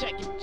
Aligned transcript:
Check 0.00 0.20
it, 0.20 0.33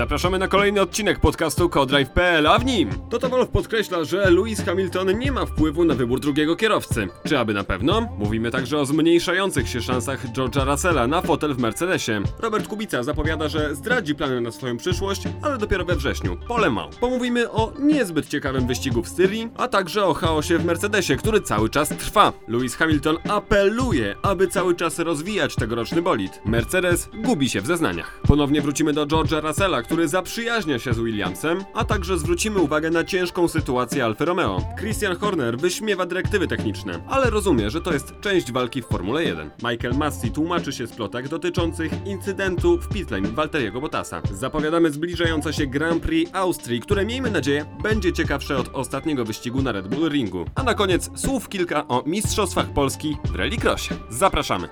Zapraszamy 0.00 0.38
na 0.38 0.48
kolejny 0.48 0.80
odcinek 0.80 1.20
podcastu 1.20 1.68
Codrive.pl, 1.68 2.46
a 2.46 2.58
w 2.58 2.64
nim 2.64 2.90
Toto 3.10 3.46
podkreśla, 3.46 4.04
że 4.04 4.30
Lewis 4.30 4.64
Hamilton 4.64 5.18
nie 5.18 5.32
ma 5.32 5.46
wpływu 5.46 5.84
na 5.84 5.94
wybór 5.94 6.20
drugiego 6.20 6.56
kierowcy. 6.56 7.08
Czy 7.24 7.38
aby 7.38 7.54
na 7.54 7.64
pewno? 7.64 8.00
Mówimy 8.18 8.50
także 8.50 8.78
o 8.78 8.86
zmniejszających 8.86 9.68
się 9.68 9.82
szansach 9.82 10.26
George'a 10.26 10.66
Russella 10.66 11.06
na 11.06 11.22
fotel 11.22 11.54
w 11.54 11.58
Mercedesie. 11.58 12.22
Robert 12.38 12.68
Kubica 12.68 13.02
zapowiada, 13.02 13.48
że 13.48 13.74
zdradzi 13.74 14.14
plany 14.14 14.40
na 14.40 14.50
swoją 14.50 14.76
przyszłość, 14.76 15.22
ale 15.42 15.58
dopiero 15.58 15.84
we 15.84 15.96
wrześniu, 15.96 16.36
po 16.48 16.58
Le 16.58 16.70
Mans. 16.70 16.96
Pomówimy 16.96 17.50
o 17.50 17.72
niezbyt 17.78 18.28
ciekawym 18.28 18.66
wyścigu 18.66 19.02
w 19.02 19.08
Styrii, 19.08 19.50
a 19.56 19.68
także 19.68 20.04
o 20.04 20.14
chaosie 20.14 20.58
w 20.58 20.64
Mercedesie, 20.64 21.16
który 21.16 21.40
cały 21.40 21.70
czas 21.70 21.88
trwa. 21.88 22.32
Lewis 22.48 22.76
Hamilton 22.76 23.16
apeluje, 23.28 24.14
aby 24.22 24.48
cały 24.48 24.74
czas 24.74 24.98
rozwijać 24.98 25.54
tegoroczny 25.54 26.02
bolid. 26.02 26.40
Mercedes 26.44 27.08
gubi 27.14 27.48
się 27.48 27.60
w 27.60 27.66
zeznaniach. 27.66 28.20
Ponownie 28.22 28.62
wrócimy 28.62 28.92
do 28.92 29.06
George'a 29.06 29.42
Russella, 29.42 29.82
który 29.90 30.08
zaprzyjaźnia 30.08 30.78
się 30.78 30.94
z 30.94 30.98
Williamsem, 30.98 31.64
a 31.74 31.84
także 31.84 32.18
zwrócimy 32.18 32.58
uwagę 32.58 32.90
na 32.90 33.04
ciężką 33.04 33.48
sytuację 33.48 34.04
Alfa 34.04 34.24
Romeo. 34.24 34.62
Christian 34.78 35.16
Horner 35.16 35.58
wyśmiewa 35.58 36.06
dyrektywy 36.06 36.48
techniczne, 36.48 37.02
ale 37.08 37.30
rozumie, 37.30 37.70
że 37.70 37.80
to 37.80 37.92
jest 37.92 38.20
część 38.20 38.52
walki 38.52 38.82
w 38.82 38.86
Formule 38.86 39.24
1. 39.24 39.50
Michael 39.62 39.94
Massey 39.94 40.30
tłumaczy 40.30 40.72
się 40.72 40.86
z 40.86 40.92
plotek 40.92 41.28
dotyczących 41.28 41.92
incydentu 42.06 42.78
w 42.78 42.88
pitlane 42.88 43.28
Walteriego 43.28 43.80
Bottasa. 43.80 44.22
Zapowiadamy 44.32 44.90
zbliżające 44.90 45.52
się 45.52 45.66
Grand 45.66 46.02
Prix 46.02 46.34
Austrii, 46.34 46.80
które 46.80 47.06
miejmy 47.06 47.30
nadzieję 47.30 47.64
będzie 47.82 48.12
ciekawsze 48.12 48.58
od 48.58 48.68
ostatniego 48.74 49.24
wyścigu 49.24 49.62
na 49.62 49.72
Red 49.72 49.88
Bull 49.88 50.10
Ringu. 50.10 50.44
A 50.54 50.62
na 50.62 50.74
koniec 50.74 51.10
słów 51.14 51.48
kilka 51.48 51.88
o 51.88 52.02
Mistrzostwach 52.06 52.72
Polski 52.72 53.16
w 53.24 53.34
Rallycrossie. 53.34 53.94
Zapraszamy! 54.10 54.68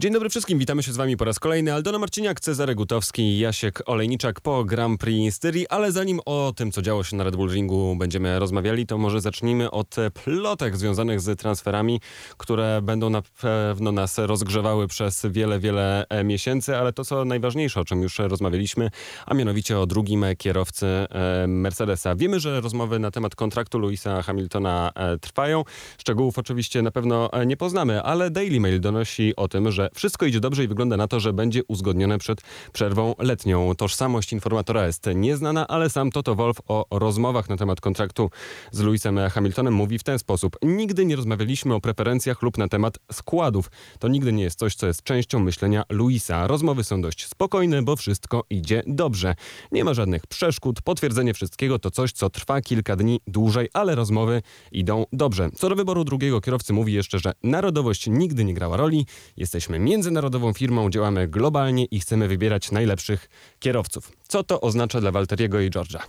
Dzień 0.00 0.12
dobry 0.12 0.28
wszystkim, 0.28 0.58
witamy 0.58 0.82
się 0.82 0.92
z 0.92 0.96
wami 0.96 1.16
po 1.16 1.24
raz 1.24 1.38
kolejny. 1.38 1.74
Aldona 1.74 1.98
Marciniak, 1.98 2.40
Cezary 2.40 2.74
Gutowski 2.74 3.38
Jasiek 3.38 3.82
Olejniczak 3.86 4.40
po 4.40 4.64
Grand 4.64 5.00
Prix 5.00 5.36
Styrii, 5.36 5.68
ale 5.68 5.92
zanim 5.92 6.20
o 6.26 6.52
tym, 6.56 6.72
co 6.72 6.82
działo 6.82 7.04
się 7.04 7.16
na 7.16 7.24
Red 7.24 7.36
Bull 7.36 7.50
Ringu 7.50 7.96
będziemy 7.98 8.38
rozmawiali, 8.38 8.86
to 8.86 8.98
może 8.98 9.20
zacznijmy 9.20 9.70
od 9.70 9.96
plotek 10.24 10.76
związanych 10.76 11.20
z 11.20 11.40
transferami, 11.40 12.00
które 12.36 12.80
będą 12.82 13.10
na 13.10 13.22
pewno 13.40 13.92
nas 13.92 14.18
rozgrzewały 14.18 14.88
przez 14.88 15.26
wiele, 15.30 15.58
wiele 15.58 16.06
e, 16.08 16.24
miesięcy, 16.24 16.76
ale 16.76 16.92
to 16.92 17.04
co 17.04 17.24
najważniejsze, 17.24 17.80
o 17.80 17.84
czym 17.84 18.02
już 18.02 18.18
rozmawialiśmy, 18.18 18.90
a 19.26 19.34
mianowicie 19.34 19.78
o 19.78 19.86
drugim 19.86 20.24
kierowcy 20.38 20.86
e, 20.86 21.46
Mercedesa. 21.46 22.16
Wiemy, 22.16 22.40
że 22.40 22.60
rozmowy 22.60 22.98
na 22.98 23.10
temat 23.10 23.34
kontraktu 23.34 23.78
Louisa 23.78 24.22
Hamiltona 24.22 24.90
e, 24.94 25.18
trwają. 25.18 25.64
Szczegółów 25.98 26.38
oczywiście 26.38 26.82
na 26.82 26.90
pewno 26.90 27.30
nie 27.46 27.56
poznamy, 27.56 28.02
ale 28.02 28.30
Daily 28.30 28.60
Mail 28.60 28.80
donosi 28.80 29.36
o 29.36 29.48
tym, 29.48 29.72
że 29.72 29.85
wszystko 29.94 30.26
idzie 30.26 30.40
dobrze 30.40 30.64
i 30.64 30.68
wygląda 30.68 30.96
na 30.96 31.08
to, 31.08 31.20
że 31.20 31.32
będzie 31.32 31.64
uzgodnione 31.64 32.18
przed 32.18 32.40
przerwą 32.72 33.14
letnią. 33.18 33.74
Tożsamość 33.74 34.32
informatora 34.32 34.86
jest 34.86 35.06
nieznana, 35.14 35.68
ale 35.68 35.90
sam 35.90 36.10
Toto 36.10 36.34
Wolf 36.34 36.56
o 36.68 36.86
rozmowach 36.90 37.48
na 37.48 37.56
temat 37.56 37.80
kontraktu 37.80 38.30
z 38.70 38.80
Lewisem 38.80 39.18
Hamiltonem 39.30 39.74
mówi 39.74 39.98
w 39.98 40.02
ten 40.02 40.18
sposób. 40.18 40.56
Nigdy 40.62 41.06
nie 41.06 41.16
rozmawialiśmy 41.16 41.74
o 41.74 41.80
preferencjach 41.80 42.42
lub 42.42 42.58
na 42.58 42.68
temat 42.68 42.98
składów. 43.12 43.70
To 43.98 44.08
nigdy 44.08 44.32
nie 44.32 44.42
jest 44.42 44.58
coś, 44.58 44.74
co 44.74 44.86
jest 44.86 45.02
częścią 45.02 45.38
myślenia 45.38 45.84
Luisa. 45.90 46.46
Rozmowy 46.46 46.84
są 46.84 47.00
dość 47.00 47.26
spokojne, 47.26 47.82
bo 47.82 47.96
wszystko 47.96 48.44
idzie 48.50 48.82
dobrze. 48.86 49.34
Nie 49.72 49.84
ma 49.84 49.94
żadnych 49.94 50.26
przeszkód. 50.26 50.82
Potwierdzenie 50.82 51.34
wszystkiego 51.34 51.78
to 51.78 51.90
coś, 51.90 52.12
co 52.12 52.30
trwa 52.30 52.60
kilka 52.60 52.96
dni 52.96 53.20
dłużej, 53.26 53.68
ale 53.72 53.94
rozmowy 53.94 54.42
idą 54.72 55.04
dobrze. 55.12 55.50
Co 55.54 55.68
do 55.68 55.76
wyboru 55.76 56.04
drugiego 56.04 56.40
kierowcy 56.40 56.72
mówi 56.72 56.92
jeszcze, 56.92 57.18
że 57.18 57.32
narodowość 57.42 58.06
nigdy 58.06 58.44
nie 58.44 58.54
grała 58.54 58.76
roli. 58.76 59.06
Jesteśmy 59.36 59.75
międzynarodową 59.78 60.52
firmą, 60.52 60.90
działamy 60.90 61.28
globalnie 61.28 61.84
i 61.84 62.00
chcemy 62.00 62.28
wybierać 62.28 62.70
najlepszych 62.70 63.28
kierowców. 63.58 64.12
Co 64.28 64.44
to 64.44 64.60
oznacza 64.60 65.00
dla 65.00 65.10
Walteriego 65.10 65.60
i 65.60 65.70
George'a? 65.70 66.00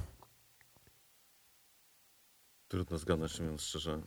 Trudno 2.67 2.97
zgadnąć, 2.97 3.39
mówiąc 3.39 3.61
szczerze. 3.61 4.01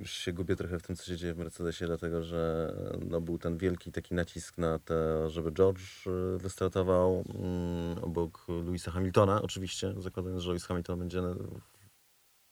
Już 0.00 0.12
się 0.22 0.32
gubię 0.32 0.56
trochę 0.56 0.78
w 0.78 0.82
tym, 0.82 0.96
co 0.96 1.04
się 1.04 1.16
dzieje 1.16 1.34
w 1.34 1.38
Mercedesie, 1.38 1.86
dlatego 1.86 2.22
że 2.22 2.72
no, 3.06 3.20
był 3.20 3.38
ten 3.38 3.58
wielki 3.58 3.92
taki 3.92 4.14
nacisk 4.14 4.58
na 4.58 4.78
to, 4.78 5.30
żeby 5.30 5.52
George 5.52 6.06
y, 6.06 6.38
wystartował 6.38 7.24
mm, 7.34 8.04
obok 8.04 8.46
Louisa 8.48 8.90
Hamiltona, 8.90 9.42
oczywiście, 9.42 9.94
zakładając, 9.98 10.42
że 10.42 10.48
Lewis 10.48 10.64
Hamilton 10.64 10.98
będzie 10.98 11.22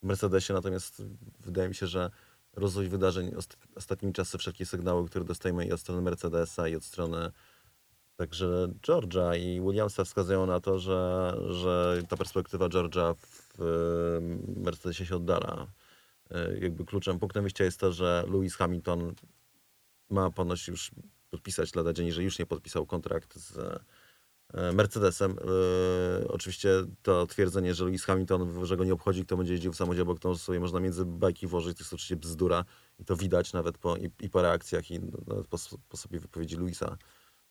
w 0.03 0.07
Mercedesie, 0.07 0.53
natomiast 0.53 1.03
wydaje 1.41 1.69
mi 1.69 1.75
się, 1.75 1.87
że 1.87 2.11
rozwój 2.57 2.89
wydarzeń 2.89 3.33
ostatnimi 3.75 4.15
czasy, 4.15 4.39
wszelkie 4.39 4.67
sygnały, 4.67 5.09
które 5.09 5.25
dostajemy 5.25 5.67
i 5.67 5.73
od 5.73 5.81
strony 5.81 6.03
Mercedesa, 6.03 6.69
i 6.69 6.77
od 6.77 6.85
strony 6.85 7.31
także 8.17 8.69
Georgia 8.83 9.37
i 9.37 9.61
Williamsa 9.61 10.05
wskazują 10.05 10.47
na 10.47 10.61
to, 10.61 10.79
że, 10.79 11.35
że 11.49 12.03
ta 12.09 12.17
perspektywa 12.17 12.69
Georgia 12.69 13.15
w 13.59 14.21
Mercedesie 14.57 15.07
się 15.07 15.17
oddala. 15.17 15.67
E, 16.31 16.59
jakby 16.59 16.85
kluczem, 16.85 17.19
punktem 17.19 17.43
wyjścia 17.43 17.65
jest 17.65 17.81
to, 17.81 17.93
że 17.93 18.25
Lewis 18.33 18.57
Hamilton 18.57 19.15
ma 20.11 20.31
ponoć 20.31 20.69
już 20.69 20.91
podpisać 21.31 21.75
lada 21.75 21.93
dzień, 21.93 22.11
że 22.11 22.23
już 22.23 22.39
nie 22.39 22.47
podpisał 22.47 22.87
kontrakt 22.87 23.37
z 23.37 23.81
Mercedesem. 24.73 25.37
Yy, 26.21 26.29
oczywiście 26.29 26.71
to 27.03 27.27
twierdzenie, 27.27 27.75
że 27.75 27.85
Lewis 27.85 28.05
Hamilton, 28.05 28.67
że 28.67 28.77
go 28.77 28.85
nie 28.85 28.93
obchodzi, 28.93 29.25
kto 29.25 29.37
będzie 29.37 29.53
jeździł 29.53 29.73
w 29.73 29.77
samochodzie, 29.77 30.05
bo 30.05 30.15
kto 30.15 30.39
sobie 30.39 30.61
można 30.61 30.81
między 30.81 31.05
bajki 31.05 31.47
włożyć, 31.47 31.79
to 31.79 31.85
jest 31.85 31.93
oczywiście 31.93 32.17
bzdura. 32.17 32.65
I 32.99 33.05
to 33.05 33.17
widać 33.17 33.53
nawet 33.53 33.79
po, 33.79 33.97
i, 33.97 34.11
i 34.21 34.31
po 34.31 34.43
reakcjach, 34.43 34.91
i 34.91 35.01
no, 35.01 35.43
po, 35.51 35.59
po, 35.89 35.97
sobie 35.97 36.21
wypowiedzi 36.21 36.57
Luisa. 36.57 36.97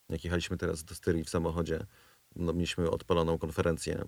Jak 0.09 0.24
jechaliśmy 0.24 0.58
teraz 0.58 0.84
do 0.84 0.96
Styrii 0.96 1.24
w 1.24 1.30
samochodzie, 1.30 1.86
no, 2.36 2.53
mieliśmy 2.53 2.90
odpaloną 2.90 3.38
konferencję, 3.38 4.06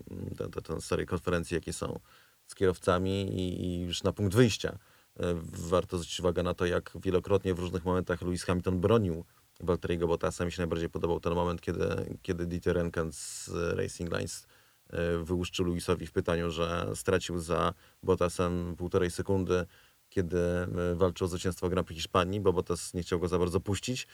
tę 0.63 0.81
serię 0.81 1.05
konferencji, 1.05 1.55
jakie 1.55 1.73
są 1.73 1.99
z 2.47 2.55
kierowcami 2.55 3.21
i, 3.21 3.65
i 3.65 3.81
już 3.81 4.03
na 4.03 4.13
punkt 4.13 4.35
wyjścia. 4.35 4.77
Yy, 5.19 5.25
warto 5.43 5.97
zwrócić 5.97 6.19
uwagę 6.19 6.43
na 6.43 6.53
to, 6.53 6.65
jak 6.65 6.91
wielokrotnie 7.03 7.53
w 7.53 7.59
różnych 7.59 7.85
momentach 7.85 8.21
Lewis 8.21 8.43
Hamilton 8.43 8.79
bronił 8.79 9.25
Walteriego 9.59 10.07
Bottasa. 10.07 10.45
Mi 10.45 10.51
się 10.51 10.61
najbardziej 10.61 10.89
podobał 10.89 11.19
ten 11.19 11.33
moment, 11.33 11.61
kiedy, 11.61 12.17
kiedy 12.21 12.45
Dieter 12.45 12.75
Renken 12.75 13.11
z 13.11 13.49
Racing 13.77 14.13
Lines 14.13 14.47
e, 14.89 15.17
wyłuszczył 15.17 15.65
Luisowi 15.65 16.07
w 16.07 16.11
pytaniu, 16.11 16.51
że 16.51 16.91
stracił 16.95 17.39
za 17.39 17.73
Bottasem 18.03 18.75
półtorej 18.77 19.11
sekundy, 19.11 19.65
kiedy 20.09 20.39
e, 20.39 20.95
walczył 20.95 21.25
o 21.25 21.27
zwycięstwo 21.27 21.69
Grand 21.69 21.87
Prix 21.87 22.01
Hiszpanii, 22.01 22.39
bo 22.39 22.53
Bottas 22.53 22.93
nie 22.93 23.01
chciał 23.01 23.19
go 23.19 23.27
za 23.27 23.39
bardzo 23.39 23.59
puścić 23.59 24.07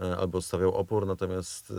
e, 0.00 0.16
albo 0.16 0.42
stawiał 0.42 0.74
opór, 0.74 1.06
natomiast 1.06 1.72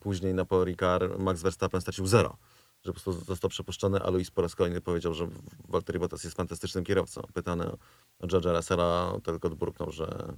później 0.00 0.34
na 0.34 0.44
Paul 0.44 0.64
Ricard 0.64 1.18
Max 1.18 1.42
Verstappen 1.42 1.80
stracił 1.80 2.06
zero 2.06 2.38
że 2.84 2.92
po 2.92 3.00
prostu 3.00 3.24
został 3.24 3.50
przepuszczony, 3.50 4.02
a 4.02 4.10
Luis 4.10 4.30
po 4.30 4.42
raz 4.42 4.54
kolejny 4.54 4.80
powiedział, 4.80 5.14
że 5.14 5.28
Valtteri 5.68 5.98
Bottas 5.98 6.24
jest 6.24 6.36
fantastycznym 6.36 6.84
kierowcą. 6.84 7.22
Pytany 7.34 7.72
o 8.18 8.26
George'a 8.26 8.56
Russella, 8.56 9.12
tylko 9.22 9.48
odburknął, 9.48 9.90
że 9.90 10.34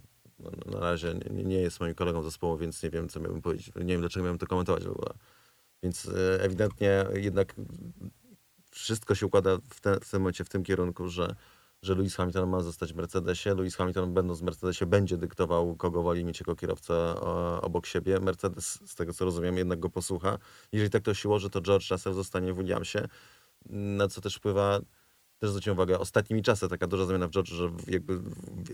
na 0.67 0.81
razie 0.81 1.15
nie, 1.31 1.61
jest 1.61 1.81
moim 1.81 1.95
kolegą 1.95 2.23
zespołu, 2.23 2.57
więc 2.57 2.83
nie 2.83 2.91
wiem, 2.91 3.09
co 3.09 3.21
miałbym 3.21 3.43
powiedzieć. 3.43 3.71
Nie 3.77 3.85
wiem, 3.85 4.01
dlaczego 4.01 4.25
miałbym 4.25 4.39
to 4.39 4.47
komentować 4.47 4.85
w 4.85 4.91
ogóle. 4.91 5.15
Więc 5.83 6.09
e, 6.09 6.43
ewidentnie 6.43 7.07
jednak 7.15 7.55
wszystko 8.71 9.15
się 9.15 9.27
układa 9.27 9.57
w, 9.69 9.81
te, 9.81 10.01
w 10.01 10.11
tym 10.11 10.21
momencie 10.21 10.45
w 10.45 10.49
tym 10.49 10.63
kierunku, 10.63 11.09
że, 11.09 11.35
że 11.83 11.95
Lewis 11.95 12.17
Hamilton 12.17 12.49
ma 12.49 12.61
zostać 12.61 12.93
w 12.93 12.97
Mercedesie. 12.97 13.55
Lewis 13.55 13.77
Hamilton, 13.77 14.15
będąc 14.15 14.41
w 14.41 14.43
Mercedesie, 14.43 14.87
będzie 14.87 15.17
dyktował, 15.17 15.77
kogo 15.77 16.03
woli 16.03 16.25
mieć 16.25 16.41
jako 16.41 16.57
kierowcę 16.57 17.21
obok 17.61 17.87
siebie. 17.87 18.21
Mercedes, 18.21 18.91
z 18.91 18.95
tego 18.95 19.13
co 19.13 19.25
rozumiem, 19.25 19.57
jednak 19.57 19.81
go 19.81 19.91
posłucha. 19.91 20.39
Jeżeli 20.73 20.91
tak 20.91 21.03
to 21.03 21.15
się 21.15 21.29
ułoży, 21.29 21.51
to 21.51 21.61
George 21.61 21.91
Russell 21.91 22.15
zostanie 22.15 22.53
w 22.53 22.57
Williamsie, 22.57 23.09
na 23.71 24.09
co 24.09 24.21
też 24.21 24.37
wpływa 24.37 24.81
też 25.41 25.51
zwróciłem 25.51 25.79
uwagę, 25.79 25.99
ostatnimi 25.99 26.43
czasy 26.43 26.69
taka 26.69 26.87
duża 26.87 27.07
zmiana 27.07 27.29
w 27.29 27.31
George, 27.31 27.49
że 27.49 27.71
jakby 27.87 28.21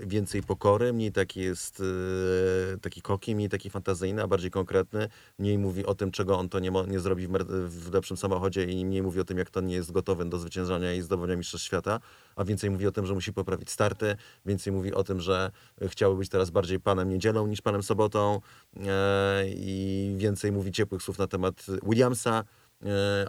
więcej 0.06 0.42
pokory, 0.42 0.92
mniej 0.92 1.12
taki 1.12 1.40
jest 1.40 1.82
e, 2.74 2.78
taki 2.78 3.02
koki, 3.02 3.34
mniej 3.34 3.48
taki 3.48 3.70
fantazyjny, 3.70 4.22
a 4.22 4.26
bardziej 4.26 4.50
konkretny, 4.50 5.08
mniej 5.38 5.58
mówi 5.58 5.86
o 5.86 5.94
tym, 5.94 6.10
czego 6.10 6.38
on 6.38 6.48
to 6.48 6.58
nie, 6.58 6.70
nie 6.88 7.00
zrobi 7.00 7.26
w, 7.26 7.30
w 7.68 7.94
lepszym 7.94 8.16
samochodzie 8.16 8.64
i 8.64 8.84
mniej 8.84 9.02
mówi 9.02 9.20
o 9.20 9.24
tym, 9.24 9.38
jak 9.38 9.50
to 9.50 9.60
nie 9.60 9.74
jest 9.74 9.92
gotowy 9.92 10.24
do 10.24 10.38
zwyciężania 10.38 10.94
i 10.94 11.02
zdobywania 11.02 11.36
mistrzostw 11.36 11.66
świata, 11.66 12.00
a 12.36 12.44
więcej 12.44 12.70
mówi 12.70 12.86
o 12.86 12.92
tym, 12.92 13.06
że 13.06 13.14
musi 13.14 13.32
poprawić 13.32 13.70
starty, 13.70 14.16
więcej 14.46 14.72
mówi 14.72 14.94
o 14.94 15.04
tym, 15.04 15.20
że 15.20 15.50
chciałby 15.88 16.18
być 16.18 16.28
teraz 16.28 16.50
bardziej 16.50 16.80
panem 16.80 17.08
niedzielą 17.08 17.46
niż 17.46 17.62
panem 17.62 17.82
sobotą 17.82 18.40
e, 18.86 19.44
i 19.48 20.14
więcej 20.18 20.52
mówi 20.52 20.72
ciepłych 20.72 21.02
słów 21.02 21.18
na 21.18 21.26
temat 21.26 21.66
Williamsa, 21.82 22.44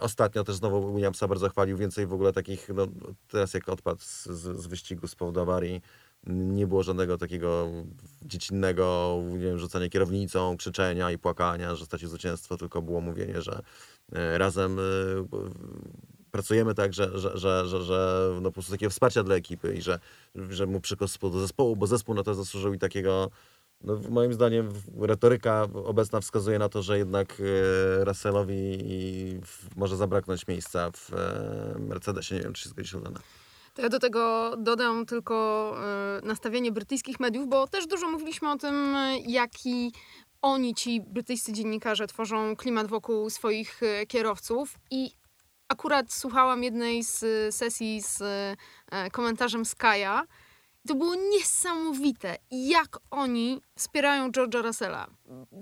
ostatnio 0.00 0.44
też 0.44 0.56
znowu 0.56 0.94
Williamsa 0.94 1.28
bardzo 1.28 1.48
chwalił, 1.48 1.76
więcej 1.76 2.06
w 2.06 2.12
ogóle 2.12 2.32
takich, 2.32 2.68
no 2.74 2.86
teraz 3.28 3.54
jak 3.54 3.68
odpadł 3.68 4.00
z, 4.00 4.24
z, 4.24 4.60
z 4.62 4.66
wyścigu 4.66 5.08
z 5.08 5.14
powodu 5.14 5.40
awarii, 5.40 5.82
nie 6.26 6.66
było 6.66 6.82
żadnego 6.82 7.18
takiego 7.18 7.68
dziecinnego, 8.22 9.18
nie 9.28 9.38
wiem, 9.38 9.58
rzucania 9.58 9.88
kierownicą, 9.88 10.56
krzyczenia 10.56 11.10
i 11.10 11.18
płakania, 11.18 11.74
że 11.76 11.84
stracił 11.84 12.08
zwycięstwo, 12.08 12.56
tylko 12.56 12.82
było 12.82 13.00
mówienie, 13.00 13.42
że 13.42 13.62
e, 14.12 14.38
razem 14.38 14.78
e, 14.78 14.82
pracujemy 16.30 16.74
tak, 16.74 16.92
że, 16.92 17.18
że, 17.18 17.38
że, 17.38 17.66
że, 17.66 17.82
że 17.82 18.30
no 18.34 18.50
po 18.50 18.52
prostu 18.52 18.72
takiego 18.72 18.90
wsparcia 18.90 19.22
dla 19.22 19.34
ekipy 19.34 19.74
i 19.74 19.82
że, 19.82 19.98
że 20.34 20.66
mu 20.66 20.80
przykład 20.80 21.10
do 21.20 21.40
zespołu, 21.40 21.76
bo 21.76 21.86
zespół 21.86 22.14
na 22.14 22.22
to 22.22 22.34
zasłużył 22.34 22.74
i 22.74 22.78
takiego 22.78 23.30
no, 23.80 24.00
moim 24.10 24.32
zdaniem 24.32 24.68
retoryka 25.00 25.66
obecna 25.84 26.20
wskazuje 26.20 26.58
na 26.58 26.68
to, 26.68 26.82
że 26.82 26.98
jednak 26.98 27.36
e, 27.40 28.04
Russellowi 28.04 28.78
może 29.76 29.96
zabraknąć 29.96 30.46
miejsca 30.46 30.90
w 30.90 31.12
e, 31.12 31.78
Mercedesie. 31.78 32.34
Nie 32.34 32.40
wiem, 32.40 32.52
czy 32.52 32.62
się 32.62 32.68
zgodzisz, 32.68 32.94
Aldona. 32.94 33.20
To 33.74 33.82
ja 33.82 33.88
do 33.88 33.98
tego 33.98 34.54
dodam 34.58 35.06
tylko 35.06 35.74
e, 36.18 36.26
nastawienie 36.26 36.72
brytyjskich 36.72 37.20
mediów, 37.20 37.48
bo 37.48 37.66
też 37.66 37.86
dużo 37.86 38.08
mówiliśmy 38.08 38.50
o 38.50 38.56
tym, 38.56 38.96
jaki 39.26 39.92
oni, 40.42 40.74
ci 40.74 41.00
brytyjscy 41.00 41.52
dziennikarze, 41.52 42.06
tworzą 42.06 42.56
klimat 42.56 42.86
wokół 42.86 43.30
swoich 43.30 43.80
kierowców 44.08 44.78
i 44.90 45.10
akurat 45.68 46.12
słuchałam 46.12 46.62
jednej 46.62 47.04
z 47.04 47.24
sesji 47.54 48.02
z 48.02 48.22
komentarzem 49.12 49.64
Skya. 49.64 50.26
To 50.86 50.94
było 50.94 51.14
niesamowite, 51.14 52.36
jak 52.50 52.98
oni 53.10 53.62
wspierają 53.78 54.30
George'a 54.30 54.62
Russella. 54.62 55.06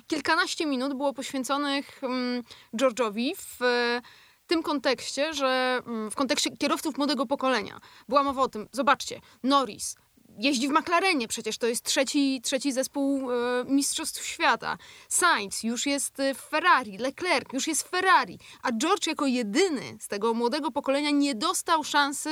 Kilkanaście 0.07 0.67
minut 0.67 0.95
było 0.95 1.13
poświęconych 1.13 2.05
mm, 2.05 2.43
George'owi 2.77 3.33
w 3.37 3.63
e, 3.63 4.03
tym 4.47 4.63
kontekście, 4.63 5.35
że 5.35 5.83
mm, 5.87 6.11
w 6.11 6.15
kontekście 6.15 6.57
kierowców 6.57 6.99
młodego 6.99 7.27
pokolenia. 7.27 7.81
Była 8.09 8.23
mowa 8.23 8.43
o 8.43 8.49
tym, 8.49 8.69
zobaczcie, 8.73 9.21
Norris 9.43 9.97
jeździ 10.39 10.69
w 10.69 10.71
McLarenie, 10.71 11.29
przecież 11.29 11.59
to 11.59 11.67
jest 11.67 11.85
trzeci, 11.85 12.41
trzeci 12.45 12.73
zespół 12.73 13.33
e, 13.33 13.35
Mistrzostw 13.65 14.27
Świata. 14.27 14.79
Sainz 15.09 15.63
już 15.63 15.87
jest 15.87 16.21
e, 16.21 16.35
w 16.35 16.39
Ferrari, 16.39 16.99
Leclerc 16.99 17.53
już 17.53 17.67
jest 17.67 17.83
w 17.83 17.91
Ferrari, 17.91 18.39
a 18.63 18.73
George 18.73 19.07
jako 19.07 19.27
jedyny 19.27 19.97
z 20.01 20.09
tego 20.09 20.35
młodego 20.35 20.71
pokolenia 20.71 21.11
nie 21.11 21.35
dostał 21.35 21.85
szansy 21.85 22.31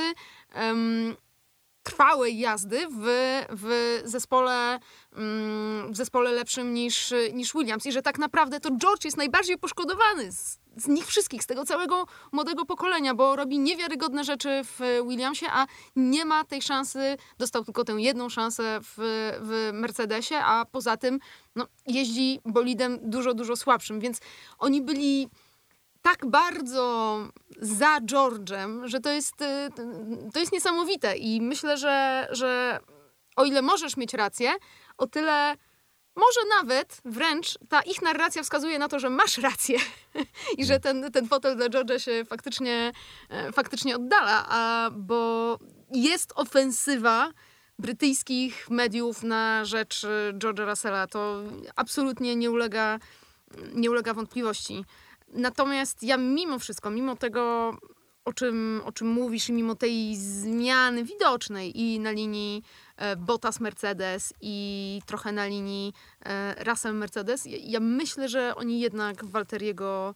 trwałej 1.85 2.39
jazdy 2.39 2.87
w, 2.91 3.05
w, 3.49 4.01
zespole, 4.05 4.79
mm, 5.15 5.93
w 5.93 5.97
zespole 5.97 6.31
lepszym 6.31 6.73
niż, 6.73 7.13
niż 7.33 7.53
Williams. 7.53 7.85
I 7.85 7.91
że 7.91 8.01
tak 8.01 8.19
naprawdę 8.19 8.59
to 8.59 8.69
George 8.71 9.05
jest 9.05 9.17
najbardziej 9.17 9.57
poszkodowany 9.57 10.31
z, 10.31 10.59
z 10.77 10.87
nich 10.87 11.05
wszystkich, 11.05 11.43
z 11.43 11.45
tego 11.45 11.65
całego 11.65 12.05
młodego 12.31 12.65
pokolenia, 12.65 13.13
bo 13.13 13.35
robi 13.35 13.59
niewiarygodne 13.59 14.23
rzeczy 14.23 14.61
w 14.63 14.79
Williamsie, 15.07 15.45
a 15.49 15.65
nie 15.95 16.25
ma 16.25 16.43
tej 16.43 16.61
szansy, 16.61 17.17
dostał 17.37 17.65
tylko 17.65 17.83
tę 17.83 17.93
jedną 17.93 18.29
szansę 18.29 18.79
w, 18.81 18.93
w 19.41 19.69
Mercedesie, 19.73 20.35
a 20.35 20.65
poza 20.71 20.97
tym 20.97 21.19
no, 21.55 21.67
jeździ 21.87 22.39
bolidem 22.45 22.99
dużo, 23.01 23.33
dużo 23.33 23.55
słabszym. 23.55 23.99
Więc 23.99 24.19
oni 24.59 24.81
byli 24.81 25.29
tak 26.05 26.25
bardzo 26.25 27.17
za 27.61 27.99
George'em, 27.99 28.87
że 28.87 28.99
to 28.99 29.11
jest, 29.11 29.41
y, 29.41 29.69
to 30.33 30.39
jest 30.39 30.51
niesamowite. 30.51 31.17
I 31.17 31.41
myślę, 31.41 31.77
że, 31.77 32.27
że 32.31 32.79
o 33.35 33.45
ile 33.45 33.61
możesz 33.61 33.97
mieć 33.97 34.13
rację, 34.13 34.53
o 34.97 35.07
tyle 35.07 35.55
może 36.15 36.39
nawet 36.59 37.01
wręcz 37.05 37.57
ta 37.69 37.81
ich 37.81 38.01
narracja 38.01 38.43
wskazuje 38.43 38.79
na 38.79 38.87
to, 38.87 38.99
że 38.99 39.09
masz 39.09 39.37
rację 39.37 39.79
i 40.57 40.65
że 40.65 40.79
ten, 40.79 41.11
ten 41.11 41.27
fotel 41.27 41.55
dla 41.55 41.69
George'a 41.69 41.99
się 41.99 42.25
faktycznie, 42.25 42.91
e, 43.29 43.51
faktycznie 43.51 43.95
oddala, 43.95 44.45
a, 44.49 44.89
bo 44.91 45.59
jest 45.91 46.33
ofensywa 46.35 47.31
brytyjskich 47.79 48.69
mediów 48.69 49.23
na 49.23 49.65
rzecz 49.65 50.03
y, 50.03 50.33
George'a 50.33 50.69
Russella. 50.69 51.07
To 51.07 51.43
absolutnie 51.75 52.35
nie 52.35 52.51
ulega, 52.51 52.99
nie 53.73 53.91
ulega 53.91 54.13
wątpliwości. 54.13 54.85
Natomiast 55.27 56.03
ja 56.03 56.17
mimo 56.17 56.59
wszystko, 56.59 56.89
mimo 56.89 57.15
tego, 57.15 57.73
o 58.25 58.33
czym, 58.33 58.81
o 58.85 58.91
czym 58.91 59.07
mówisz, 59.07 59.49
i 59.49 59.53
mimo 59.53 59.75
tej 59.75 60.15
zmiany 60.15 61.03
widocznej 61.03 61.81
i 61.81 61.99
na 61.99 62.11
linii 62.11 62.63
e, 62.97 63.15
Bottas-Mercedes 63.15 64.33
i 64.41 65.01
trochę 65.05 65.31
na 65.31 65.45
linii 65.45 65.93
e, 66.25 66.63
Russell-Mercedes, 66.63 67.49
ja, 67.49 67.57
ja 67.61 67.79
myślę, 67.79 68.29
że 68.29 68.55
oni 68.55 68.79
jednak 68.79 69.25
Walteriego 69.25 70.15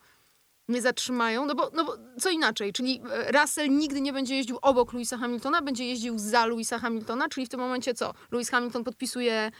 nie 0.67 0.81
zatrzymają, 0.81 1.45
no 1.45 1.55
bo, 1.55 1.71
no 1.73 1.85
bo 1.85 1.97
co 2.19 2.29
inaczej, 2.29 2.73
czyli 2.73 3.01
e, 3.11 3.31
Russell 3.31 3.69
nigdy 3.69 4.01
nie 4.01 4.13
będzie 4.13 4.35
jeździł 4.35 4.57
obok 4.61 4.93
Louisa 4.93 5.17
Hamiltona, 5.17 5.61
będzie 5.61 5.85
jeździł 5.85 6.19
za 6.19 6.45
Louisa 6.45 6.79
Hamiltona, 6.79 7.29
czyli 7.29 7.45
w 7.45 7.49
tym 7.49 7.59
momencie 7.59 7.93
co? 7.93 8.13
Louis 8.31 8.49
Hamilton 8.49 8.83
podpisuje 8.83 9.51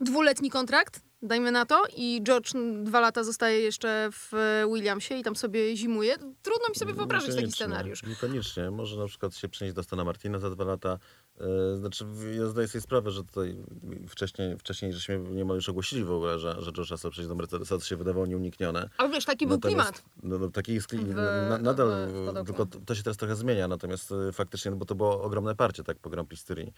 dwuletni 0.00 0.50
kontrakt 0.50 1.00
dajmy 1.26 1.52
na 1.52 1.66
to, 1.66 1.82
i 1.96 2.20
George 2.22 2.52
dwa 2.82 3.00
lata 3.00 3.24
zostaje 3.24 3.60
jeszcze 3.60 4.08
w 4.12 4.32
Williamsie 4.72 5.14
i 5.14 5.22
tam 5.22 5.36
sobie 5.36 5.76
zimuje. 5.76 6.16
Trudno 6.18 6.68
mi 6.68 6.74
sobie 6.74 6.94
wyobrazić 6.94 7.34
taki 7.36 7.52
scenariusz. 7.52 8.02
Niekoniecznie. 8.02 8.70
Może 8.70 8.96
na 8.96 9.06
przykład 9.06 9.36
się 9.36 9.48
przenieść 9.48 9.76
do 9.76 9.82
Stana 9.82 10.04
Martina 10.04 10.38
za 10.38 10.50
dwa 10.50 10.64
lata. 10.64 10.98
E, 11.40 11.76
Znaczy, 11.76 12.04
ja 12.38 12.46
zdaję 12.46 12.68
sobie 12.68 12.82
sprawę, 12.82 13.10
że 13.10 13.24
tutaj 13.24 13.56
wcześniej, 14.08 14.58
wcześniej 14.58 14.92
żeśmy 14.92 15.18
niemal 15.18 15.56
już 15.56 15.68
ogłosili 15.68 16.04
w 16.04 16.10
ogóle, 16.10 16.38
że, 16.38 16.56
że 16.62 16.72
George 16.72 16.90
Russell 16.90 17.10
przejdzie 17.10 17.28
do 17.28 17.34
Mercedesa, 17.34 17.78
to 17.78 17.84
się 17.84 17.96
wydawało 17.96 18.26
nieuniknione. 18.26 18.88
Ale 18.98 19.08
wiesz, 19.10 19.24
taki 19.24 19.46
był 19.46 19.56
Natomiast- 19.56 19.92
klimat. 19.92 20.02
No, 20.22 20.38
no, 20.38 20.48
taki 20.50 20.74
jest 20.74 20.86
klimat. 20.86 21.16
Na, 21.48 21.58
nadal, 21.58 21.88
w- 22.08 22.46
tylko 22.46 22.66
to, 22.66 22.78
to 22.86 22.94
się 22.94 23.02
teraz 23.02 23.16
trochę 23.16 23.36
zmienia, 23.36 23.68
natomiast 23.68 24.12
e, 24.12 24.32
faktycznie, 24.32 24.70
no 24.70 24.76
bo 24.76 24.84
to 24.84 24.94
było 24.94 25.22
ogromne 25.22 25.54
parcie 25.54 25.84
tak, 25.84 25.98
po 25.98 26.10
Grand 26.10 26.28
Prix 26.28 26.42
Styrii 26.42 26.72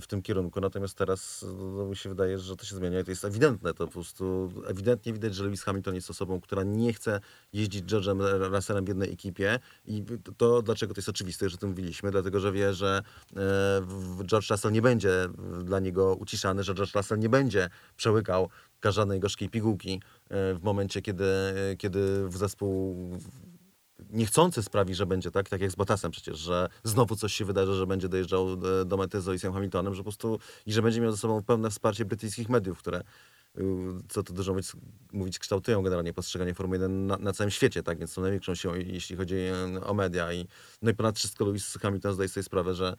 w 0.00 0.06
tym 0.06 0.22
kierunku, 0.22 0.60
natomiast 0.60 0.98
teraz 0.98 1.44
no, 1.58 1.84
mi 1.86 1.96
się 1.96 2.08
wydaje, 2.08 2.38
że 2.38 2.56
to 2.56 2.64
się 2.66 2.76
zmienia 2.76 3.00
i 3.00 3.04
to 3.04 3.10
jest 3.10 3.24
ewidentne, 3.24 3.74
to 3.74 3.86
po 3.86 3.92
prostu 3.92 4.52
ewidentnie 4.66 5.12
widać, 5.12 5.34
że 5.34 5.44
Lewis 5.44 5.62
Hamilton 5.62 5.94
jest 5.94 6.10
osobą, 6.10 6.40
która 6.40 6.62
nie 6.62 6.92
chce 6.92 7.20
jeździć 7.52 7.84
George'em 7.84 8.20
Russellem 8.54 8.84
w 8.84 8.88
jednej 8.88 9.12
ekipie 9.12 9.58
i 9.84 10.04
to, 10.24 10.32
to 10.32 10.62
dlaczego 10.62 10.94
to 10.94 10.98
jest 10.98 11.08
oczywiste, 11.08 11.48
że 11.48 11.54
o 11.54 11.58
tym 11.58 11.68
mówiliśmy, 11.68 12.10
dlatego, 12.10 12.40
że 12.40 12.52
wie, 12.52 12.74
że 12.74 12.98
e, 12.98 13.02
w- 13.80 13.91
George 14.26 14.50
Russell 14.50 14.72
nie 14.72 14.82
będzie 14.82 15.28
dla 15.64 15.80
niego 15.80 16.14
uciszany, 16.14 16.64
że 16.64 16.74
George 16.74 16.94
Russell 16.94 17.18
nie 17.18 17.28
będzie 17.28 17.70
przełykał 17.96 18.48
każdej 18.80 19.20
gorzkiej 19.20 19.48
pigułki 19.48 20.02
e, 20.30 20.54
w 20.54 20.62
momencie, 20.62 21.02
kiedy, 21.02 21.24
kiedy 21.78 22.28
w 22.28 22.36
zespół 22.36 22.96
niechcący 24.10 24.62
sprawi, 24.62 24.94
że 24.94 25.06
będzie 25.06 25.30
tak, 25.30 25.48
tak 25.48 25.60
jak 25.60 25.70
z 25.70 25.74
Bottasem 25.74 26.10
przecież, 26.10 26.38
że 26.38 26.68
znowu 26.84 27.16
coś 27.16 27.32
się 27.32 27.44
wydarzy, 27.44 27.74
że 27.74 27.86
będzie 27.86 28.08
dojeżdżał 28.08 28.52
e, 28.52 28.84
do 28.84 28.96
mety 28.96 29.20
z 29.20 29.26
Lewisem 29.26 29.52
Hamiltonem, 29.52 29.94
że 29.94 30.00
po 30.00 30.04
prostu 30.04 30.38
i 30.66 30.72
że 30.72 30.82
będzie 30.82 31.00
miał 31.00 31.12
ze 31.12 31.18
sobą 31.18 31.42
pełne 31.42 31.70
wsparcie 31.70 32.04
brytyjskich 32.04 32.48
mediów, 32.48 32.78
które 32.78 33.02
co 34.08 34.22
tu 34.22 34.32
dużo 34.32 34.52
mówić, 34.52 34.72
mówić 35.12 35.38
kształtują 35.38 35.82
generalnie 35.82 36.12
postrzeganie 36.12 36.54
Formuły 36.54 36.76
1 36.76 37.06
na, 37.06 37.16
na 37.16 37.32
całym 37.32 37.50
świecie, 37.50 37.82
tak, 37.82 37.98
więc 37.98 38.12
są 38.12 38.22
największą 38.22 38.54
siłą, 38.54 38.74
jeśli 38.74 39.16
chodzi 39.16 39.36
e, 39.36 39.84
o 39.84 39.94
media. 39.94 40.32
I 40.32 40.46
no 40.82 40.90
i 40.90 40.94
ponad 40.94 41.18
wszystko 41.18 41.44
Lewis 41.44 41.78
Hamilton 41.82 42.14
zdaje 42.14 42.28
sobie 42.28 42.44
sprawę, 42.44 42.74
że 42.74 42.96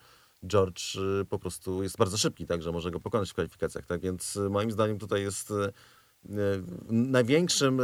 George 0.47 0.95
y, 1.21 1.25
po 1.25 1.39
prostu 1.39 1.83
jest 1.83 1.97
bardzo 1.97 2.17
szybki, 2.17 2.45
tak, 2.45 2.63
że 2.63 2.71
może 2.71 2.91
go 2.91 2.99
pokonać 2.99 3.29
w 3.29 3.33
kwalifikacjach, 3.33 3.85
tak, 3.85 4.01
więc 4.01 4.35
y, 4.35 4.49
moim 4.49 4.71
zdaniem 4.71 4.99
tutaj 4.99 5.21
jest 5.21 5.51
y, 5.51 5.73
największym 6.89 7.81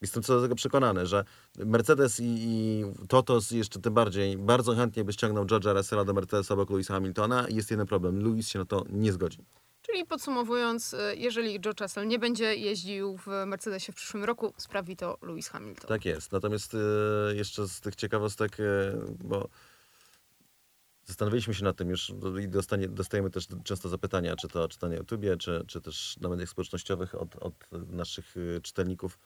Jestem 0.00 0.22
co 0.22 0.36
do 0.36 0.42
tego 0.42 0.54
przekonany, 0.54 1.06
że 1.06 1.24
Mercedes 1.58 2.20
i, 2.20 2.24
i 2.24 2.84
Totos 3.08 3.50
jeszcze 3.50 3.80
tym 3.80 3.94
bardziej 3.94 4.38
bardzo 4.38 4.74
chętnie 4.74 5.04
by 5.04 5.12
ściągnął 5.12 5.44
George'a 5.44 5.76
Russella 5.76 6.04
do 6.04 6.14
Mercedesa 6.14 6.54
obok 6.54 6.70
Louisa 6.70 6.94
Hamiltona 6.94 7.48
i 7.48 7.54
jest 7.54 7.70
jeden 7.70 7.86
problem. 7.86 8.22
Louis 8.22 8.48
się 8.48 8.58
na 8.58 8.64
to 8.64 8.84
nie 8.90 9.12
zgodzi. 9.12 9.38
Czyli 9.82 10.04
podsumowując, 10.04 10.96
jeżeli 11.16 11.60
George 11.60 11.80
Russell 11.80 12.06
nie 12.06 12.18
będzie 12.18 12.56
jeździł 12.56 13.16
w 13.16 13.26
Mercedesie 13.46 13.92
w 13.92 13.94
przyszłym 13.94 14.24
roku, 14.24 14.52
sprawi 14.56 14.96
to 14.96 15.18
Lewis 15.22 15.48
Hamilton. 15.48 15.88
Tak 15.88 16.04
jest. 16.04 16.32
Natomiast 16.32 16.76
jeszcze 17.34 17.68
z 17.68 17.80
tych 17.80 17.96
ciekawostek, 17.96 18.56
bo 19.24 19.48
Zastanowiliśmy 21.06 21.54
się 21.54 21.64
nad 21.64 21.76
tym 21.76 21.90
już 21.90 22.12
i 22.42 22.48
dostanie, 22.48 22.88
dostajemy 22.88 23.30
też 23.30 23.48
często 23.64 23.88
zapytania, 23.88 24.36
czy 24.36 24.48
to, 24.48 24.68
czy 24.68 24.78
to 24.78 24.88
na 24.88 24.94
YouTubie, 24.94 25.36
czy, 25.36 25.64
czy 25.66 25.80
też 25.80 26.16
na 26.20 26.28
mediach 26.28 26.48
społecznościowych 26.48 27.14
od, 27.14 27.36
od 27.36 27.54
naszych 27.72 28.36
y, 28.36 28.60
czytelników 28.62 29.18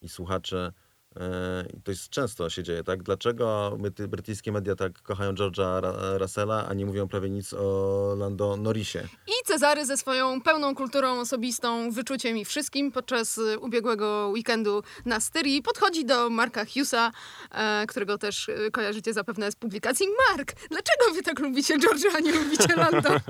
i 0.00 0.08
słuchaczy. 0.08 0.72
E, 1.16 1.64
I 1.76 1.80
to 1.80 1.90
jest 1.90 2.08
często 2.08 2.50
się 2.50 2.62
dzieje, 2.62 2.84
tak? 2.84 3.02
Dlaczego 3.02 3.78
brytyjskie 4.08 4.52
media 4.52 4.76
tak 4.76 5.02
kochają 5.02 5.32
George'a 5.32 5.82
Russella, 6.18 6.66
a 6.68 6.74
nie 6.74 6.86
mówią 6.86 7.08
prawie 7.08 7.30
nic 7.30 7.52
o 7.52 8.14
Lando 8.18 8.56
Norrisie? 8.56 9.08
I 9.26 9.32
Cezary 9.44 9.86
ze 9.86 9.96
swoją 9.96 10.40
pełną 10.40 10.74
kulturą 10.74 11.20
osobistą, 11.20 11.90
wyczuciem 11.90 12.36
i 12.36 12.44
wszystkim 12.44 12.92
podczas 12.92 13.40
ubiegłego 13.60 14.30
weekendu 14.34 14.82
na 15.04 15.20
Styrii 15.20 15.62
podchodzi 15.62 16.04
do 16.04 16.30
Marka 16.30 16.64
Hughesa, 16.64 17.10
e, 17.50 17.86
którego 17.86 18.18
też 18.18 18.48
y, 18.48 18.70
kojarzycie 18.72 19.12
zapewne 19.12 19.52
z 19.52 19.56
publikacji. 19.56 20.06
Mark, 20.30 20.52
dlaczego 20.70 21.14
wy 21.14 21.22
tak 21.22 21.38
lubicie 21.38 21.78
George'a, 21.78 22.16
a 22.16 22.20
nie 22.20 22.32
lubicie 22.32 22.76
Lando? 22.76 23.10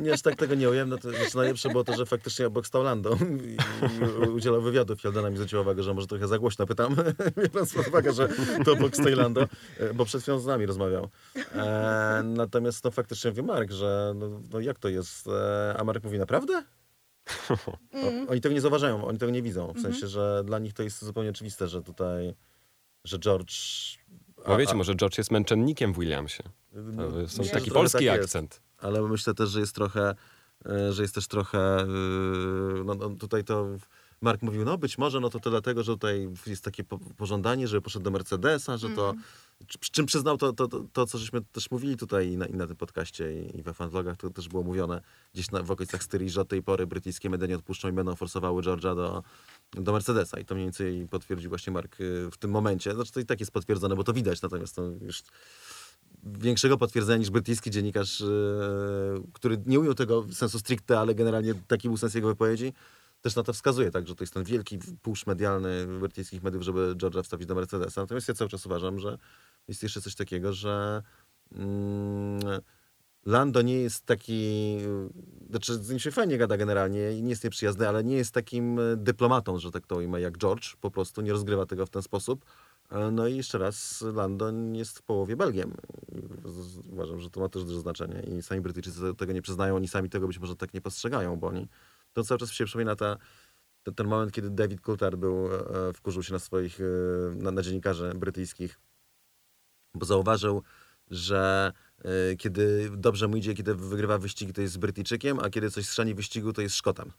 Nie, 0.00 0.12
aż 0.12 0.22
tak 0.22 0.36
tego 0.36 0.54
nie 0.54 0.70
ujem. 0.70 0.88
No 0.88 0.98
to 0.98 1.10
znaczy 1.10 1.36
najlepsze 1.36 1.68
było 1.68 1.84
to, 1.84 1.96
że 1.96 2.06
faktycznie 2.06 2.46
obok 2.46 2.66
stał 2.66 2.82
Lando 2.82 3.18
i, 3.42 4.26
i 4.26 4.28
udzielał 4.28 4.62
wywiadów. 4.62 5.04
I 5.04 5.06
Aldona 5.06 5.30
mi 5.30 5.36
zwróciła 5.36 5.62
uwagę, 5.62 5.82
że 5.82 5.94
może 5.94 6.06
trochę 6.06 6.28
za 6.28 6.38
głośno 6.38 6.66
pytam. 6.66 6.96
Biorąc 7.52 7.74
pod 7.74 7.88
uwagę, 7.88 8.12
że 8.12 8.28
to 8.64 8.72
obok 8.72 8.96
stoi 8.96 9.14
Lando, 9.14 9.46
e, 9.78 9.94
bo 9.94 10.04
przed 10.04 10.22
chwilą 10.22 10.38
z 10.38 10.46
nami 10.46 10.66
rozmawiał. 10.66 11.08
E, 11.54 12.22
natomiast 12.24 12.84
no 12.84 12.90
faktycznie 12.90 13.32
wie 13.32 13.42
Mark, 13.42 13.70
że 13.70 14.12
no, 14.16 14.40
no 14.52 14.60
jak 14.60 14.78
to 14.78 14.88
jest? 14.88 15.26
E, 15.28 15.74
a 15.78 15.84
Marek 15.84 16.04
mówi, 16.04 16.18
naprawdę? 16.18 16.64
O, 17.94 18.30
oni 18.30 18.40
tego 18.40 18.54
nie 18.54 18.60
zauważają, 18.60 19.04
oni 19.06 19.18
tego 19.18 19.32
nie 19.32 19.42
widzą. 19.42 19.72
W 19.72 19.80
sensie, 19.80 20.06
że 20.06 20.42
dla 20.44 20.58
nich 20.58 20.72
to 20.74 20.82
jest 20.82 21.04
zupełnie 21.04 21.30
oczywiste, 21.30 21.68
że 21.68 21.82
tutaj, 21.82 22.34
że 23.04 23.18
George 23.18 23.52
Bo 24.36 24.54
A- 24.54 24.56
wiecie, 24.56 24.72
a- 24.72 24.76
może 24.76 24.94
George 24.94 25.18
jest 25.18 25.30
męczennikiem 25.30 25.92
w 25.92 25.98
Williamsie. 25.98 26.42
No, 26.72 27.10
To 27.10 27.20
jest 27.20 27.38
myślę, 27.38 27.54
że 27.54 27.60
taki 27.60 27.70
polski 27.70 28.06
tak 28.06 28.16
jest. 28.16 28.24
akcent. 28.24 28.60
ale 28.78 29.02
myślę 29.02 29.34
też, 29.34 29.48
że 29.50 29.60
jest 29.60 29.74
trochę, 29.74 30.14
e, 30.66 30.92
że 30.92 31.02
jest 31.02 31.14
też 31.14 31.28
trochę, 31.28 31.86
no, 32.84 32.94
no 32.94 33.10
tutaj 33.10 33.44
to 33.44 33.66
Mark 34.22 34.42
mówił, 34.42 34.64
no 34.64 34.78
być 34.78 34.98
może, 34.98 35.20
no 35.20 35.30
to, 35.30 35.40
to 35.40 35.50
dlatego, 35.50 35.82
że 35.82 35.92
tutaj 35.92 36.28
jest 36.46 36.64
takie 36.64 36.84
po, 36.84 36.98
pożądanie, 36.98 37.68
żeby 37.68 37.82
poszedł 37.82 38.04
do 38.04 38.10
Mercedesa, 38.10 38.76
że 38.76 38.88
to, 38.88 39.14
przy 39.80 39.90
czym 39.90 40.06
przyznał 40.06 40.38
to, 40.38 40.52
to, 40.52 40.68
to, 40.68 40.84
to, 40.92 41.06
co 41.06 41.18
żeśmy 41.18 41.40
też 41.52 41.70
mówili 41.70 41.96
tutaj 41.96 42.28
i 42.28 42.36
na, 42.36 42.46
i 42.46 42.54
na 42.54 42.66
tym 42.66 42.76
podcaście 42.76 43.42
i, 43.42 43.62
we 43.62 43.74
fanvlogach, 43.74 44.16
to 44.16 44.30
też 44.30 44.48
było 44.48 44.62
mówione 44.62 45.00
gdzieś 45.34 45.50
na, 45.50 45.62
w 45.62 45.70
okolicach 45.70 46.02
Styrii, 46.02 46.30
że 46.30 46.40
od 46.40 46.48
tej 46.48 46.62
pory 46.62 46.86
brytyjskie 46.86 47.30
media 47.30 47.46
nie 47.46 47.56
odpuszczą 47.56 47.88
i 47.88 47.92
będą 47.92 48.16
forsowały 48.16 48.62
George'a 48.62 48.96
do, 48.96 49.22
do 49.72 49.92
Mercedesa. 49.92 50.40
I 50.40 50.44
to 50.44 50.54
mniej 50.54 50.66
więcej 50.66 51.08
potwierdził 51.10 51.48
właśnie 51.48 51.72
Mark 51.72 52.00
y, 52.00 52.30
w 52.30 52.36
tym 52.36 52.50
momencie. 52.50 52.94
Znaczy 52.94 53.12
to 53.12 53.20
i 53.20 53.26
tak 53.26 53.40
jest 53.40 53.52
potwierdzone, 53.52 53.96
bo 53.96 54.04
to 54.04 54.12
widać, 54.12 54.42
natomiast 54.42 54.76
to 54.76 54.82
już 54.82 55.22
większego 56.22 56.78
potwierdzenia 56.78 57.18
niż 57.18 57.30
brytyjski 57.30 57.70
dziennikarz, 57.70 58.20
e, 58.20 58.26
który 59.32 59.62
nie 59.66 59.80
ujął 59.80 59.94
tego 59.94 60.26
sensu 60.32 60.58
stricte, 60.58 60.98
ale 60.98 61.14
generalnie 61.14 61.54
taki 61.54 61.88
był 61.88 61.96
sens 61.96 62.14
jego 62.14 62.28
wypowiedzi, 62.28 62.72
też 63.20 63.36
na 63.36 63.42
to 63.42 63.52
wskazuje, 63.52 63.90
tak, 63.90 64.08
że 64.08 64.14
to 64.14 64.22
jest 64.24 64.34
ten 64.34 64.44
wielki 64.44 64.78
push 65.02 65.26
medialny 65.26 65.86
brytyjskich 66.00 66.42
mediów, 66.42 66.62
żeby 66.62 66.94
George'a 66.94 67.22
wstawić 67.22 67.46
do 67.46 67.54
Mercedesa. 67.54 68.00
Natomiast 68.00 68.28
ja 68.28 68.34
cały 68.34 68.50
czas 68.50 68.66
uważam, 68.66 68.98
że 68.98 69.18
jest 69.68 69.82
jeszcze 69.82 70.00
coś 70.00 70.14
takiego, 70.14 70.52
że 70.52 71.02
mm, 71.52 72.40
Lando 73.26 73.62
nie 73.62 73.80
jest 73.80 74.06
taki, 74.06 74.78
znaczy 75.50 75.74
z 75.74 75.90
nim 75.90 75.98
się 75.98 76.10
fajnie 76.10 76.38
gada 76.38 76.56
generalnie 76.56 77.12
i 77.12 77.22
nie 77.22 77.30
jest 77.30 77.44
nieprzyjazny, 77.44 77.88
ale 77.88 78.04
nie 78.04 78.16
jest 78.16 78.34
takim 78.34 78.80
dyplomatą, 78.96 79.58
że 79.58 79.70
tak 79.70 79.86
to 79.86 79.96
ujmę, 79.96 80.20
jak 80.20 80.38
George, 80.38 80.76
po 80.76 80.90
prostu 80.90 81.20
nie 81.20 81.32
rozgrywa 81.32 81.66
tego 81.66 81.86
w 81.86 81.90
ten 81.90 82.02
sposób. 82.02 82.44
No 83.12 83.26
i 83.26 83.36
jeszcze 83.36 83.58
raz, 83.58 84.02
London 84.02 84.74
jest 84.74 84.98
w 84.98 85.02
połowie 85.02 85.36
Belgiem. 85.36 85.74
Uważam, 86.92 87.20
że 87.20 87.30
to 87.30 87.40
ma 87.40 87.48
też 87.48 87.64
duże 87.64 87.80
znaczenie 87.80 88.22
i 88.22 88.42
sami 88.42 88.60
Brytyjczycy 88.60 89.14
tego 89.14 89.32
nie 89.32 89.42
przyznają, 89.42 89.76
oni 89.76 89.88
sami 89.88 90.10
tego 90.10 90.26
być 90.26 90.38
może 90.38 90.56
tak 90.56 90.74
nie 90.74 90.80
postrzegają, 90.80 91.36
bo 91.36 91.46
oni... 91.46 91.68
To 92.12 92.24
cały 92.24 92.38
czas 92.38 92.52
się 92.52 92.64
przypomina 92.64 92.96
ta, 92.96 93.16
ten, 93.82 93.94
ten 93.94 94.06
moment, 94.06 94.32
kiedy 94.32 94.50
David 94.50 94.80
Coulthard 94.80 95.16
był, 95.16 95.54
e, 95.54 95.92
wkurzył 95.92 96.22
się 96.22 96.32
na 96.32 96.38
swoich, 96.38 96.80
e, 96.80 96.84
na, 97.34 97.50
na 97.50 97.62
dziennikarzy 97.62 98.12
brytyjskich, 98.14 98.80
bo 99.94 100.06
zauważył, 100.06 100.62
że 101.10 101.72
e, 101.98 102.36
kiedy 102.36 102.90
dobrze 102.96 103.28
mu 103.28 103.36
idzie, 103.36 103.54
kiedy 103.54 103.74
wygrywa 103.74 104.18
wyścigi, 104.18 104.52
to 104.52 104.60
jest 104.60 104.78
Brytyjczykiem, 104.78 105.38
a 105.40 105.50
kiedy 105.50 105.70
coś 105.70 105.86
strzani 105.86 106.14
wyścigu, 106.14 106.52
to 106.52 106.62
jest 106.62 106.74
Szkotem. 106.76 107.12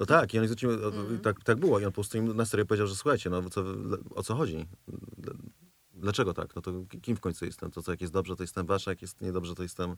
No 0.00 0.06
tak, 0.06 0.34
i 0.34 0.38
on 0.38 0.44
zwrócił, 0.44 0.70
o- 0.70 0.92
tak, 1.22 1.44
tak 1.44 1.58
było. 1.58 1.80
I 1.80 1.84
on 1.84 1.90
po 1.90 1.94
prostu 1.94 2.18
im 2.18 2.36
na 2.36 2.44
serio 2.44 2.66
powiedział, 2.66 2.86
że 2.86 2.96
słuchajcie, 2.96 3.30
no 3.30 3.50
co, 3.50 3.64
o 4.14 4.22
co 4.22 4.34
chodzi? 4.34 4.66
Dl- 5.18 5.36
Dlaczego 5.92 6.34
tak? 6.34 6.56
No 6.56 6.62
to 6.62 6.72
kim 7.02 7.16
w 7.16 7.20
końcu 7.20 7.44
jestem? 7.44 7.70
To 7.70 7.82
co, 7.82 7.90
jak 7.92 8.00
jest 8.00 8.12
dobrze, 8.12 8.36
to 8.36 8.42
jestem 8.42 8.66
wasz, 8.66 8.86
jak 8.86 9.02
jest 9.02 9.20
niedobrze, 9.20 9.54
to 9.54 9.62
jestem 9.62 9.96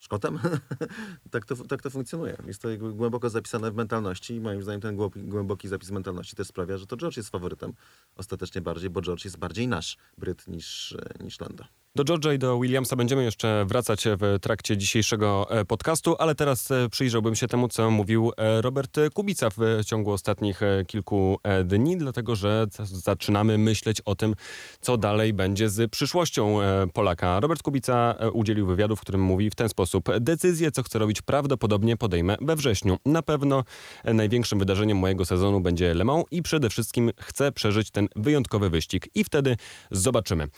Szkotem? 0.00 0.38
tak, 1.30 1.44
to, 1.44 1.56
tak 1.56 1.82
to 1.82 1.90
funkcjonuje. 1.90 2.36
Jest 2.46 2.62
to 2.62 2.68
głęboko 2.78 3.30
zapisane 3.30 3.70
w 3.70 3.74
mentalności 3.74 4.34
i 4.34 4.40
moim 4.40 4.62
zdaniem 4.62 4.80
ten 4.80 4.96
głęboki, 4.96 5.22
głęboki 5.22 5.68
zapis 5.68 5.90
mentalności 5.90 6.36
też 6.36 6.46
sprawia, 6.46 6.78
że 6.78 6.86
to 6.86 6.96
George 6.96 7.16
jest 7.16 7.30
faworytem 7.30 7.72
ostatecznie 8.16 8.60
bardziej, 8.60 8.90
bo 8.90 9.00
George 9.02 9.24
jest 9.24 9.38
bardziej 9.38 9.68
nasz 9.68 9.96
Bryt 10.18 10.48
niż, 10.48 10.92
e, 10.92 11.24
niż 11.24 11.40
Lando. 11.40 11.64
Do 11.96 12.04
George'a 12.04 12.34
i 12.34 12.38
do 12.38 12.60
Williamsa 12.60 12.96
będziemy 12.96 13.24
jeszcze 13.24 13.64
wracać 13.68 14.04
w 14.18 14.38
trakcie 14.40 14.76
dzisiejszego 14.76 15.46
e, 15.50 15.64
podcastu, 15.64 16.16
ale 16.18 16.34
teraz 16.34 16.70
e, 16.70 16.88
przyjrzałbym 16.88 17.34
się 17.34 17.48
temu, 17.48 17.68
co 17.68 17.90
mówił 17.90 18.32
e, 18.36 18.62
Robert 18.62 18.96
Kubica 19.14 19.48
w 19.50 19.84
ciągu 19.86 20.12
ostatnich 20.12 20.60
kilku 20.86 21.38
dni, 21.64 21.96
dlatego 21.96 22.36
że 22.36 22.66
zaczynamy 22.82 23.58
myśleć 23.58 24.00
o 24.00 24.14
tym, 24.14 24.34
co 24.80 24.96
dalej 24.96 25.32
będzie 25.32 25.68
z 25.68 25.90
przyszłością 25.90 26.58
Polaka. 26.92 27.40
Robert 27.40 27.62
Kubica 27.62 28.14
udzielił 28.32 28.66
wywiadu, 28.66 28.96
w 28.96 29.00
którym 29.00 29.20
mówi 29.20 29.50
w 29.50 29.54
ten 29.54 29.68
sposób. 29.68 30.08
Decyzję, 30.20 30.70
co 30.70 30.82
chcę 30.82 30.98
robić, 30.98 31.22
prawdopodobnie 31.22 31.96
podejmę 31.96 32.36
we 32.40 32.56
wrześniu. 32.56 32.96
Na 33.06 33.22
pewno 33.22 33.64
największym 34.04 34.58
wydarzeniem 34.58 34.98
mojego 34.98 35.24
sezonu 35.24 35.60
będzie 35.60 35.94
Le 35.94 36.04
Mans 36.04 36.24
i 36.30 36.42
przede 36.42 36.70
wszystkim 36.70 37.10
chcę 37.20 37.52
przeżyć 37.52 37.90
ten 37.90 38.08
wyjątkowy 38.16 38.70
wyścig 38.70 39.08
i 39.14 39.24
wtedy 39.24 39.56
zobaczymy. 39.90 40.48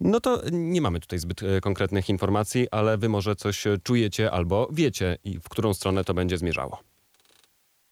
No 0.00 0.20
to 0.20 0.42
nie 0.52 0.80
mamy 0.80 1.00
tutaj 1.00 1.18
zbyt 1.18 1.42
e, 1.42 1.60
konkretnych 1.60 2.08
informacji, 2.08 2.68
ale 2.70 2.98
wy 2.98 3.08
może 3.08 3.36
coś 3.36 3.66
e, 3.66 3.78
czujecie 3.78 4.30
albo 4.30 4.68
wiecie 4.72 5.18
w 5.42 5.48
którą 5.48 5.74
stronę 5.74 6.04
to 6.04 6.14
będzie 6.14 6.38
zmierzało. 6.38 6.78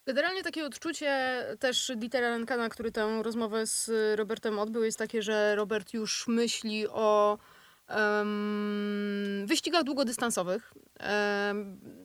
Generalnie 0.07 0.43
takie 0.43 0.67
odczucie 0.67 1.43
też 1.59 1.93
Dietera 1.97 2.31
Lenkana, 2.31 2.69
który 2.69 2.93
tę 2.93 3.23
rozmowę 3.23 3.67
z 3.67 3.91
Robertem 4.19 4.59
odbył, 4.59 4.85
jest 4.85 4.99
takie, 4.99 5.23
że 5.23 5.57
Robert 5.57 5.95
już 5.95 6.29
myśli 6.29 6.89
o 6.89 7.39
wyścigach 9.47 9.85
długodystansowych. 9.85 10.73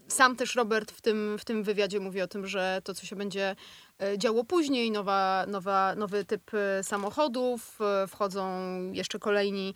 Sam 0.08 0.36
też 0.36 0.56
Robert 0.56 0.91
w 0.91 1.01
tym, 1.01 1.38
w 1.39 1.46
tym 1.46 1.63
wywiadzie 1.63 2.00
mówi 2.00 2.22
o 2.22 2.27
tym, 2.27 2.48
że 2.48 2.82
to, 2.84 2.94
co 2.94 3.06
się 3.06 3.15
będzie 3.15 3.56
e, 4.01 4.17
działo 4.17 4.44
później, 4.44 4.91
nowa, 4.91 5.46
nowa, 5.48 5.96
nowy 5.96 6.25
typ 6.25 6.51
e, 6.53 6.84
samochodów, 6.84 7.79
e, 7.82 8.08
wchodzą 8.08 8.51
jeszcze 8.94 9.20
kolejni 9.20 9.74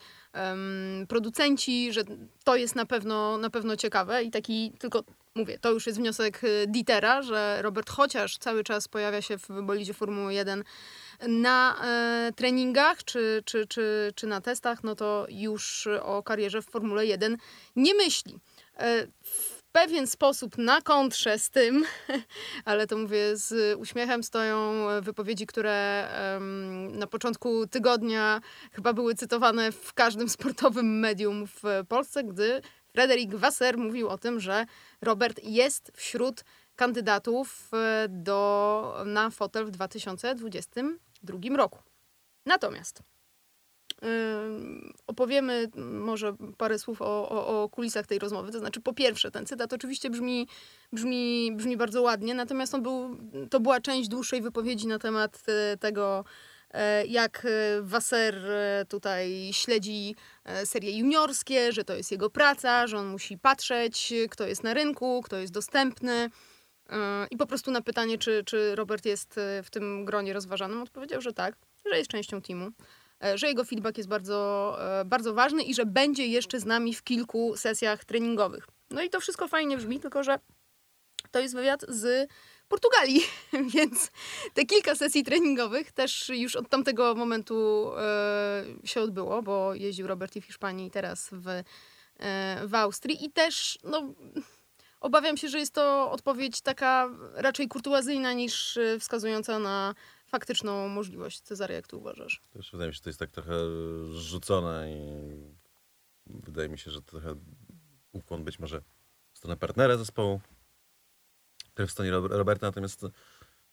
producenci, 1.08 1.94
że 1.94 2.01
to 2.44 2.56
jest 2.56 2.75
na 2.75 2.86
pewno, 2.86 3.38
na 3.38 3.50
pewno 3.50 3.77
ciekawe 3.77 4.24
i 4.24 4.32
taki 4.32 4.74
tylko 4.80 5.03
mówię, 5.35 5.59
to 5.59 5.71
już 5.71 5.88
jest 5.88 6.00
wniosek 6.00 6.43
y, 6.43 6.65
Dietera, 6.67 7.21
że 7.21 7.61
Robert 7.61 7.89
chociaż 7.89 8.38
cały 8.38 8.63
czas 8.63 8.88
pojawia 8.88 9.21
się 9.21 9.38
w 9.38 9.47
bolidzie 9.61 9.93
Formuły 9.93 10.33
1 10.33 10.63
na 11.27 11.75
e, 11.83 12.31
treningach 12.35 13.03
czy, 13.03 13.43
czy, 13.45 13.67
czy, 13.67 14.11
czy 14.15 14.27
na 14.27 14.41
testach, 14.41 14.83
no 14.83 14.95
to 14.95 15.25
już 15.29 15.88
o 16.01 16.23
karierze 16.23 16.61
w 16.61 16.65
Formule 16.65 17.05
1 17.05 17.38
nie 17.75 17.93
myśli. 17.93 18.39
E, 18.77 19.07
w 19.23 19.61
pewien 19.71 20.07
sposób 20.07 20.57
na 20.57 20.81
kontrze 20.81 21.39
z 21.39 21.50
tym, 21.50 21.85
ale 22.65 22.88
to 22.88 22.97
mówię 22.97 23.38
z 23.38 23.79
uśmiechem, 23.79 24.23
stoją 24.23 24.88
wypowiedzi, 25.01 25.47
które 25.47 26.07
na 26.91 27.07
początku 27.07 27.67
tygodnia 27.67 28.41
chyba 28.71 28.93
były 28.93 29.15
cytowane 29.15 29.71
w 29.71 29.93
każdym 29.93 30.29
sportowym 30.29 31.00
medium 31.00 31.47
w 31.47 31.63
Polsce, 31.88 32.23
gdy 32.23 32.61
Frederik 32.93 33.36
Wasser 33.36 33.77
mówił 33.77 34.10
o 34.10 34.17
tym, 34.17 34.39
że 34.39 34.65
Robert 35.01 35.39
jest 35.43 35.91
wśród 35.95 36.43
kandydatów 36.75 37.71
e, 37.74 38.07
do, 38.10 39.03
na 39.05 39.29
fotel 39.29 39.65
w 39.65 39.71
2022 39.71 41.57
roku. 41.57 41.79
Natomiast 42.45 43.03
ym, 44.03 44.93
opowiemy 45.07 45.69
może 45.75 46.36
parę 46.57 46.79
słów 46.79 47.01
o, 47.01 47.29
o, 47.29 47.63
o 47.63 47.69
kulisach 47.69 48.07
tej 48.07 48.19
rozmowy. 48.19 48.51
To 48.51 48.60
znaczy, 48.60 48.81
po 48.81 48.93
pierwsze, 48.93 49.31
ten 49.31 49.45
cytat 49.45 49.74
oczywiście 49.74 50.10
brzmi, 50.10 50.48
brzmi, 50.93 51.51
brzmi 51.55 51.77
bardzo 51.77 52.01
ładnie, 52.01 52.33
natomiast 52.33 52.75
on 52.75 52.83
był, 52.83 53.17
to 53.50 53.60
była 53.60 53.81
część 53.81 54.10
dłuższej 54.10 54.41
wypowiedzi 54.41 54.88
na 54.88 55.00
temat 55.00 55.43
e, 55.48 55.77
tego, 55.77 56.25
jak 57.08 57.46
e, 57.46 57.82
Wasser 57.82 58.51
e, 58.51 58.86
tutaj 58.90 59.50
śledzi 59.54 60.16
e, 60.46 60.66
serie 60.66 60.98
juniorskie, 60.98 61.72
że 61.72 61.84
to 61.84 61.94
jest 61.94 62.12
jego 62.12 62.30
praca, 62.30 62.88
że 62.88 62.98
on 62.98 63.08
musi 63.08 63.38
patrzeć, 63.38 64.13
kto 64.30 64.48
jest 64.48 64.63
na 64.63 64.74
rynku, 64.74 65.22
kto 65.25 65.38
jest 65.38 65.54
dostępny. 65.54 66.30
E, 66.90 67.28
I 67.32 67.38
po 67.38 67.46
prostu 67.48 67.72
na 67.72 67.82
pytanie, 67.82 68.18
czy, 68.18 68.44
czy 68.46 68.75
Robert 68.75 69.06
jest 69.06 69.38
e, 69.38 69.63
w 69.63 69.70
tym 69.70 70.06
gronie 70.06 70.34
rozważanym, 70.34 70.82
odpowiedział, 70.82 71.22
że 71.22 71.34
tak, 71.34 71.56
że 71.86 71.98
jest 71.98 72.12
częścią 72.12 72.42
teamu, 72.42 72.72
e, 73.24 73.38
że 73.38 73.48
jego 73.48 73.63
feedback 73.63 73.98
jest 73.98 74.10
bardzo, 74.10 74.78
e, 75.00 75.06
bardzo 75.06 75.34
ważny 75.34 75.63
i 75.63 75.74
że 75.74 75.86
będzie 75.86 76.28
jeszcze 76.28 76.60
z 76.60 76.66
nami 76.66 76.94
w 76.94 77.04
kilku 77.04 77.58
sesjach 77.58 78.06
treningowych. 78.06 78.68
No 78.90 79.01
i 79.01 79.10
to 79.10 79.20
wszystko 79.20 79.48
fajnie 79.48 79.78
brzmi, 79.78 80.00
tylko 80.00 80.24
że 80.24 80.40
to 81.32 81.40
jest 81.40 81.56
wywiad 81.56 81.86
z 81.88 82.30
Portugalii, 82.72 83.22
więc 83.75 84.12
te 84.54 84.66
kilka 84.66 84.96
sesji 84.96 85.24
treningowych 85.24 85.92
też 85.92 86.30
już 86.30 86.56
od 86.56 86.70
tamtego 86.70 87.16
momentu 87.16 87.92
e, 87.98 88.63
się 88.84 89.01
odbyło, 89.01 89.42
bo 89.42 89.74
jeździł 89.75 90.08
Robert 90.08 90.36
i 90.36 90.42
w 90.42 90.46
Hiszpanii 90.46 90.88
i 90.88 90.92
teraz 90.92 91.30
w, 91.32 91.48
e, 91.48 91.63
w 92.68 92.75
Austrii 92.75 93.25
i 93.25 93.32
też 93.32 93.80
no, 93.84 94.13
obawiam 95.01 95.38
się, 95.38 95.50
że 95.50 95.60
jest 95.60 95.74
to 95.74 96.12
odpowiedź 96.12 96.62
taka 96.62 97.10
raczej 97.34 97.68
kurtuazyjna 97.68 98.34
niż 98.34 98.78
e, 98.78 99.00
wskazująca 99.00 99.60
na 99.60 99.96
faktyczną 100.28 100.88
możliwość. 100.88 101.42
Cezary, 101.42 101.74
jak 101.74 101.88
ty 101.88 101.96
uważasz? 101.98 102.42
Też 102.54 102.72
wydaje 102.72 102.88
mi 102.88 102.94
się, 102.94 102.98
że 102.98 103.04
to 103.04 103.10
jest 103.10 103.20
tak 103.20 103.32
trochę 103.32 103.54
rzucone 104.13 104.92
i 104.92 105.01
wydaje 106.25 106.70
mi 106.70 106.80
się, 106.80 106.92
że 106.92 107.01
to 107.01 107.08
trochę 107.08 107.36
ukłon 108.12 108.44
być 108.44 108.60
może 108.60 108.82
w 109.34 109.38
stronę 109.38 109.58
partnera 109.58 109.98
zespołu, 109.98 110.42
w 111.88 111.91
stronie 111.91 112.11
Rob- 112.11 112.31
Roberta, 112.31 112.67
natomiast 112.67 113.01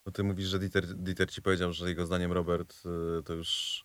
no 0.07 0.13
ty 0.13 0.23
mówisz, 0.25 0.49
że 0.49 0.59
Dieter, 0.59 0.87
Dieter 0.87 1.31
ci 1.31 1.43
powiedział, 1.43 1.73
że 1.73 1.89
jego 1.89 2.07
zdaniem 2.07 2.33
Robert 2.33 2.75
y, 3.19 3.23
to 3.23 3.33
już 3.35 3.85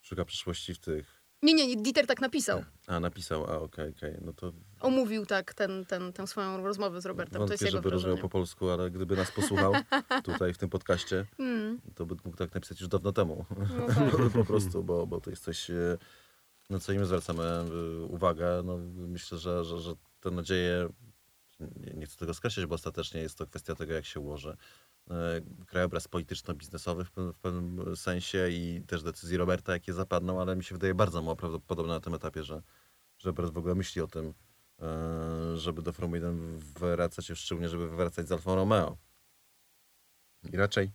szuka 0.00 0.24
przyszłości 0.24 0.74
w 0.74 0.78
tych 0.78 1.22
Nie, 1.42 1.54
nie, 1.54 1.66
nie, 1.66 1.76
Dieter 1.82 2.06
tak 2.06 2.20
napisał. 2.20 2.64
A, 2.86 3.00
napisał, 3.00 3.44
a 3.44 3.58
okej, 3.58 3.90
okej. 3.96 4.18
No 4.20 4.32
to 4.32 4.52
Omówił 4.80 5.26
tak 5.26 5.54
ten, 5.54 5.84
ten, 5.86 6.12
tę 6.12 6.26
swoją 6.26 6.64
rozmowę 6.64 7.00
z 7.00 7.06
Robertem. 7.06 7.32
to 7.32 7.38
wątpię, 7.38 7.52
jest 7.54 7.62
jego 7.62 7.76
żeby 7.76 7.90
rozumiał 7.90 8.18
po 8.18 8.28
polsku, 8.28 8.70
ale 8.70 8.90
gdyby 8.90 9.16
nas 9.16 9.30
posłuchał 9.30 9.72
tutaj 10.24 10.54
w 10.54 10.58
tym 10.58 10.68
podcaście, 10.70 11.26
Mm, 11.38 11.80
to 11.94 12.06
by 12.06 12.14
mógł 12.24 12.36
tak 12.36 12.54
napisać 12.54 12.80
już 12.80 12.88
dawno 12.88 13.12
temu. 13.12 13.44
no 13.78 13.86
tak. 13.94 14.30
po 14.32 14.44
prostu, 14.44 14.84
bo, 14.84 15.06
bo 15.06 15.20
to 15.20 15.30
jest 15.30 15.44
coś, 15.44 15.70
e, 15.70 15.98
na 16.70 16.78
co 16.80 16.92
im 16.92 17.06
zwracamy 17.06 17.42
e, 17.44 17.64
uwagę. 18.04 18.62
No, 18.64 18.78
myślę, 18.94 19.38
że, 19.38 19.64
że, 19.64 19.78
że 19.80 19.94
te 20.20 20.30
nadzieje, 20.30 20.88
nie, 21.94 22.06
chcę 22.06 22.16
tego 22.16 22.34
skreślać, 22.34 22.66
bo 22.66 22.74
ostatecznie 22.74 23.20
jest 23.20 23.38
to 23.38 23.46
kwestia 23.46 23.74
tego, 23.74 23.92
jak 23.92 24.04
się 24.04 24.20
ułoży 24.20 24.56
e, 25.10 25.40
krajobraz 25.66 26.08
polityczno-biznesowy 26.08 27.04
w 27.04 27.38
pewnym 27.40 27.96
sensie 27.96 28.48
i 28.50 28.82
też 28.86 29.02
decyzji 29.02 29.36
Roberta, 29.36 29.72
jakie 29.72 29.92
zapadną, 29.92 30.40
ale 30.40 30.56
mi 30.56 30.64
się 30.64 30.74
wydaje 30.74 30.94
bardzo 30.94 31.22
mało 31.22 31.36
prawdopodobne 31.36 31.92
na 31.92 32.00
tym 32.00 32.14
etapie, 32.14 32.44
że, 32.44 32.62
że 33.18 33.28
Robert 33.28 33.52
w 33.52 33.58
ogóle 33.58 33.74
myśli 33.74 34.02
o 34.02 34.06
tym, 34.06 34.34
e, 34.82 35.56
żeby 35.56 35.82
do 35.82 35.92
Formuły 35.92 36.18
1 36.18 36.58
wracać, 36.58 37.28
już 37.28 37.40
szczególnie, 37.40 37.68
żeby 37.68 37.88
wracać 37.96 38.28
z 38.28 38.32
Alfa 38.32 38.54
Romeo. 38.54 38.96
I 40.52 40.56
raczej 40.56 40.92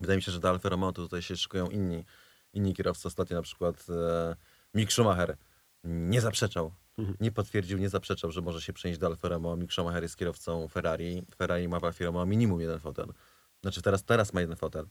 wydaje 0.00 0.16
mi 0.16 0.22
się, 0.22 0.32
że 0.32 0.40
do 0.40 0.50
Alfa 0.50 0.68
Romeo 0.68 0.92
to 0.92 1.02
tutaj 1.02 1.22
się 1.22 1.36
szykują 1.36 1.70
inni, 1.70 2.04
inni 2.52 2.74
kierowcy. 2.74 3.08
Ostatnio 3.08 3.36
na 3.36 3.42
przykład 3.42 3.86
e, 3.90 4.36
Mick 4.74 4.92
Schumacher 4.92 5.36
nie 5.84 6.20
zaprzeczał, 6.20 6.72
nie 7.20 7.32
potwierdził, 7.32 7.78
nie 7.78 7.88
zaprzeczał, 7.88 8.30
że 8.30 8.40
może 8.40 8.60
się 8.60 8.72
przenieść 8.72 9.00
do 9.00 9.06
Alfa 9.06 9.28
Romeo. 9.28 9.56
Mick 9.56 9.72
Schumacher 9.72 10.02
jest 10.02 10.16
kierowcą 10.16 10.68
Ferrari. 10.68 11.22
Ferrari 11.36 11.68
ma 11.68 11.80
w 11.80 11.84
Alfa 11.84 12.04
Romeo 12.04 12.26
minimum 12.26 12.60
jeden 12.60 12.80
fotel. 12.80 13.06
Znaczy 13.62 13.82
teraz, 13.82 14.04
teraz 14.04 14.32
ma 14.32 14.40
jeden 14.40 14.56
fotel. 14.56 14.86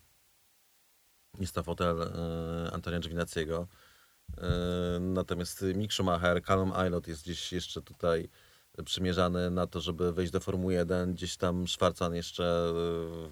Jest 1.40 1.56
to 1.56 1.64
fotel 1.64 2.02
e, 2.02 2.72
Antonia 2.74 3.00
Giovinazziego. 3.00 3.68
E, 4.38 4.48
natomiast 5.00 5.66
Mick 5.76 5.94
Schumacher, 5.94 6.42
Callum 6.44 6.72
Aylot 6.72 7.08
jest 7.08 7.24
gdzieś 7.24 7.54
jeszcze 7.54 7.82
tutaj 7.82 8.30
przymierzany 8.86 9.50
na 9.50 9.68
to, 9.68 9.82
żeby 9.82 10.14
wejść 10.14 10.32
do 10.32 10.40
Formuły 10.40 10.74
1. 10.74 11.14
Gdzieś 11.14 11.38
tam 11.38 11.68
Szwarcan 11.68 12.16
jeszcze, 12.16 12.74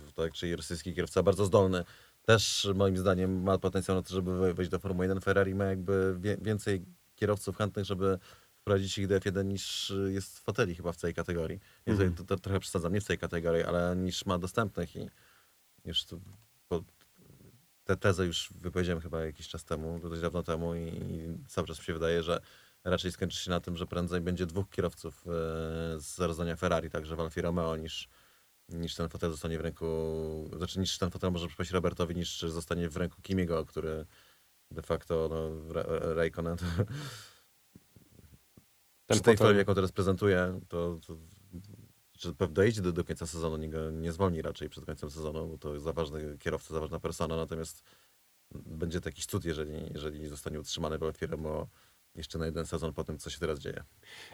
e, 0.09 0.13
tak, 0.13 0.33
czyli 0.33 0.55
rosyjski 0.55 0.95
kierowca, 0.95 1.23
bardzo 1.23 1.45
zdolny. 1.45 1.83
Też 2.25 2.67
moim 2.75 2.97
zdaniem 2.97 3.43
ma 3.43 3.57
potencjał 3.57 3.97
na 3.97 4.03
to, 4.03 4.13
żeby 4.13 4.37
we- 4.37 4.53
wejść 4.53 4.71
do 4.71 4.79
Formuły 4.79 5.05
1. 5.05 5.21
Ferrari 5.21 5.55
ma 5.55 5.65
jakby 5.65 6.17
więcej 6.41 6.85
kierowców 7.15 7.57
chętnych, 7.57 7.85
żeby 7.85 8.19
wprowadzić 8.67 8.97
ich 8.97 9.07
do 9.07 9.19
F1 9.19 9.45
niż 9.45 9.93
jest 10.07 10.39
foteli 10.39 10.75
chyba 10.75 10.91
w 10.91 10.95
całej 10.95 11.13
kategorii. 11.13 11.59
Ja 11.85 11.93
tutaj 11.93 12.11
to, 12.11 12.23
to 12.23 12.37
trochę 12.37 12.59
przesadzam, 12.59 12.93
nie 12.93 13.01
w 13.01 13.03
całej 13.03 13.17
kategorii, 13.17 13.63
ale 13.63 13.95
niż 13.95 14.25
ma 14.25 14.39
dostępnych 14.39 14.95
i 14.95 15.09
już 15.85 16.05
tu, 16.05 16.21
po, 16.67 16.83
tę 17.83 17.97
tezę 17.97 18.25
już 18.25 18.49
wypowiedziałem 18.55 19.01
chyba 19.01 19.25
jakiś 19.25 19.47
czas 19.47 19.65
temu, 19.65 19.99
dość 19.99 20.21
dawno 20.21 20.43
temu 20.43 20.75
i, 20.75 20.79
i 20.87 21.37
cały 21.47 21.67
czas 21.67 21.79
mi 21.79 21.85
się 21.85 21.93
wydaje, 21.93 22.23
że 22.23 22.41
raczej 22.83 23.11
skończy 23.11 23.37
się 23.37 23.49
na 23.49 23.59
tym, 23.59 23.77
że 23.77 23.85
prędzej 23.85 24.21
będzie 24.21 24.45
dwóch 24.45 24.69
kierowców 24.69 25.23
e, 25.27 25.31
z 25.99 26.19
rozdania 26.19 26.55
Ferrari, 26.55 26.89
także 26.89 27.15
w 27.15 27.19
Alfie 27.19 27.41
Romeo, 27.41 27.75
niż, 27.75 28.09
niż 28.69 28.95
ten 28.95 29.09
fotel 29.09 29.31
zostanie 29.31 29.57
w 29.57 29.61
ręku, 29.61 29.85
znaczy 30.57 30.79
niż 30.79 30.97
ten 30.97 31.11
fotel 31.11 31.31
może 31.31 31.47
przypaść 31.47 31.71
Robertowi, 31.71 32.15
niż 32.15 32.41
zostanie 32.41 32.89
w 32.89 32.97
ręku 32.97 33.21
Kimiego, 33.21 33.65
który 33.65 34.05
de 34.71 34.81
facto 34.81 35.27
no, 35.31 35.73
Ra- 35.73 36.13
Raikkonen 36.15 36.57
Ten 39.07 39.15
przy 39.15 39.23
tej 39.23 39.37
formie, 39.37 39.57
jaką 39.57 39.75
teraz 39.75 39.91
prezentuje, 39.91 40.59
to, 40.67 40.99
to 41.07 41.17
czy 42.17 42.33
dojedzie 42.49 42.81
do, 42.81 42.91
do 42.91 43.03
końca 43.03 43.27
sezonu, 43.27 43.57
nie, 43.57 43.69
nie 43.91 44.11
zwolni 44.11 44.41
raczej 44.41 44.69
przed 44.69 44.85
końcem 44.85 45.11
sezonu, 45.11 45.47
bo 45.47 45.57
to 45.57 45.73
jest 45.73 45.85
za 45.85 45.93
ważny 45.93 46.37
kierowca, 46.37 46.73
za 46.73 46.79
ważna 46.79 46.99
persona, 46.99 47.35
natomiast 47.35 47.83
będzie 48.55 49.01
to 49.01 49.09
jakiś 49.09 49.25
cud, 49.25 49.45
jeżeli, 49.45 49.93
jeżeli 49.93 50.27
zostanie 50.27 50.59
utrzymany 50.59 50.97
Alfie 51.01 51.27
Romeo 51.27 51.67
jeszcze 52.17 52.37
na 52.37 52.45
jeden 52.45 52.65
sezon 52.65 52.93
po 52.93 53.03
tym, 53.03 53.17
co 53.17 53.29
się 53.29 53.39
teraz 53.39 53.59
dzieje. 53.59 53.83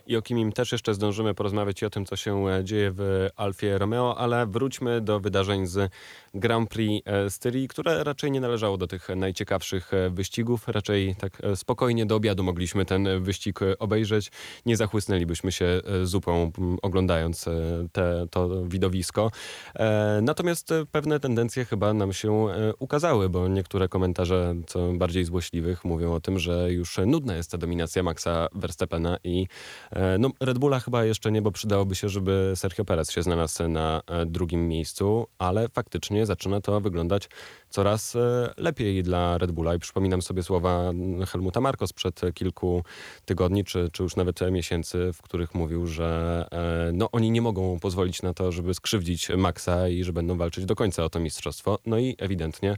I 0.08 0.18
o 0.18 0.22
Kimim 0.22 0.52
też 0.52 0.72
jeszcze 0.72 0.94
zdążymy 0.94 1.34
porozmawiać 1.34 1.82
i 1.82 1.86
o 1.86 1.90
tym, 1.90 2.06
co 2.06 2.16
się 2.16 2.48
e, 2.48 2.64
dzieje 2.64 2.92
w 2.96 3.28
Alfie 3.36 3.78
Romeo, 3.78 4.18
ale 4.18 4.48
wróćmy 4.48 5.02
do 5.02 5.20
wydarzeń 5.20 5.68
z 5.68 5.92
Grand 6.34 6.70
Prix 6.70 7.08
e, 7.08 7.30
Styrii, 7.30 7.68
które 7.68 8.04
raczej 8.04 8.32
nie 8.32 8.42
należało 8.42 8.78
do 8.78 8.88
tych 8.88 9.10
najciekawszych 9.16 9.94
e, 9.94 10.10
wyścigów. 10.10 10.68
Raczej 10.68 11.16
tak 11.16 11.44
e, 11.44 11.56
spokojnie 11.56 12.06
do 12.06 12.16
obiadu 12.16 12.44
mogliśmy 12.44 12.86
ten 12.86 13.08
e, 13.08 13.20
wyścig 13.20 13.62
e, 13.62 13.80
obejrzeć. 13.80 14.32
Nie 14.66 14.78
zachłysnęlibyśmy 14.78 15.52
się 15.52 15.66
e, 15.66 16.06
zupą 16.06 16.52
oglądając 16.82 17.48
e, 17.48 17.52
te, 17.92 18.28
to 18.32 18.66
widowisko. 18.66 19.32
E, 19.76 20.20
Natomiast 20.22 20.72
e, 20.72 20.86
pewne 20.86 21.20
tendencje 21.20 21.66
chyba 21.66 21.94
nam 21.94 22.14
się 22.14 22.50
e, 22.50 22.74
ukazały, 22.80 23.30
bo 23.30 23.48
niektóre 23.48 23.88
komentarze, 23.90 24.56
co 24.68 24.94
bardziej 24.94 25.26
złośliwych, 25.26 25.86
mówią 25.86 26.14
o 26.14 26.20
tym, 26.22 26.40
że 26.40 26.72
już 26.74 27.00
e, 27.00 27.06
nudna 27.06 27.36
jest 27.36 27.52
ta 27.52 27.58
dominacja 27.58 27.73
Maxa 28.04 28.48
Verstappena 28.56 29.18
i 29.24 29.48
e, 29.92 30.18
no, 30.18 30.30
Red 30.40 30.58
Bulla 30.58 30.80
chyba 30.80 31.06
jeszcze 31.06 31.32
nie, 31.32 31.42
bo 31.42 31.52
przydałoby 31.52 31.96
się, 31.96 32.10
żeby 32.10 32.54
Sergio 32.56 32.86
Perez 32.86 33.12
się 33.12 33.24
znalazł 33.24 33.68
na 33.68 34.02
e, 34.08 34.26
drugim 34.26 34.68
miejscu, 34.68 35.28
ale 35.38 35.70
faktycznie 35.70 36.26
zaczyna 36.26 36.62
to 36.62 36.82
wyglądać 36.82 37.30
coraz 37.70 38.16
e, 38.16 38.54
lepiej 38.58 39.04
dla 39.04 39.38
Red 39.38 39.52
Bulla 39.52 39.76
i 39.76 39.80
przypominam 39.80 40.22
sobie 40.22 40.44
słowa 40.44 40.92
Helmuta 41.28 41.62
Marko 41.62 41.88
sprzed 41.88 42.22
kilku 42.34 42.84
tygodni, 43.26 43.64
czy, 43.64 43.90
czy 43.92 44.04
już 44.04 44.16
nawet 44.16 44.40
miesięcy, 44.52 45.14
w 45.14 45.22
których 45.22 45.56
mówił, 45.56 45.88
że 45.88 46.46
no, 46.94 47.12
oni 47.12 47.32
nie 47.32 47.42
mogą 47.42 47.80
pozwolić 47.80 48.22
na 48.22 48.34
to, 48.34 48.52
żeby 48.52 48.74
skrzywdzić 48.74 49.30
Maxa 49.30 49.88
i 49.90 50.04
że 50.04 50.14
będą 50.14 50.38
walczyć 50.38 50.66
do 50.66 50.76
końca 50.76 51.04
o 51.04 51.10
to 51.10 51.20
mistrzostwo. 51.20 51.80
No 51.86 52.00
i 52.00 52.16
ewidentnie, 52.20 52.76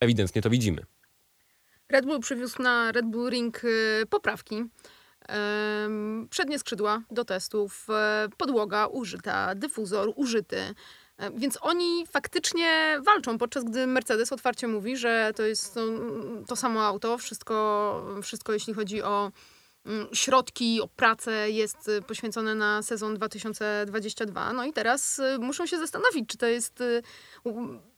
ewidentnie 0.00 0.42
to 0.42 0.50
widzimy. 0.50 0.82
Red 1.92 2.06
Bull 2.06 2.20
przywiózł 2.20 2.62
na 2.62 2.92
Red 2.92 3.06
Bull 3.06 3.30
Ring 3.30 3.64
y, 3.64 4.06
poprawki. 4.10 4.64
Przednie 6.30 6.58
skrzydła 6.58 7.02
do 7.10 7.24
testów, 7.24 7.86
e, 7.90 8.28
podłoga 8.36 8.86
użyta, 8.86 9.54
dyfuzor 9.54 10.12
użyty. 10.16 10.74
E, 11.18 11.30
Więc 11.30 11.58
oni 11.60 12.06
faktycznie 12.06 13.00
walczą, 13.06 13.38
podczas 13.38 13.64
gdy 13.64 13.86
Mercedes 13.86 14.32
otwarcie 14.32 14.68
mówi, 14.68 14.96
że 14.96 15.32
to 15.36 15.42
jest 15.42 15.74
to, 15.74 15.80
to 16.46 16.56
samo 16.56 16.86
auto, 16.86 17.18
wszystko, 17.18 18.04
wszystko 18.22 18.52
jeśli 18.52 18.74
chodzi 18.74 19.02
o 19.02 19.32
mm, 19.86 20.08
środki, 20.12 20.80
o 20.80 20.88
pracę 20.88 21.50
jest 21.50 21.88
y, 21.88 22.02
poświęcone 22.02 22.54
na 22.54 22.82
sezon 22.82 23.14
2022. 23.14 24.52
No 24.52 24.64
i 24.64 24.72
teraz 24.72 25.18
y, 25.18 25.38
muszą 25.38 25.66
się 25.66 25.78
zastanowić, 25.78 26.28
czy 26.28 26.38
to 26.38 26.46
jest 26.46 26.82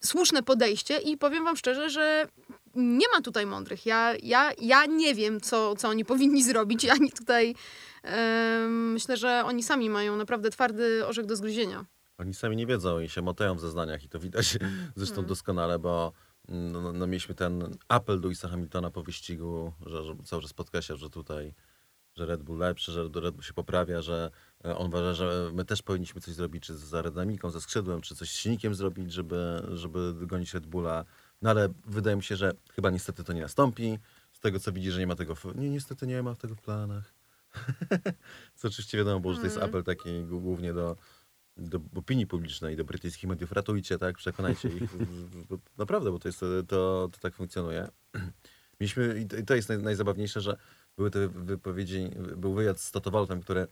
słuszne 0.04 0.42
podejście 0.42 0.98
i 0.98 1.16
powiem 1.16 1.44
wam 1.44 1.56
szczerze, 1.56 1.90
że 1.90 2.28
nie 2.76 3.06
ma 3.14 3.20
tutaj 3.22 3.46
mądrych. 3.46 3.86
Ja, 3.86 4.14
ja, 4.22 4.52
ja 4.60 4.86
nie 4.86 5.14
wiem, 5.14 5.40
co, 5.40 5.76
co 5.76 5.88
oni 5.88 6.04
powinni 6.14 6.44
zrobić. 6.44 6.84
Ani 6.84 7.12
tutaj 7.12 7.54
em, 8.02 8.92
myślę, 8.92 9.16
że 9.16 9.42
oni 9.46 9.62
sami 9.62 9.90
mają 9.90 10.16
naprawdę 10.16 10.50
twardy 10.50 11.06
orzech 11.06 11.26
do 11.26 11.36
zgryzienia. 11.36 11.84
Oni 12.18 12.34
sami 12.34 12.56
nie 12.56 12.66
wiedzą 12.66 13.00
i 13.00 13.08
się 13.08 13.22
motają 13.22 13.54
w 13.54 13.60
zeznaniach 13.60 14.04
i 14.04 14.08
to 14.08 14.18
widać 14.18 14.58
zresztą 14.96 15.24
doskonale, 15.24 15.78
bo 15.78 16.12
no, 16.48 16.80
no, 16.80 16.92
no, 16.92 17.06
mieliśmy 17.06 17.34
ten 17.34 17.76
apel 17.88 18.20
Louisa 18.20 18.48
Hamiltona 18.48 18.90
po 18.90 19.02
wyścigu, 19.02 19.72
że, 19.86 20.04
że 20.04 20.14
cały 20.24 20.42
czas 20.42 20.52
podkreśla, 20.52 20.96
że 20.96 21.10
tutaj 21.10 21.54
że 22.16 22.26
Red 22.26 22.42
Bull 22.42 22.58
lepszy, 22.58 22.92
że 22.92 23.08
Red 23.14 23.34
Bull 23.34 23.42
się 23.42 23.52
poprawia, 23.52 24.02
że 24.02 24.30
e, 24.64 24.76
on 24.76 24.86
uważa, 24.86 25.14
że 25.14 25.50
my 25.54 25.64
też 25.64 25.82
powinniśmy 25.82 26.20
coś 26.20 26.34
zrobić, 26.34 26.64
czy 26.64 26.74
z 26.74 26.94
aerodynamiką, 26.94 27.50
ze 27.50 27.60
skrzydłem, 27.60 28.00
czy 28.00 28.14
coś 28.14 28.30
z 28.30 28.36
silnikiem 28.36 28.74
zrobić, 28.74 29.12
żeby, 29.12 29.62
żeby 29.72 30.26
gonić 30.26 30.54
Red 30.54 30.66
Bulla. 30.66 31.04
No 31.44 31.50
ale 31.50 31.68
wydaje 31.86 32.16
mi 32.16 32.22
się, 32.22 32.36
że 32.36 32.52
chyba 32.72 32.90
niestety 32.90 33.24
to 33.24 33.32
nie 33.32 33.40
nastąpi. 33.40 33.98
Z 34.32 34.40
tego 34.40 34.60
co 34.60 34.72
widzi, 34.72 34.90
że 34.90 35.00
nie 35.00 35.06
ma 35.06 35.14
tego. 35.14 35.34
W... 35.34 35.56
Nie, 35.56 35.70
niestety 35.70 36.06
nie 36.06 36.22
ma 36.22 36.34
tego 36.34 36.54
w 36.54 36.60
planach. 36.60 37.14
co 38.56 38.68
oczywiście 38.68 38.98
wiadomo, 38.98 39.20
bo 39.20 39.34
że 39.34 39.38
to 39.38 39.44
jest 39.44 39.58
apel 39.58 39.84
taki 39.84 40.24
głównie 40.24 40.72
do, 40.72 40.96
do 41.56 41.80
opinii 41.94 42.26
publicznej, 42.26 42.76
do 42.76 42.84
brytyjskich 42.84 43.30
mediów. 43.30 43.52
Ratujcie, 43.52 43.98
tak? 43.98 44.16
Przekonajcie 44.16 44.68
ich. 44.68 44.90
Naprawdę, 45.78 46.10
bo 46.10 46.18
to, 46.18 46.28
jest, 46.28 46.40
to, 46.40 47.08
to 47.12 47.18
tak 47.20 47.34
funkcjonuje. 47.34 47.88
Mieliśmy, 48.80 49.20
i 49.20 49.44
to- 49.44 49.54
jest 49.54 49.68
naj, 49.68 49.78
najzabawniejsze, 49.78 50.40
że 50.40 50.56
były 50.96 51.10
te 51.10 51.28
wypowiedzi, 51.28 52.10
był 52.36 52.54
wywiad 52.54 52.80
z 52.80 52.90
Toto 52.90 53.10
Wolfem, 53.10 53.40
który 53.40 53.66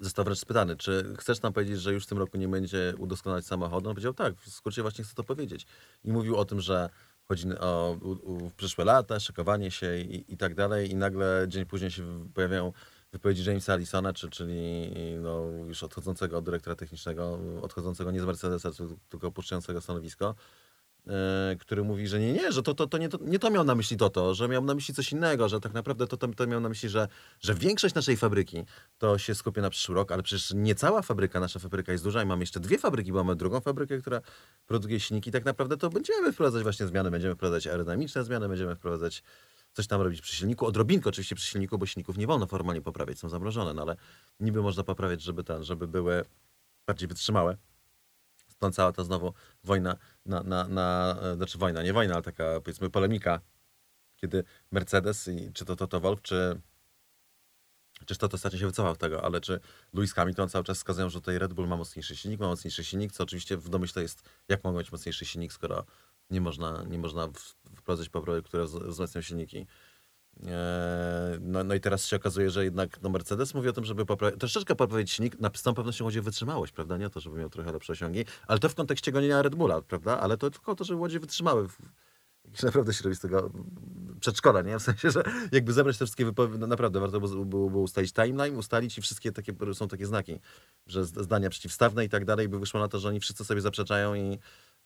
został 0.00 0.24
wręcz 0.24 0.38
spytany, 0.38 0.76
czy 0.76 1.14
chcesz 1.18 1.42
nam 1.42 1.52
powiedzieć, 1.52 1.80
że 1.80 1.92
już 1.92 2.04
w 2.04 2.08
tym 2.08 2.18
roku 2.18 2.38
nie 2.38 2.48
będzie 2.48 2.94
udoskonalać 2.98 3.46
samochodu? 3.46 3.88
On 3.88 3.94
powiedział, 3.94 4.14
tak, 4.14 4.40
w 4.40 4.48
skrócie 4.48 4.82
właśnie 4.82 5.04
chcę 5.04 5.14
to 5.14 5.24
powiedzieć. 5.24 5.66
I 6.04 6.12
mówił 6.12 6.36
o 6.36 6.44
tym, 6.44 6.60
że 6.60 6.90
chodzi 7.24 7.58
o 7.58 7.96
u, 8.02 8.10
u, 8.10 8.50
przyszłe 8.50 8.84
lata, 8.84 9.20
szykowanie 9.20 9.70
się 9.70 9.98
i, 9.98 10.32
i 10.32 10.36
tak 10.36 10.54
dalej 10.54 10.90
i 10.90 10.96
nagle 10.96 11.44
dzień 11.48 11.66
później 11.66 11.90
się 11.90 12.28
pojawiają 12.34 12.72
wypowiedzi 13.12 13.44
Jamesa 13.44 13.72
Allisona, 13.72 14.12
czy, 14.12 14.30
czyli 14.30 14.90
no, 15.20 15.44
już 15.68 15.82
odchodzącego 15.82 16.42
dyrektora 16.42 16.76
technicznego, 16.76 17.38
odchodzącego 17.62 18.10
nie 18.10 18.20
z 18.20 18.24
Mercedesa, 18.24 18.70
tylko 19.08 19.26
opuszczającego 19.26 19.80
stanowisko, 19.80 20.34
który 21.60 21.84
mówi, 21.84 22.08
że 22.08 22.20
nie, 22.20 22.32
nie, 22.32 22.52
że 22.52 22.62
to, 22.62 22.74
to, 22.74 22.86
to, 22.86 22.98
nie, 22.98 23.08
to 23.08 23.18
nie 23.22 23.38
to 23.38 23.50
miał 23.50 23.64
na 23.64 23.74
myśli 23.74 23.96
to, 23.96 24.10
to, 24.10 24.34
że 24.34 24.48
miał 24.48 24.64
na 24.64 24.74
myśli 24.74 24.94
coś 24.94 25.12
innego, 25.12 25.48
że 25.48 25.60
tak 25.60 25.72
naprawdę 25.72 26.06
to, 26.06 26.16
to, 26.16 26.28
to 26.28 26.46
miał 26.46 26.60
na 26.60 26.68
myśli, 26.68 26.88
że, 26.88 27.08
że 27.40 27.54
większość 27.54 27.94
naszej 27.94 28.16
fabryki 28.16 28.64
to 28.98 29.18
się 29.18 29.34
skupia 29.34 29.62
na 29.62 29.70
przyszły 29.70 29.94
rok, 29.94 30.12
ale 30.12 30.22
przecież 30.22 30.52
nie 30.54 30.74
cała 30.74 31.02
fabryka, 31.02 31.40
nasza 31.40 31.58
fabryka 31.58 31.92
jest 31.92 32.04
duża 32.04 32.22
i 32.22 32.26
mamy 32.26 32.42
jeszcze 32.42 32.60
dwie 32.60 32.78
fabryki, 32.78 33.12
bo 33.12 33.24
mamy 33.24 33.36
drugą 33.36 33.60
fabrykę, 33.60 33.98
która 33.98 34.20
produkuje 34.66 35.00
silniki. 35.00 35.30
Tak 35.30 35.44
naprawdę 35.44 35.76
to 35.76 35.90
będziemy 35.90 36.32
wprowadzać 36.32 36.62
właśnie 36.62 36.86
zmiany, 36.86 37.10
będziemy 37.10 37.34
wprowadzać 37.34 37.66
aerodynamiczne 37.66 38.24
zmiany, 38.24 38.48
będziemy 38.48 38.76
wprowadzać 38.76 39.22
coś 39.72 39.86
tam 39.86 40.00
robić 40.00 40.20
przy 40.20 40.36
silniku. 40.36 40.66
Odrobinkę 40.66 41.08
oczywiście 41.08 41.36
przy 41.36 41.46
silniku, 41.46 41.78
bo 41.78 41.86
silników 41.86 42.18
nie 42.18 42.26
wolno 42.26 42.46
formalnie 42.46 42.82
poprawiać, 42.82 43.18
są 43.18 43.28
zamrożone, 43.28 43.74
no 43.74 43.82
ale 43.82 43.96
niby 44.40 44.62
można 44.62 44.82
poprawiać, 44.82 45.22
żeby 45.22 45.44
ten, 45.44 45.64
żeby 45.64 45.88
były 45.88 46.24
bardziej 46.86 47.08
wytrzymałe. 47.08 47.56
Stąd 48.58 48.74
cała 48.74 48.92
ta 48.92 49.04
znowu 49.04 49.34
wojna 49.64 49.96
na, 50.26 50.42
na, 50.42 50.68
na 50.68 51.16
e, 51.22 51.34
znaczy 51.36 51.58
wojna, 51.58 51.82
nie 51.82 51.92
wojna, 51.92 52.14
ale 52.14 52.22
taka 52.22 52.60
powiedzmy 52.60 52.90
polemika, 52.90 53.40
kiedy 54.16 54.44
Mercedes, 54.70 55.28
i, 55.28 55.52
czy 55.52 55.64
to 55.64 55.76
Toto 55.76 56.00
Wolff, 56.00 56.22
czy 56.22 56.60
Czyż 58.06 58.18
to 58.18 58.28
ostatnio 58.32 58.58
się 58.58 58.66
wycofał 58.66 58.96
tego, 58.96 59.24
ale 59.24 59.40
czy 59.40 59.60
Lewis 59.92 60.12
Hamilton 60.12 60.48
cały 60.48 60.64
czas 60.64 60.78
wskazują, 60.78 61.10
że 61.10 61.20
tutaj 61.20 61.38
Red 61.38 61.52
Bull 61.52 61.68
ma 61.68 61.76
mocniejszy 61.76 62.16
silnik, 62.16 62.40
ma 62.40 62.46
mocniejszy 62.46 62.84
silnik, 62.84 63.12
co 63.12 63.24
oczywiście 63.24 63.56
w 63.56 63.68
domyśle 63.68 64.02
jest, 64.02 64.28
jak 64.48 64.64
mogą 64.64 64.78
mieć 64.78 64.92
mocniejszy 64.92 65.24
silnik, 65.24 65.52
skoro 65.52 65.84
nie 66.30 66.40
można, 66.40 66.82
nie 66.82 66.98
można 66.98 67.28
wprowadzać 67.76 68.08
poprawy, 68.08 68.42
które 68.42 68.64
wz- 68.64 68.88
wzmacniają 68.88 69.22
silniki. 69.22 69.66
Eee, 70.46 71.38
No, 71.40 71.64
no 71.64 71.74
i 71.74 71.80
teraz 71.80 72.06
się 72.06 72.16
okazuje, 72.16 72.50
że 72.50 72.64
jednak 72.64 73.02
no 73.02 73.10
Mercedes 73.10 73.54
mówi 73.54 73.68
o 73.68 73.72
tym, 73.72 73.84
żeby 73.84 74.06
poprawić, 74.06 74.40
troszeczkę 74.40 74.76
poprawić 74.76 75.10
silnik, 75.10 75.40
na, 75.40 75.50
z 75.54 75.62
całą 75.62 75.74
pewnością 75.74 76.04
chodzi 76.04 76.18
o 76.18 76.22
wytrzymałość, 76.22 76.72
prawda, 76.72 76.96
nie 76.96 77.06
o 77.06 77.10
to, 77.10 77.20
żeby 77.20 77.38
miał 77.38 77.50
trochę 77.50 77.72
lepsze 77.72 77.92
osiągi, 77.92 78.24
ale 78.46 78.58
to 78.58 78.68
w 78.68 78.74
kontekście 78.74 79.12
gonienia 79.12 79.42
Red 79.42 79.54
Bulla, 79.54 79.82
prawda, 79.82 80.20
ale 80.20 80.36
to 80.36 80.50
tylko 80.50 80.72
o 80.72 80.74
to, 80.74 80.84
żeby 80.84 81.00
łodzie 81.00 81.20
wytrzymały. 81.20 81.68
Jakieś 82.44 82.62
Naprawdę 82.62 82.92
się 82.92 83.04
robi 83.04 83.16
z 83.16 83.20
tego 83.20 83.50
przedszkola, 84.20 84.62
nie? 84.62 84.78
W 84.78 84.82
sensie, 84.82 85.10
że 85.10 85.22
jakby 85.52 85.72
zebrać 85.72 85.98
te 85.98 86.04
wszystkie 86.04 86.24
wypowiedzi, 86.24 86.58
no 86.58 86.66
naprawdę 86.66 87.00
warto 87.00 87.20
było, 87.20 87.70
było, 87.70 87.82
ustalić 87.82 88.12
timeline, 88.12 88.56
ustalić 88.56 88.98
i 88.98 89.02
wszystkie 89.02 89.32
takie, 89.32 89.52
są 89.74 89.88
takie 89.88 90.06
znaki, 90.06 90.40
że 90.86 91.04
zdania 91.04 91.50
przeciwstawne 91.50 92.04
i 92.04 92.08
tak 92.08 92.24
dalej, 92.24 92.48
by 92.48 92.58
wyszło 92.58 92.80
na 92.80 92.88
to, 92.88 92.98
że 92.98 93.08
oni 93.08 93.20
wszyscy 93.20 93.44
sobie 93.44 93.60
zaprzeczają 93.60 94.14
i 94.14 94.38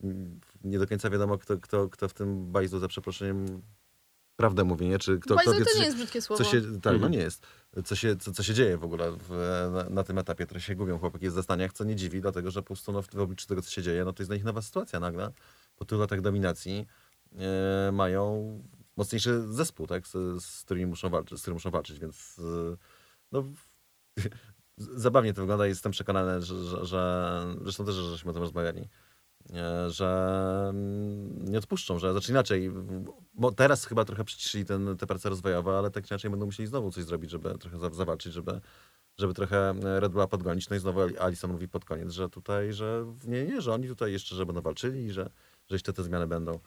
mm, 0.02 0.40
nie 0.64 0.78
do 0.78 0.86
końca 0.86 1.10
wiadomo, 1.10 1.38
kto, 1.38 1.58
kto, 1.58 1.88
kto 1.88 2.08
w 2.08 2.14
tym 2.14 2.52
bajzlu 2.52 2.78
za 2.78 2.88
przeproszeniem 2.88 3.62
prawdę 4.36 4.64
mówi, 4.64 4.88
nie? 4.88 4.98
Czy 4.98 5.18
kto, 5.18 5.24
kto 5.26 5.34
Bajzel 5.34 5.54
wie, 5.58 5.64
to 5.64 5.70
co 5.70 5.74
nie 5.76 5.80
się- 5.80 5.84
jest 5.84 5.96
brzydkie 5.96 6.22
słowo. 6.22 6.44
co 6.44 6.50
się, 6.50 6.60
tak, 6.62 6.84
no 6.84 6.92
Mhm. 6.92 7.12
nie 7.12 7.18
jest. 7.18 7.46
Co 7.84 7.96
się, 7.96 8.16
co, 8.16 8.32
co 8.32 8.42
się 8.42 8.54
dzieje 8.54 8.76
w 8.78 8.84
ogóle 8.84 9.12
w, 9.12 9.30
na, 9.72 9.84
na 9.90 10.04
tym 10.04 10.18
etapie, 10.18 10.44
które 10.46 10.60
się 10.60 10.74
gubią 10.74 10.98
chłopaki 10.98 11.28
w 11.28 11.32
zastaniach, 11.32 11.72
co 11.72 11.84
nie 11.84 11.96
dziwi, 11.96 12.20
dlatego 12.20 12.50
że 12.50 12.62
po 12.62 12.66
prostu 12.66 12.92
no, 12.92 13.02
w, 13.02 13.06
w 13.10 13.18
obliczu 13.20 13.46
tego, 13.46 13.62
co 13.62 13.70
się 13.70 13.82
dzieje, 13.82 14.04
no 14.04 14.12
to 14.12 14.22
jest 14.22 14.30
dla 14.30 14.36
nich 14.36 14.44
nowa 14.44 14.62
sytuacja 14.62 15.00
nagle. 15.00 15.32
Po 15.76 15.84
tylu 15.84 16.00
latach 16.00 16.20
dominacji 16.20 16.86
e, 17.38 17.92
mają 17.92 18.58
mocniejszy 18.96 19.42
zespół, 19.52 19.86
tak, 19.86 20.06
z, 20.06 20.42
z, 20.44 20.62
którymi 20.64 20.86
muszą 20.86 21.08
walczyć, 21.10 21.38
z 21.38 21.40
którym 21.42 21.54
muszą 21.56 21.70
walczyć, 21.70 21.98
więc 21.98 22.38
e, 22.38 22.76
no, 23.32 23.44
zabawnie 24.76 25.34
to 25.34 25.40
wygląda 25.42 25.66
i 25.66 25.68
jestem 25.68 25.92
przekonany, 25.92 26.42
że, 26.42 26.64
że, 26.64 26.84
że 26.86 27.42
zresztą 27.62 27.84
też, 27.84 27.94
że 27.94 28.10
żeśmy 28.10 28.30
o 28.30 28.34
tym 28.34 28.42
rozmawiali, 28.42 28.88
że 29.88 30.66
mm, 30.70 31.44
nie 31.44 31.58
odpuszczą, 31.58 31.98
że 31.98 32.12
znaczy 32.12 32.32
inaczej, 32.32 32.70
bo 33.34 33.52
teraz 33.52 33.84
chyba 33.84 34.04
trochę 34.04 34.24
przyciszyli 34.24 34.64
ten, 34.64 34.96
te 34.96 35.06
prace 35.06 35.28
rozwojowe, 35.28 35.78
ale 35.78 35.90
tak 35.90 36.10
inaczej 36.10 36.30
będą 36.30 36.46
musieli 36.46 36.66
znowu 36.68 36.90
coś 36.90 37.04
zrobić, 37.04 37.30
żeby 37.30 37.58
trochę 37.58 37.78
za- 37.78 37.90
zawalczyć, 37.90 38.32
żeby, 38.32 38.60
żeby 39.18 39.34
trochę 39.34 39.74
Red 39.82 40.12
Bulla 40.12 40.26
podgonić. 40.26 40.70
No 40.70 40.76
i 40.76 40.78
znowu 40.78 41.00
Ali- 41.00 41.18
Alison 41.18 41.52
mówi 41.52 41.68
pod 41.68 41.84
koniec, 41.84 42.12
że 42.12 42.28
tutaj, 42.28 42.72
że 42.72 43.14
nie, 43.24 43.44
nie, 43.44 43.60
że 43.60 43.72
oni 43.74 43.88
tutaj 43.88 44.12
jeszcze, 44.12 44.36
że 44.36 44.46
będą 44.46 44.60
walczyli 44.60 45.12
że, 45.12 45.30
że 45.68 45.74
jeszcze 45.74 45.92
te 45.92 46.02
zmiany 46.02 46.26
będą. 46.26 46.58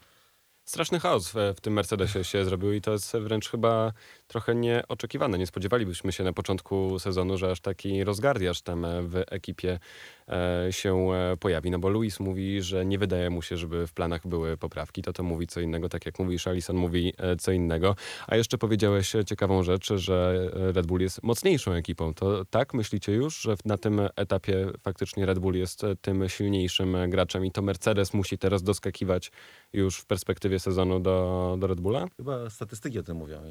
Straszny 0.65 0.99
chaos 0.99 1.29
w, 1.29 1.35
w 1.57 1.61
tym 1.61 1.73
Mercedesie 1.73 2.23
się 2.23 2.45
zrobił 2.45 2.73
i 2.73 2.81
to 2.81 2.91
jest 2.91 3.11
wręcz 3.17 3.49
chyba 3.49 3.93
trochę 4.27 4.55
nieoczekiwane. 4.55 5.38
Nie 5.38 5.47
spodziewalibyśmy 5.47 6.11
się 6.11 6.23
na 6.23 6.33
początku 6.33 6.99
sezonu, 6.99 7.38
że 7.38 7.51
aż 7.51 7.61
taki 7.61 8.03
rozgardiaż 8.03 8.61
tam 8.61 8.85
e, 8.85 9.01
w 9.01 9.15
ekipie 9.15 9.79
e, 10.27 10.67
się 10.71 11.09
e, 11.13 11.38
pojawi. 11.38 11.71
No 11.71 11.79
bo 11.79 11.89
Luis 11.89 12.19
mówi, 12.19 12.61
że 12.61 12.85
nie 12.85 12.97
wydaje 12.97 13.29
mu 13.29 13.41
się, 13.41 13.57
żeby 13.57 13.88
w 13.88 13.93
planach 13.93 14.27
były 14.27 14.57
poprawki. 14.57 15.01
To 15.01 15.13
to 15.13 15.23
mówi 15.23 15.47
co 15.47 15.59
innego, 15.59 15.89
tak 15.89 16.05
jak 16.05 16.19
mówisz, 16.19 16.47
Alison 16.47 16.75
mówi 16.75 17.13
co 17.39 17.51
innego. 17.51 17.95
A 18.27 18.35
jeszcze 18.35 18.57
powiedziałeś 18.57 19.13
ciekawą 19.25 19.63
rzecz, 19.63 19.93
że 19.93 20.49
Red 20.53 20.85
Bull 20.85 21.01
jest 21.01 21.23
mocniejszą 21.23 21.71
ekipą. 21.71 22.13
To 22.13 22.45
tak 22.45 22.73
myślicie 22.73 23.13
już, 23.13 23.41
że 23.41 23.55
na 23.65 23.77
tym 23.77 24.01
etapie 24.15 24.67
faktycznie 24.79 25.25
Red 25.25 25.39
Bull 25.39 25.55
jest 25.55 25.81
tym 26.01 26.29
silniejszym 26.29 26.97
graczem 27.09 27.45
i 27.45 27.51
to 27.51 27.61
Mercedes 27.61 28.13
musi 28.13 28.38
teraz 28.38 28.63
doskakiwać 28.63 29.31
już 29.73 29.97
w 29.97 30.05
perspektywie 30.05 30.59
sezonu 30.59 30.99
do, 30.99 31.57
do 31.59 31.67
Red 31.67 31.81
Bulla? 31.81 32.07
Chyba 32.17 32.49
statystyki 32.49 32.99
o 32.99 33.03
tym 33.03 33.17
mówią 33.17 33.41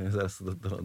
zaraz 0.10 0.42
do, 0.42 0.54
do. 0.54 0.82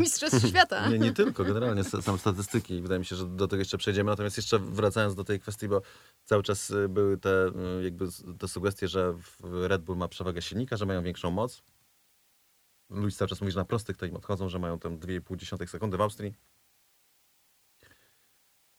Mistrzostw 0.00 0.48
Świata. 0.48 0.88
Nie, 0.90 0.98
nie 0.98 1.12
tylko, 1.12 1.44
generalnie 1.44 1.80
s- 1.80 2.04
sam 2.04 2.18
statystyki. 2.18 2.82
Wydaje 2.82 2.98
mi 2.98 3.04
się, 3.06 3.16
że 3.16 3.26
do 3.26 3.48
tego 3.48 3.60
jeszcze 3.60 3.78
przejdziemy. 3.78 4.10
Natomiast 4.10 4.36
jeszcze 4.36 4.58
wracając 4.58 5.14
do 5.14 5.24
tej 5.24 5.40
kwestii, 5.40 5.68
bo 5.68 5.82
cały 6.24 6.42
czas 6.42 6.70
y, 6.70 6.88
były 6.88 7.18
te, 7.18 7.46
y, 7.80 7.84
jakby 7.84 8.08
te 8.38 8.48
sugestie, 8.48 8.88
że 8.88 9.14
Red 9.40 9.82
Bull 9.82 9.96
ma 9.96 10.08
przewagę 10.08 10.42
silnika, 10.42 10.76
że 10.76 10.86
mają 10.86 11.02
większą 11.02 11.30
moc. 11.30 11.62
Luis 12.90 13.16
cały 13.16 13.28
czas 13.28 13.40
mówi, 13.40 13.52
że 13.52 13.58
na 13.60 13.64
prostych 13.64 13.96
to 13.96 14.06
im 14.06 14.16
odchodzą, 14.16 14.48
że 14.48 14.58
mają 14.58 14.78
tam 14.78 14.98
2,5 14.98 15.66
sekundy 15.66 15.96
w 15.96 16.00
Austrii. 16.00 16.34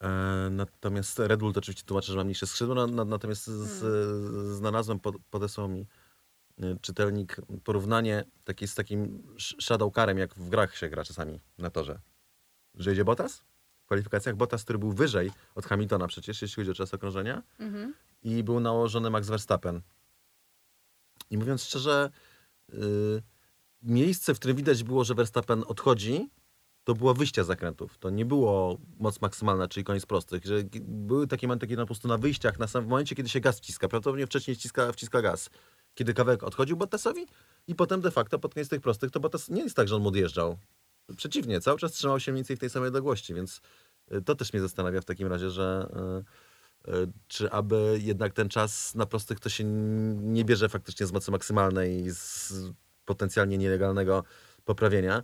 E, 0.04 0.10
Natomiast 0.52 1.20
Red 1.20 1.40
Bull 1.40 1.54
to 1.54 1.60
oczywiście 1.60 1.84
tłumaczy, 1.84 2.12
że 2.12 2.18
ma 2.18 2.24
mniejsze 2.24 2.46
na- 2.88 3.06
natomiast 3.06 3.46
z, 3.46 4.56
znalazłem, 4.58 5.00
pod, 5.00 5.16
podesłał 5.30 5.68
mi 5.68 5.88
czytelnik 6.82 7.38
porównanie 7.64 8.24
takie 8.44 8.68
z 8.68 8.76
takim 8.76 9.24
sh- 9.38 9.56
shadow 9.62 9.94
carem, 9.94 10.18
jak 10.18 10.34
w 10.36 10.50
grach 10.50 10.78
się 10.78 10.90
gra 10.90 11.04
czasami 11.04 11.40
na 11.58 11.70
torze. 11.70 12.00
Że 12.76 12.94
idzie 12.94 13.06
Bottas 13.06 13.44
w 13.82 13.86
kwalifikacjach, 13.86 14.36
Bottas, 14.36 14.64
który 14.64 14.80
był 14.80 14.92
wyżej 14.92 15.32
od 15.56 15.66
Hamiltona 15.66 16.08
przecież, 16.08 16.42
jeśli 16.42 16.56
chodzi 16.56 16.72
o 16.72 16.74
czas 16.74 16.94
okrążenia 16.94 17.44
Mhm. 17.60 17.94
i 18.24 18.44
był 18.44 18.60
nałożony 18.60 19.10
Max 19.10 19.28
Verstappen. 19.30 19.82
I 21.30 21.38
mówiąc 21.38 21.64
szczerze, 21.64 22.10
y, 22.74 22.78
miejsce, 23.82 24.36
w 24.36 24.40
którym 24.40 24.58
widać 24.58 24.84
było, 24.84 25.04
że 25.04 25.16
Verstappen 25.16 25.64
odchodzi, 25.68 26.30
to 26.84 26.94
było 26.94 27.14
wyjścia 27.14 27.44
z 27.44 27.48
zakrętów. 27.48 27.98
To 27.98 28.10
nie 28.10 28.26
było 28.26 28.78
moc 29.00 29.22
maksymalna, 29.22 29.68
czyli 29.68 29.84
koniec 29.84 30.06
prostych. 30.06 30.46
Że 30.46 30.56
były 30.82 31.28
takie 31.28 31.48
momenty, 31.48 31.68
kiedy 31.68 31.82
po 31.82 31.86
prostu 31.86 32.08
na 32.08 32.18
wyjściach, 32.18 32.60
na 32.60 32.68
samym 32.68 32.90
momencie, 32.90 33.16
kiedy 33.16 33.30
się 33.30 33.40
gaz 33.40 33.58
wciska, 33.58 33.88
prawdopodobnie 33.88 34.26
wcześniej 34.26 34.56
wciska, 34.56 34.92
wciska 34.92 35.22
gaz. 35.22 35.50
Kiedy 35.96 36.14
kawałek 36.14 36.44
odchodził 36.44 36.78
Bottasowi 36.78 37.28
i 37.68 37.76
potem 37.76 38.02
de 38.02 38.12
facto 38.12 38.40
pod 38.40 38.54
koniec 38.54 38.70
tych 38.70 38.82
prostych, 38.82 39.12
to 39.12 39.20
Bottas 39.20 39.50
nie 39.50 39.64
jest 39.64 39.76
tak, 39.76 39.88
że 39.88 39.96
on 39.96 40.08
odjeżdżał. 40.08 40.58
Przeciwnie, 41.18 41.62
cały 41.62 41.80
czas 41.80 41.92
trzymał 41.92 42.20
się 42.20 42.32
mniej 42.32 42.40
więcej 42.40 42.56
w 42.56 42.60
tej 42.60 42.70
samej 42.70 42.88
odległości, 42.88 43.34
więc 43.34 43.62
y, 44.12 44.22
to 44.22 44.36
też 44.36 44.54
mnie 44.54 44.62
zastanawia 44.62 45.02
w 45.02 45.06
takim 45.06 45.28
razie, 45.28 45.50
że 45.50 45.90
y, 46.88 46.92
y, 46.92 47.08
czy 47.28 47.52
aby 47.52 48.00
jednak 48.02 48.34
ten 48.34 48.50
czas 48.50 48.96
na 48.96 49.06
prostych 49.06 49.40
to 49.40 49.50
się 49.50 49.64
nie 49.64 50.46
bierze 50.46 50.70
faktycznie 50.70 51.06
z 51.06 51.12
mocy 51.12 51.32
maksymalnej, 51.32 52.10
z 52.10 52.54
potencjalnie 53.06 53.58
nielegalnego 53.58 54.24
poprawienia 54.66 55.24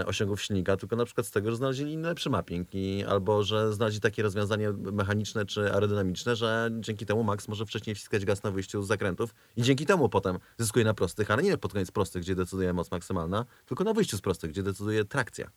e, 0.00 0.06
osiągów 0.06 0.42
silnika, 0.42 0.76
tylko 0.76 0.96
na 0.96 1.04
przykład 1.04 1.26
z 1.26 1.30
tego, 1.30 1.50
że 1.50 1.56
znaleźli 1.56 1.96
lepszy 1.96 2.30
mapping 2.30 2.68
i, 2.74 3.04
albo 3.04 3.42
że 3.42 3.72
znaleźli 3.72 4.00
takie 4.00 4.22
rozwiązanie 4.22 4.72
mechaniczne 4.72 5.46
czy 5.46 5.72
aerodynamiczne, 5.72 6.36
że 6.36 6.70
dzięki 6.80 7.06
temu 7.06 7.24
Max 7.24 7.48
może 7.48 7.66
wcześniej 7.66 7.96
wciskać 7.96 8.24
gaz 8.24 8.42
na 8.42 8.50
wyjściu 8.50 8.82
z 8.82 8.86
zakrętów 8.86 9.34
i 9.56 9.62
dzięki 9.62 9.86
temu 9.86 10.08
potem 10.08 10.38
zyskuje 10.58 10.84
na 10.84 10.94
prostych, 10.94 11.30
ale 11.30 11.42
nie 11.42 11.58
pod 11.58 11.72
koniec 11.72 11.90
prostych, 11.90 12.22
gdzie 12.22 12.34
decyduje 12.34 12.72
moc 12.72 12.90
maksymalna, 12.90 13.44
tylko 13.66 13.84
na 13.84 13.92
wyjściu 13.92 14.16
z 14.16 14.20
prostych, 14.20 14.50
gdzie 14.50 14.62
decyduje 14.62 15.04
trakcja. 15.04 15.50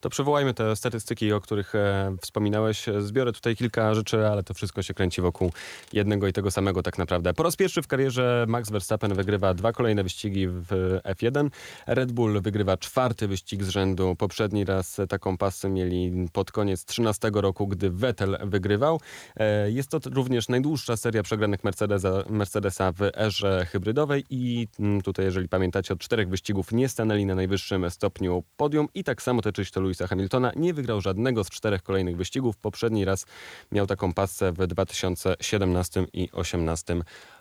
To 0.00 0.10
przywołajmy 0.10 0.54
te 0.54 0.76
statystyki, 0.76 1.32
o 1.32 1.40
których 1.40 1.74
e, 1.74 2.16
wspominałeś. 2.20 2.86
Zbiorę 2.98 3.32
tutaj 3.32 3.56
kilka 3.56 3.94
rzeczy, 3.94 4.26
ale 4.26 4.42
to 4.42 4.54
wszystko 4.54 4.82
się 4.82 4.94
kręci 4.94 5.20
wokół 5.20 5.52
jednego 5.92 6.26
i 6.28 6.32
tego 6.32 6.50
samego 6.50 6.82
tak 6.82 6.98
naprawdę. 6.98 7.34
Po 7.34 7.42
raz 7.42 7.56
pierwszy 7.56 7.82
w 7.82 7.86
karierze 7.86 8.44
Max 8.48 8.70
Verstappen 8.70 9.14
wygrywa 9.14 9.54
dwa 9.54 9.72
kolejne 9.72 10.02
wyścigi 10.02 10.48
w 10.48 10.98
F1. 11.04 11.50
Red 11.86 12.12
Bull 12.12 12.40
wygrywa 12.40 12.76
czwarty 12.76 13.28
wyścig 13.28 13.64
z 13.64 13.68
rzędu. 13.68 14.16
Poprzedni 14.16 14.64
raz 14.64 15.00
taką 15.08 15.36
pasę 15.36 15.70
mieli 15.70 16.26
pod 16.32 16.52
koniec 16.52 16.84
13 16.84 17.30
roku, 17.34 17.66
gdy 17.66 17.90
Vettel 17.90 18.38
wygrywał. 18.44 19.00
E, 19.36 19.70
Jest 19.70 19.90
to 19.90 19.98
również 20.10 20.48
najdłuższa 20.48 20.96
seria 20.96 21.22
przegranych 21.22 21.64
Mercedesa, 21.64 22.24
Mercedesa 22.30 22.92
w 22.92 23.02
erze 23.16 23.66
hybrydowej 23.70 24.24
i 24.30 24.68
mm, 24.80 25.02
tutaj, 25.02 25.24
jeżeli 25.24 25.48
pamiętacie, 25.48 25.94
od 25.94 26.00
czterech 26.00 26.28
wyścigów 26.28 26.72
nie 26.72 26.88
stanęli 26.88 27.26
na 27.26 27.34
najwyższym 27.34 27.90
stopniu 27.90 28.44
podium 28.56 28.88
i 28.94 29.04
tak 29.04 29.22
samo 29.22 29.42
tyczy 29.42 29.51
się 29.64 29.70
to 29.70 29.80
Louisa 29.80 30.06
Hamiltona. 30.06 30.52
Nie 30.56 30.74
wygrał 30.74 31.00
żadnego 31.00 31.44
z 31.44 31.50
czterech 31.50 31.82
kolejnych 31.82 32.16
wyścigów. 32.16 32.56
Poprzedni 32.56 33.04
raz 33.04 33.26
miał 33.72 33.86
taką 33.86 34.12
pasę 34.14 34.52
w 34.52 34.66
2017 34.66 36.00
i 36.12 36.26
2018 36.28 36.96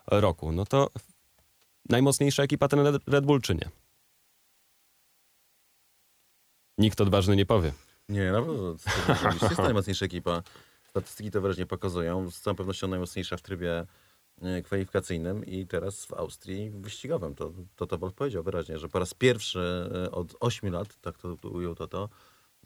roku. 0.08 0.52
No 0.52 0.66
to 0.66 0.90
najmocniejsza 1.90 2.44
ekipa 2.44 2.68
ten 2.68 2.80
Red- 3.08 3.26
Bull 3.26 3.42
czy 3.42 3.56
nie? 3.56 3.70
Nikt 6.78 7.02
odważny 7.02 7.36
nie 7.36 7.46
powie. 7.46 7.74
Nie, 8.10 8.32
no 8.32 8.42
to 8.46 8.76
to 9.40 9.46
jest 9.46 9.58
najmocniejsza 9.60 10.06
ekipa. 10.06 10.44
Statystyki 10.90 11.32
to 11.32 11.42
wyraźnie 11.42 11.66
pokazują. 11.66 12.32
Z 12.32 12.42
całą 12.42 12.56
pewnością 12.56 12.88
najmocniejsza 12.88 13.38
w 13.38 13.42
trybie 13.42 13.86
kwalifikacyjnym 14.64 15.46
i 15.46 15.68
teraz 15.68 16.06
w 16.06 16.14
Austrii 16.14 16.72
wyścigowym. 16.72 17.36
To 17.36 17.54
to, 17.76 17.88
to 17.88 17.98
Wolf 17.98 18.14
powiedział 18.14 18.44
wyraźnie, 18.44 18.80
że 18.80 18.90
po 18.90 19.00
raz 19.00 19.14
pierwszy 19.14 19.90
e, 20.06 20.12
od 20.12 20.36
8 20.40 20.74
lat, 20.74 20.98
tak 21.02 21.18
to 21.18 21.38
to 21.38 21.50
ujął 21.50 21.76
to, 21.76 21.88
to 21.88 22.10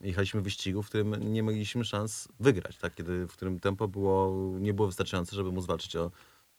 jechaliśmy 0.01 0.41
wyścigu, 0.41 0.83
w 0.83 0.88
którym 0.88 1.33
nie 1.33 1.43
mieliśmy 1.43 1.85
szans 1.85 2.27
wygrać, 2.39 2.77
tak? 2.77 2.95
Kiedy, 2.95 3.27
w 3.27 3.31
którym 3.31 3.59
tempo 3.59 3.88
było, 3.88 4.33
nie 4.59 4.73
było 4.73 4.88
wystarczające, 4.88 5.35
żeby 5.35 5.51
móc 5.51 5.65
walczyć 5.65 5.95
o 5.95 6.11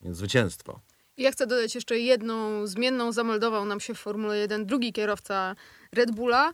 zwycięstwo. 0.04 0.80
Ja 1.16 1.32
chcę 1.32 1.46
dodać 1.46 1.74
jeszcze 1.74 1.98
jedną 1.98 2.66
zmienną. 2.66 3.12
Zameldował 3.12 3.64
nam 3.64 3.80
się 3.80 3.94
w 3.94 3.98
Formule 3.98 4.38
1 4.38 4.66
drugi 4.66 4.92
kierowca 4.92 5.56
Red 5.92 6.10
Bulla 6.10 6.52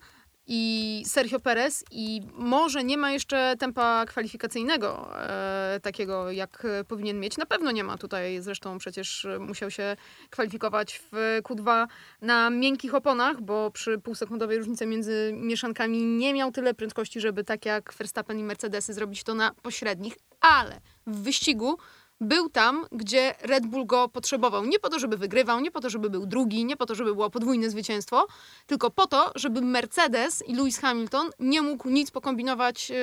i 0.55 1.03
Sergio 1.07 1.41
Perez 1.41 1.85
i 1.91 2.21
może 2.35 2.85
nie 2.85 2.99
ma 2.99 3.11
jeszcze 3.11 3.55
tempa 3.59 4.05
kwalifikacyjnego 4.07 5.19
e, 5.21 5.81
takiego, 5.83 6.31
jak 6.31 6.67
powinien 6.89 7.21
mieć. 7.21 7.37
Na 7.37 7.47
pewno 7.47 7.71
nie 7.71 7.85
ma 7.85 7.99
tutaj, 7.99 8.41
zresztą 8.41 8.79
przecież 8.79 9.27
musiał 9.41 9.71
się 9.71 9.97
kwalifikować 10.31 11.01
w 11.13 11.41
Q2 11.43 11.87
na 12.23 12.51
miękkich 12.51 12.95
oponach, 12.95 13.41
bo 13.41 13.71
przy 13.71 13.99
półsekundowej 13.99 14.59
różnicy 14.59 14.87
między 14.87 15.33
mieszankami 15.37 16.05
nie 16.05 16.35
miał 16.35 16.53
tyle 16.53 16.75
prędkości, 16.75 17.21
żeby 17.21 17.45
tak 17.45 17.67
jak 17.67 17.95
Verstappen 17.95 18.39
i 18.39 18.45
Mercedesy 18.45 18.95
zrobić 18.95 19.25
to 19.25 19.35
na 19.35 19.55
pośrednich, 19.63 20.15
ale 20.41 20.81
w 21.07 21.23
wyścigu 21.23 21.79
był 22.23 22.49
tam, 22.49 22.87
gdzie 22.93 23.35
Red 23.41 23.67
Bull 23.67 23.87
go 23.87 24.09
potrzebował. 24.09 24.65
Nie 24.65 24.79
po 24.79 24.89
to, 24.89 24.99
żeby 24.99 25.17
wygrywał, 25.17 25.61
nie 25.61 25.71
po 25.71 25.81
to, 25.81 25.91
żeby 25.91 26.11
był 26.11 26.27
drugi, 26.27 26.65
nie 26.65 26.77
po 26.77 26.87
to, 26.87 26.95
żeby 26.95 27.15
było 27.15 27.31
podwójne 27.31 27.71
zwycięstwo, 27.71 28.27
tylko 28.67 28.91
po 28.91 29.07
to, 29.07 29.33
żeby 29.35 29.61
Mercedes 29.61 30.43
i 30.49 30.55
Lewis 30.55 30.79
Hamilton 30.79 31.31
nie 31.39 31.63
mógł 31.63 31.89
nic 31.89 32.11
pokombinować 32.11 32.91
e, 32.91 32.95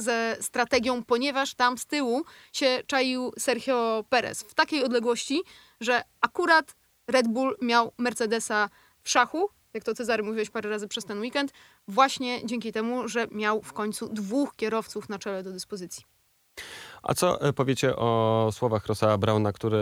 ze 0.00 0.36
strategią, 0.40 1.04
ponieważ 1.04 1.54
tam 1.54 1.78
z 1.78 1.86
tyłu 1.86 2.24
się 2.52 2.82
czaił 2.86 3.32
Sergio 3.38 4.04
Perez 4.08 4.42
w 4.42 4.54
takiej 4.54 4.84
odległości, 4.84 5.42
że 5.80 6.02
akurat 6.20 6.74
Red 7.08 7.28
Bull 7.28 7.56
miał 7.62 7.92
Mercedesa 7.98 8.68
w 9.02 9.10
szachu, 9.10 9.48
jak 9.74 9.84
to 9.84 9.94
Cezary 9.94 10.22
mówiłeś 10.22 10.50
parę 10.50 10.70
razy 10.70 10.88
przez 10.88 11.04
ten 11.04 11.20
weekend, 11.20 11.52
właśnie 11.88 12.46
dzięki 12.46 12.72
temu, 12.72 13.08
że 13.08 13.26
miał 13.30 13.62
w 13.62 13.72
końcu 13.72 14.08
dwóch 14.08 14.56
kierowców 14.56 15.08
na 15.08 15.18
czele 15.18 15.42
do 15.42 15.52
dyspozycji. 15.52 16.04
A 17.02 17.14
co 17.14 17.40
e, 17.40 17.52
powiecie 17.52 17.96
o 17.96 18.48
słowach 18.52 18.86
Rossa 18.86 19.18
Brauna, 19.18 19.52
który 19.52 19.78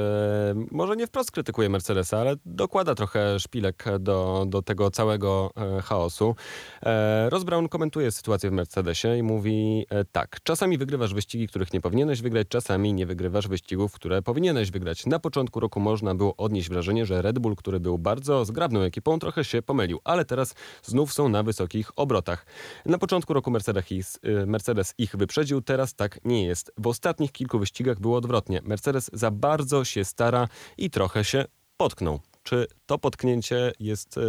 może 0.70 0.96
nie 0.96 1.06
wprost 1.06 1.30
krytykuje 1.30 1.68
Mercedesa, 1.68 2.18
ale 2.18 2.36
dokłada 2.46 2.94
trochę 2.94 3.40
szpilek 3.40 3.84
do, 4.00 4.44
do 4.48 4.62
tego 4.62 4.90
całego 4.90 5.50
e, 5.56 5.82
chaosu. 5.82 6.34
E, 6.82 7.30
Ross 7.30 7.44
Brown 7.44 7.68
komentuje 7.68 8.10
sytuację 8.10 8.50
w 8.50 8.52
Mercedesie 8.52 9.16
i 9.18 9.22
mówi 9.22 9.86
tak. 10.12 10.38
Czasami 10.42 10.78
wygrywasz 10.78 11.14
wyścigi, 11.14 11.48
których 11.48 11.72
nie 11.72 11.80
powinieneś 11.80 12.22
wygrać, 12.22 12.48
czasami 12.48 12.92
nie 12.92 13.06
wygrywasz 13.06 13.48
wyścigów, 13.48 13.92
które 13.92 14.22
powinieneś 14.22 14.70
wygrać. 14.70 15.06
Na 15.06 15.18
początku 15.18 15.60
roku 15.60 15.80
można 15.80 16.14
było 16.14 16.36
odnieść 16.36 16.68
wrażenie, 16.68 17.06
że 17.06 17.22
Red 17.22 17.38
Bull, 17.38 17.56
który 17.56 17.80
był 17.80 17.98
bardzo 17.98 18.44
zgrabną 18.44 18.80
ekipą, 18.80 19.18
trochę 19.18 19.44
się 19.44 19.62
pomylił, 19.62 20.00
ale 20.04 20.24
teraz 20.24 20.54
znów 20.82 21.12
są 21.12 21.28
na 21.28 21.42
wysokich 21.42 21.90
obrotach. 21.96 22.46
Na 22.86 22.98
początku 22.98 23.34
roku 23.34 23.50
Mercedes 23.50 23.92
ich, 23.92 24.06
Mercedes 24.46 24.94
ich 24.98 25.16
wyprzedził, 25.16 25.62
teraz 25.62 25.94
tak 25.94 26.18
nie 26.24 26.46
jest. 26.46 26.72
W 26.78 26.86
ostatnich 27.10 27.32
kilku 27.32 27.58
wyścigach 27.58 28.00
było 28.00 28.16
odwrotnie. 28.16 28.60
Mercedes 28.64 29.10
za 29.12 29.30
bardzo 29.30 29.84
się 29.84 30.04
stara 30.04 30.48
i 30.78 30.90
trochę 30.90 31.24
się 31.24 31.44
potknął. 31.76 32.20
Czy 32.42 32.66
to 32.86 32.98
potknięcie 32.98 33.72
jest. 33.80 34.18
e, 34.18 34.20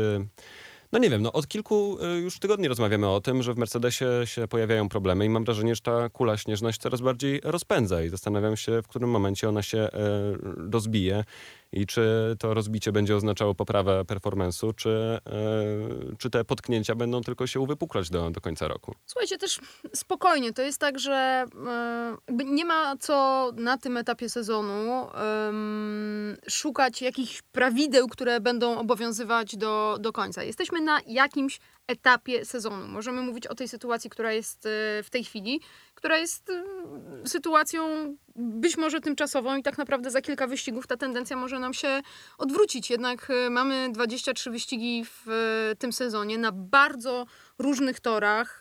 No 0.92 1.00
nie 1.00 1.10
wiem, 1.10 1.22
no 1.22 1.32
od 1.34 1.48
kilku 1.48 1.98
e, 2.02 2.20
już 2.20 2.40
tygodni 2.40 2.68
rozmawiamy 2.68 3.08
o 3.10 3.22
tym, 3.22 3.44
że 3.44 3.54
w 3.54 3.58
Mercedesie 3.58 4.06
się 4.26 4.48
pojawiają 4.48 4.90
problemy 4.90 5.26
i 5.26 5.30
mam 5.30 5.46
wrażenie, 5.46 5.76
że 5.76 5.82
ta 5.82 6.10
kula 6.10 6.38
śnieżna 6.38 6.72
się 6.72 6.80
coraz 6.80 7.02
bardziej 7.02 7.42
rozpędza 7.44 8.04
i 8.04 8.10
zastanawiam 8.10 8.58
się, 8.58 8.82
w 8.82 8.88
którym 8.88 9.10
momencie 9.10 9.50
ona 9.50 9.62
się 9.64 9.78
e, 9.78 9.90
rozbije 10.72 11.24
i 11.74 11.86
czy 11.86 12.36
to 12.40 12.54
rozbicie 12.54 12.92
będzie 12.92 13.16
oznaczało 13.16 13.56
poprawę 13.56 14.04
performance'u, 14.04 14.76
czy, 14.76 14.90
e, 14.90 16.16
czy 16.18 16.30
te 16.30 16.46
potknięcia 16.46 16.96
będą 16.96 17.22
tylko 17.22 17.48
się 17.48 17.60
uwypuklać 17.60 18.10
do, 18.10 18.30
do 18.30 18.42
końca 18.42 18.68
roku. 18.68 18.96
Słuchajcie, 19.06 19.38
też 19.38 19.60
spokojnie. 19.94 20.54
To 20.54 20.62
jest 20.62 20.80
tak, 20.80 21.00
że 21.00 21.46
e, 21.68 22.18
nie 22.46 22.66
ma 22.66 22.98
co 22.98 23.50
na 23.56 23.78
tym 23.78 23.98
etapie 23.98 24.30
sezonu 24.30 25.08
szukać 26.50 27.02
jakichś 27.02 27.42
prawideł, 27.42 28.08
które 28.08 28.40
będą 28.40 28.78
obowiązywać 28.78 29.56
do, 29.58 29.98
do 30.00 30.12
końca. 30.12 30.44
Jesteśmy 30.44 30.82
na 30.82 31.00
jakimś 31.08 31.60
etapie 31.92 32.46
sezonu. 32.46 32.88
Możemy 32.88 33.22
mówić 33.22 33.48
o 33.48 33.56
tej 33.56 33.68
sytuacji, 33.68 34.10
która 34.10 34.34
jest 34.34 34.66
e, 34.66 34.70
w 35.04 35.10
tej 35.10 35.24
chwili, 35.24 35.62
która 35.96 36.18
jest 36.18 36.50
e, 36.50 36.64
sytuacją 37.28 38.16
być 38.36 38.78
może 38.78 39.02
tymczasową 39.02 39.58
i 39.58 39.64
tak 39.64 39.78
naprawdę 39.78 40.12
za 40.12 40.22
kilka 40.22 40.48
wyścigów 40.48 40.88
ta 40.88 40.98
tendencja 40.98 41.38
może 41.38 41.60
nam 41.60 41.74
się 41.74 42.02
odwrócić. 42.38 42.90
Jednak 42.90 43.28
e, 43.30 43.50
mamy 43.50 43.90
23 43.92 44.52
wyścigi 44.52 45.06
w 45.06 45.26
tym 45.80 45.94
sezonie 45.94 46.38
na 46.38 46.52
bardzo 46.52 47.26
różnych 47.60 48.00
torach, 48.00 48.60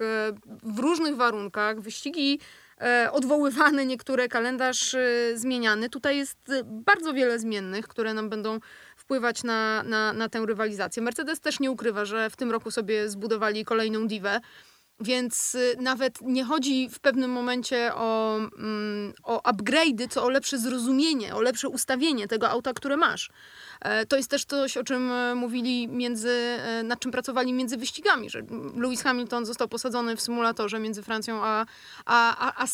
w 0.62 0.78
różnych 0.78 1.16
warunkach. 1.16 1.80
Wyścigi 1.80 2.40
odwoływane, 3.12 3.86
niektóre 3.86 4.28
kalendarz 4.28 4.96
zmieniany. 5.34 5.90
Tutaj 5.90 6.16
jest 6.16 6.38
bardzo 6.64 7.12
wiele 7.12 7.38
zmiennych, 7.38 7.88
które 7.88 8.14
nam 8.14 8.28
będą 8.28 8.58
wpływać 9.10 9.42
na, 9.42 9.82
na, 9.82 10.12
na 10.12 10.28
tę 10.28 10.46
rywalizację. 10.46 11.02
Mercedes 11.02 11.40
też 11.40 11.60
nie 11.60 11.70
ukrywa, 11.70 12.04
że 12.04 12.30
w 12.30 12.36
tym 12.36 12.50
roku 12.50 12.70
sobie 12.70 13.08
zbudowali 13.08 13.64
kolejną 13.64 14.06
diwę. 14.06 14.40
Więc 15.00 15.54
y, 15.54 15.76
nawet 15.80 16.20
nie 16.22 16.44
chodzi 16.44 16.88
w 16.88 17.00
pewnym 17.00 17.30
momencie 17.30 17.94
o, 17.94 18.36
mm, 18.36 19.12
o 19.22 19.40
upgrade'y, 19.52 20.08
co 20.08 20.24
o 20.24 20.30
lepsze 20.30 20.58
zrozumienie, 20.58 21.34
o 21.34 21.40
lepsze 21.40 21.68
ustawienie 21.68 22.28
tego 22.28 22.50
auta, 22.50 22.72
które 22.72 22.96
masz. 22.96 23.30
E, 23.80 24.06
To 24.06 24.16
jest 24.16 24.30
też 24.30 24.44
coś, 24.44 24.76
o 24.76 24.84
czym 24.84 25.12
e, 25.12 25.34
mówili 25.34 25.88
między, 25.88 26.30
e, 26.30 26.82
nad 26.82 27.00
czym 27.00 27.10
pracowali 27.10 27.52
między 27.52 27.76
wyścigami, 27.76 28.30
że 28.30 28.42
Lewis 28.76 29.02
Hamilton 29.02 29.46
został 29.46 29.68
posadzony 29.68 30.16
w 30.16 30.20
symulatorze 30.20 30.78
między 30.78 31.02
Francją 31.02 31.40
a, 31.44 31.66
a, 32.06 32.52
a, 32.62 32.66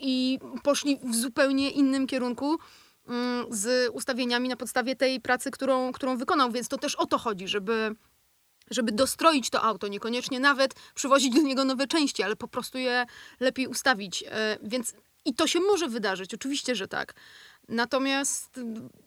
i 0.00 0.38
poszli 0.62 0.98
w 1.04 1.14
zupełnie 1.14 1.70
innym 1.70 2.06
kierunku 2.06 2.58
z 3.50 3.90
ustawieniami 3.92 4.48
na 4.48 4.56
podstawie 4.56 4.96
tej 4.96 5.20
pracy, 5.20 5.50
którą, 5.50 5.92
którą 5.92 6.16
wykonał. 6.16 6.52
Więc 6.52 6.68
to 6.68 6.78
też 6.78 6.94
o 6.94 7.06
to 7.06 7.18
chodzi, 7.18 7.48
żeby 7.48 7.94
żeby 8.70 8.92
dostroić 8.92 9.50
to 9.50 9.62
auto, 9.62 9.88
niekoniecznie 9.88 10.40
nawet 10.40 10.74
przywozić 10.94 11.34
do 11.34 11.42
niego 11.42 11.64
nowe 11.64 11.86
części, 11.86 12.22
ale 12.22 12.36
po 12.36 12.48
prostu 12.48 12.78
je 12.78 13.06
lepiej 13.40 13.66
ustawić. 13.66 14.24
E, 14.26 14.58
Więc 14.62 14.94
i 15.24 15.34
to 15.34 15.46
się 15.46 15.60
może 15.60 15.88
wydarzyć, 15.88 16.34
oczywiście, 16.34 16.74
że 16.74 16.88
tak. 16.88 17.14
Natomiast 17.68 18.60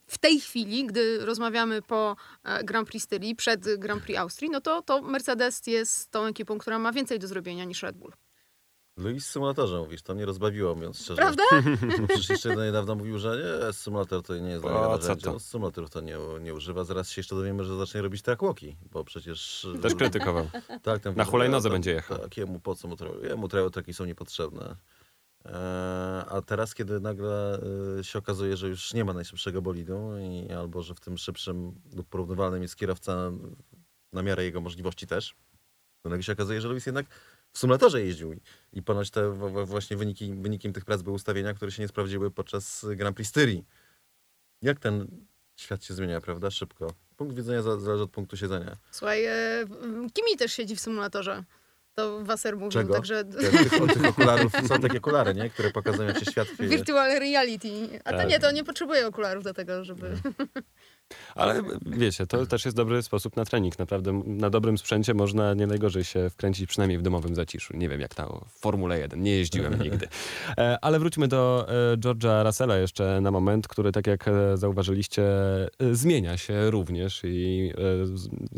w 0.08 0.18
tej 0.18 0.40
chwili, 0.40 0.86
gdy 0.86 1.26
rozmawiamy 1.26 1.82
po 1.82 2.16
e, 2.44 2.64
Grand 2.64 2.88
Prix 2.90 3.06
Styrii, 3.06 3.36
przed 3.36 3.80
Grand 3.80 4.04
Prix 4.04 4.20
Austrii, 4.20 4.50
no 4.52 4.62
to, 4.62 4.82
to 4.82 5.02
Mercedes 5.02 5.68
jest 5.68 6.12
tą 6.12 6.26
ekipą, 6.26 6.58
która 6.58 6.80
ma 6.80 6.92
więcej 6.92 7.20
do 7.20 7.28
zrobienia 7.28 7.64
niż 7.64 7.84
Red 7.84 7.98
Bull. 7.98 8.12
Luis 8.98 9.28
w 9.28 9.32
symulatorze 9.32 9.78
mówisz, 9.78 10.02
to 10.02 10.16
mnie 10.16 10.26
rozbawiło, 10.26 10.76
mówiąc 10.76 11.00
szczerze. 11.02 11.16
Prawda? 11.16 11.44
Przecież 12.08 12.30
jeszcze 12.30 12.56
niedawno 12.56 12.96
mówił, 12.96 13.20
że 13.20 13.38
nie, 13.38 13.74
symulator 13.74 14.24
to 14.24 14.38
nie 14.38 14.50
jest 14.50 14.64
dla 14.64 14.72
niego 14.72 14.84
co 14.84 14.98
narzędzie. 14.98 15.24
to? 15.24 15.32
On 15.32 15.40
Symulatorów 15.40 15.90
to 15.90 16.02
nie, 16.02 16.18
nie 16.42 16.54
używa. 16.54 16.84
Zaraz 16.84 17.10
się 17.10 17.20
jeszcze 17.20 17.36
dowiemy, 17.36 17.64
że 17.64 17.78
zacznie 17.78 18.02
robić 18.02 18.22
trackwoki, 18.22 18.78
bo 18.92 19.04
przecież... 19.04 19.68
Też 19.82 19.96
krytykował. 19.96 20.50
Tak, 20.84 21.02
ten 21.02 21.16
Na 21.16 21.26
hulajnodze 21.26 21.70
będzie 21.70 21.92
jechał. 21.92 22.18
Tak, 22.18 22.38
jemu 22.38 22.60
po 22.60 22.76
co 22.76 22.88
mu 22.88 22.96
trail? 22.96 23.22
Jemu 23.24 23.48
trailtracki 23.48 23.94
są 23.94 24.06
niepotrzebne. 24.06 24.76
Eee, 25.46 25.54
a 26.30 26.42
teraz, 26.46 26.74
kiedy 26.76 27.00
nagle 27.00 27.60
e, 28.00 28.04
się 28.04 28.20
okazuje, 28.20 28.58
że 28.58 28.68
już 28.68 28.94
nie 28.94 29.06
ma 29.06 29.14
najszybszego 29.14 29.62
bolidu, 29.62 30.18
i, 30.18 30.52
albo 30.52 30.84
że 30.84 30.96
w 30.96 31.00
tym 31.00 31.18
szybszym 31.18 31.82
lub 31.96 32.08
porównywalnym 32.10 32.62
jest 32.62 32.76
kierowca 32.76 33.16
na, 33.16 33.32
na 34.14 34.24
miarę 34.24 34.44
jego 34.44 34.62
możliwości 34.62 35.08
też, 35.08 35.36
to 36.04 36.10
nagle 36.10 36.24
się 36.24 36.34
okazuje, 36.34 36.62
że 36.62 36.68
Lewis 36.68 36.86
jednak 36.86 37.06
w 37.54 37.58
symulatorze 37.60 38.02
jeździł. 38.02 38.34
I- 38.74 38.84
ponoć 38.84 39.10
te 39.12 39.32
właśnie 39.66 39.98
wyniki, 39.98 40.34
wynikiem 40.34 40.74
tych 40.74 40.86
prac 40.86 41.02
były 41.02 41.16
ustawienia, 41.16 41.54
które 41.54 41.72
się 41.72 41.82
nie 41.82 41.88
sprawdziły 41.88 42.32
podczas 42.32 42.86
Grand 42.96 43.16
Prix 43.16 43.30
Styrii. 43.30 43.66
Jak 44.62 44.80
ten 44.80 45.08
świat 45.56 45.84
się 45.84 45.94
zmienia, 45.94 46.22
prawda? 46.22 46.52
Szybko. 46.52 46.94
Punkt 47.18 47.36
widzenia 47.36 47.62
za- 47.62 47.80
zależy 47.80 48.04
od 48.04 48.12
punktu 48.12 48.38
siedzenia. 48.38 48.78
Słuchaj, 48.92 49.26
e, 49.26 49.66
Kimi 50.14 50.38
też 50.38 50.54
siedzi 50.54 50.76
w 50.76 50.80
symulatorze. 50.80 51.44
To 51.96 52.24
Wasser 52.24 52.56
mówił, 52.56 52.72
Czego? 52.72 52.94
także 52.94 53.26
Tych, 53.26 53.70
tych 53.94 54.06
okularów 54.10 54.52
są 54.68 54.80
takie 54.80 54.98
okulary, 54.98 55.34
nie? 55.34 55.50
Które 55.50 55.72
pokazują, 55.72 56.14
się 56.14 56.26
świat 56.32 56.48
virtual 56.60 57.20
reality. 57.20 58.00
A 58.06 58.12
to 58.12 58.18
Tak. 58.18 58.30
nie, 58.30 58.40
to 58.40 58.52
nie 58.52 58.64
potrzebuje 58.64 59.08
okularów 59.08 59.44
do 59.44 59.54
tego, 59.54 59.84
żeby... 59.86 60.10
Ale 61.36 61.62
wiecie, 61.86 62.28
to 62.28 62.46
też 62.46 62.66
jest 62.66 62.78
dobry 62.78 63.04
sposób 63.04 63.36
na 63.36 63.46
trening. 63.46 63.80
Naprawdę 63.80 64.22
na 64.26 64.50
dobrym 64.50 64.78
sprzęcie 64.78 65.14
można 65.14 65.54
nie 65.54 65.68
najgorzej 65.68 66.04
się 66.04 66.30
wkręcić, 66.30 66.70
przynajmniej 66.70 67.00
w 67.00 67.02
domowym 67.02 67.36
zaciszu. 67.36 67.78
Nie 67.78 67.90
wiem 67.90 68.02
jak 68.02 68.16
ta 68.16 68.28
Formule 68.50 69.00
1, 69.00 69.22
nie 69.22 69.32
jeździłem 69.32 69.80
nigdy. 69.84 70.08
E, 70.58 70.78
Ale 70.82 71.00
wróćmy 71.00 71.28
do 71.28 71.68
e, 71.94 71.98
George'a 71.98 72.46
Russella 72.46 72.78
jeszcze 72.78 73.22
na 73.22 73.32
moment, 73.32 73.68
który 73.68 73.92
tak 73.92 74.08
jak 74.08 74.28
e, 74.28 74.58
zauważyliście 74.58 75.24
e, 75.24 75.68
zmienia 75.92 76.38
się 76.38 76.72
również 76.72 77.22
i 77.24 77.72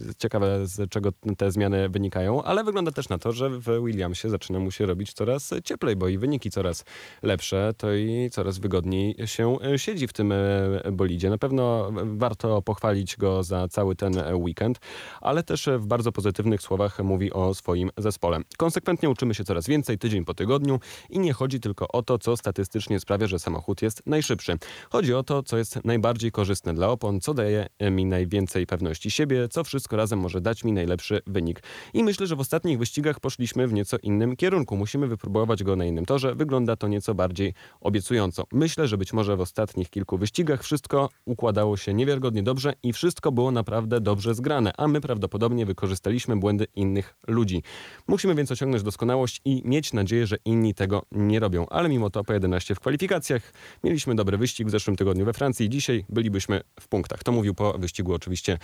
e, 0.08 0.14
ciekawe 0.18 0.68
z 0.68 0.90
czego 0.90 1.10
te 1.38 1.52
zmiany 1.52 1.90
wynikają, 1.90 2.44
ale 2.44 2.64
wygląda 2.64 2.92
też 2.92 3.10
na 3.10 3.18
to, 3.18 3.32
że 3.32 3.50
w 3.50 3.86
Williamsie 3.86 4.30
zaczyna 4.30 4.60
mu 4.60 4.72
się 4.72 4.86
robić 4.86 5.14
coraz 5.14 5.54
cieplej, 5.64 5.96
bo 5.96 6.08
i 6.08 6.18
wyniki 6.18 6.52
coraz 6.52 6.86
lepsze, 7.24 7.74
to 7.78 7.94
i 7.94 8.30
coraz 8.32 8.58
wygodniej 8.58 9.16
się 9.26 9.58
e, 9.62 9.80
siedzi 9.80 10.08
w 10.08 10.14
tym 10.14 10.32
e, 10.32 10.92
bolidzie. 10.92 11.30
Na 11.30 11.38
pewno 11.38 11.92
warto 12.06 12.39
warto 12.40 12.62
pochwalić 12.62 13.18
go 13.18 13.44
za 13.44 13.68
cały 13.68 13.96
ten 13.96 14.18
e, 14.18 14.36
weekend, 14.36 14.80
ale 15.22 15.44
też 15.44 15.68
e, 15.68 15.78
w 15.78 15.86
bardzo 15.86 16.12
pozytywnych 16.12 16.62
słowach 16.62 17.00
mówi 17.00 17.34
o 17.34 17.54
swoim 17.54 17.90
zespole. 17.98 18.40
Konsekwentnie 18.58 19.10
uczymy 19.10 19.34
się 19.34 19.44
coraz 19.44 19.68
więcej, 19.68 19.98
tydzień 19.98 20.26
po 20.26 20.34
tygodniu 20.34 20.80
i 21.10 21.20
nie 21.20 21.34
chodzi 21.34 21.60
tylko 21.60 21.88
o 21.88 22.04
to, 22.04 22.18
co 22.20 22.38
statystycznie 22.38 23.00
sprawia, 23.00 23.28
że 23.28 23.40
samochód 23.40 23.82
jest 23.82 24.02
najszybszy. 24.06 24.58
Chodzi 24.90 25.14
o 25.14 25.24
to, 25.24 25.44
co 25.44 25.58
jest 25.58 25.86
najbardziej 25.86 26.32
korzystne 26.32 26.74
dla 26.74 26.90
opon, 26.90 27.22
co 27.22 27.34
daje 27.34 27.68
e, 27.80 27.92
mi 27.92 28.06
najwięcej 28.06 28.68
pewności 28.68 29.12
siebie, 29.12 29.48
co 29.50 29.64
wszystko 29.64 29.98
razem 29.98 30.20
może 30.20 30.42
dać 30.42 30.64
mi 30.64 30.72
najlepszy 30.72 31.22
wynik. 31.28 31.64
I 31.94 32.04
myślę, 32.04 32.28
że 32.28 32.36
w 32.36 32.40
ostatnich 32.40 32.80
wyścigach 32.80 33.20
poszliśmy 33.20 33.68
w 33.68 33.74
nieco 33.74 33.98
innym 34.04 34.36
kierunku. 34.36 34.78
Musimy 34.78 35.08
wypróbować 35.08 35.64
go 35.64 35.76
na 35.76 35.86
innym 35.86 36.06
torze. 36.06 36.36
Wygląda 36.36 36.76
to 36.76 36.88
nieco 36.88 37.16
bardziej 37.16 37.54
obiecująco. 37.82 38.44
Myślę, 38.52 38.88
że 38.88 38.98
być 38.98 39.14
może 39.14 39.36
w 39.36 39.42
ostatnich 39.42 39.90
kilku 39.90 40.18
wyścigach 40.18 40.64
wszystko 40.64 41.10
układało 41.26 41.78
się 41.78 41.94
niewiarygodnie 41.94 42.29
dobrze 42.32 42.74
i 42.84 42.94
wszystko 42.94 43.32
było 43.32 43.52
naprawdę 43.52 44.02
dobrze 44.02 44.36
zgrane, 44.36 44.72
a 44.78 44.88
my 44.88 45.02
prawdopodobnie 45.02 45.66
wykorzystaliśmy 45.66 46.38
błędy 46.38 46.68
innych 46.76 47.16
ludzi. 47.28 47.64
Musimy 48.08 48.36
więc 48.36 48.52
osiągnąć 48.52 48.84
doskonałość 48.84 49.42
i 49.46 49.62
mieć 49.66 49.94
nadzieję, 49.94 50.28
że 50.28 50.38
inni 50.46 50.74
tego 50.74 51.04
nie 51.12 51.40
robią. 51.40 51.66
Ale 51.70 51.90
mimo 51.90 52.10
to 52.10 52.24
po 52.24 52.34
11 52.34 52.76
w 52.76 52.80
kwalifikacjach 52.80 53.54
mieliśmy 53.84 54.16
dobry 54.16 54.38
wyścig 54.38 54.68
w 54.68 54.72
zeszłym 54.72 54.96
tygodniu 54.96 55.26
we 55.26 55.34
Francji. 55.34 55.70
Dzisiaj 55.70 56.06
bylibyśmy 56.10 56.62
w 56.80 56.88
punktach. 56.88 57.24
To 57.24 57.32
mówił 57.32 57.54
po 57.54 57.74
wyścigu 57.74 58.14
oczywiście 58.14 58.54
e, 58.54 58.58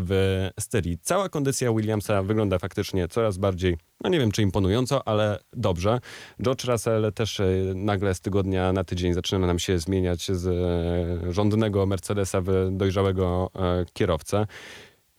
w 0.00 0.48
Styrii. 0.60 0.98
Cała 1.02 1.28
kondycja 1.28 1.72
Williamsa 1.72 2.22
wygląda 2.22 2.58
faktycznie 2.58 3.08
coraz 3.08 3.38
bardziej, 3.38 3.76
no 4.04 4.10
nie 4.10 4.18
wiem 4.18 4.30
czy 4.30 4.42
imponująco, 4.42 5.08
ale 5.08 5.38
dobrze. 5.52 6.00
George 6.42 6.64
Russell 6.64 7.12
też 7.14 7.40
e, 7.40 7.46
nagle 7.74 8.14
z 8.14 8.20
tygodnia 8.20 8.72
na 8.72 8.84
tydzień 8.84 9.14
zaczyna 9.14 9.46
nam 9.46 9.58
się 9.58 9.78
zmieniać 9.78 10.26
z 10.32 10.46
e, 10.46 11.32
rządnego 11.32 11.86
Mercedesa 11.86 12.40
w 12.40 12.68
dojrzałego 12.96 13.50
e, 13.54 13.84
kierowcę. 13.92 14.46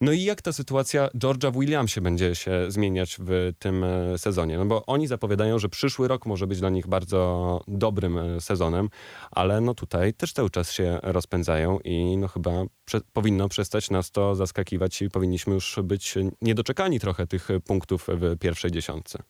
No 0.01 0.11
i 0.11 0.23
jak 0.23 0.41
ta 0.41 0.53
sytuacja 0.53 1.07
George'a 1.07 1.51
w 1.51 1.59
Williamsie 1.59 2.01
będzie 2.01 2.35
się 2.35 2.71
zmieniać 2.71 3.17
w 3.19 3.53
tym 3.59 3.83
e, 3.83 4.17
sezonie? 4.17 4.57
No 4.57 4.65
bo 4.65 4.85
oni 4.85 5.07
zapowiadają, 5.07 5.59
że 5.59 5.69
przyszły 5.69 6.07
rok 6.07 6.25
może 6.25 6.47
być 6.47 6.59
dla 6.59 6.69
nich 6.69 6.87
bardzo 6.87 7.61
dobrym 7.67 8.17
e, 8.17 8.41
sezonem, 8.41 8.89
ale 9.31 9.61
no 9.61 9.73
tutaj 9.73 10.13
też 10.13 10.33
cały 10.33 10.49
czas 10.49 10.71
się 10.71 10.99
rozpędzają 11.03 11.79
i 11.79 12.17
no 12.17 12.27
chyba 12.27 12.51
prze 12.85 13.01
powinno 13.13 13.49
przestać 13.49 13.89
nas 13.89 14.11
to 14.11 14.35
zaskakiwać 14.35 15.01
i 15.01 15.09
powinniśmy 15.09 15.53
już 15.53 15.79
być 15.83 16.15
niedoczekani 16.41 16.99
trochę 16.99 17.27
tych 17.27 17.47
punktów 17.65 18.07
w 18.07 18.37
pierwszej 18.39 18.71
dziesiątce. 18.71 19.23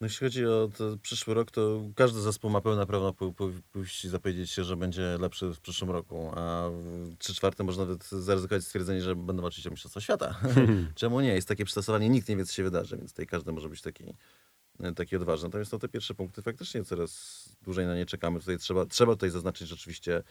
No 0.00 0.06
jeśli 0.06 0.26
chodzi 0.26 0.46
o 0.46 0.70
przyszły 1.02 1.34
rok, 1.34 1.50
to 1.50 1.82
każdy 1.94 2.20
zespół 2.20 2.50
ma 2.50 2.60
pełne 2.60 2.86
prawo 2.86 3.14
pójść 3.72 4.04
i 4.04 4.08
zapowiedzieć 4.08 4.50
się, 4.50 4.64
że 4.64 4.76
będzie 4.76 5.18
lepszy 5.20 5.50
w 5.50 5.60
przyszłym 5.60 5.90
roku, 5.90 6.32
a 6.34 6.70
w 6.70 7.16
3 7.18 7.34
czwarte 7.34 7.64
można 7.64 7.84
nawet 7.84 8.08
zaryzykować 8.08 8.64
stwierdzenie, 8.64 9.02
że 9.02 9.16
będą 9.16 9.42
walczyć 9.42 9.66
o 9.66 9.70
Mistrzostwo 9.70 10.00
Świata. 10.00 10.40
Czemu 10.94 11.20
nie? 11.20 11.34
Jest 11.34 11.48
takie 11.48 11.64
przetasowanie, 11.64 12.08
nikt 12.08 12.28
nie 12.28 12.36
wie, 12.36 12.44
co 12.44 12.52
się 12.52 12.62
wydarzy, 12.62 12.96
więc 12.96 13.10
tutaj 13.10 13.26
każdy 13.26 13.52
może 13.52 13.68
być 13.68 13.82
taki, 13.82 14.04
taki 14.96 15.16
odważny. 15.16 15.48
Natomiast 15.48 15.72
no, 15.72 15.78
te 15.78 15.88
pierwsze 15.88 16.14
punkty 16.14 16.42
faktycznie 16.42 16.84
coraz 16.84 17.44
dłużej 17.62 17.86
na 17.86 17.96
nie 17.96 18.06
czekamy. 18.06 18.40
Tutaj 18.40 18.58
trzeba, 18.58 18.86
trzeba 18.86 19.12
tutaj 19.12 19.30
zaznaczyć 19.30 19.68
rzeczywiście, 19.68 20.22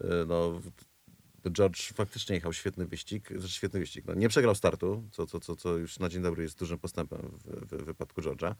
y, 0.00 0.06
no, 0.26 0.60
George 1.50 1.92
faktycznie 1.92 2.34
jechał 2.34 2.52
świetny 2.52 2.86
wyścig, 2.86 3.28
znaczy 3.28 3.54
świetny 3.54 3.80
wyścig. 3.80 4.04
No, 4.06 4.14
nie 4.14 4.28
przegrał 4.28 4.54
startu, 4.54 5.08
co, 5.12 5.26
co, 5.26 5.40
co, 5.40 5.56
co 5.56 5.76
już 5.76 5.98
na 5.98 6.08
dzień 6.08 6.22
dobry 6.22 6.42
jest 6.42 6.58
dużym 6.58 6.78
postępem 6.78 7.20
w, 7.44 7.66
w 7.76 7.84
wypadku 7.84 8.20
George'a. 8.20 8.54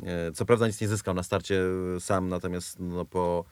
E, 0.00 0.32
Co 0.32 0.44
prawda 0.44 0.66
nic 0.66 0.80
nie 0.80 0.88
zyskał 0.88 1.14
na 1.14 1.22
starcie 1.22 1.64
e, 1.96 2.00
sam, 2.00 2.28
natomiast 2.28 2.80
no, 2.80 3.04
po, 3.04 3.44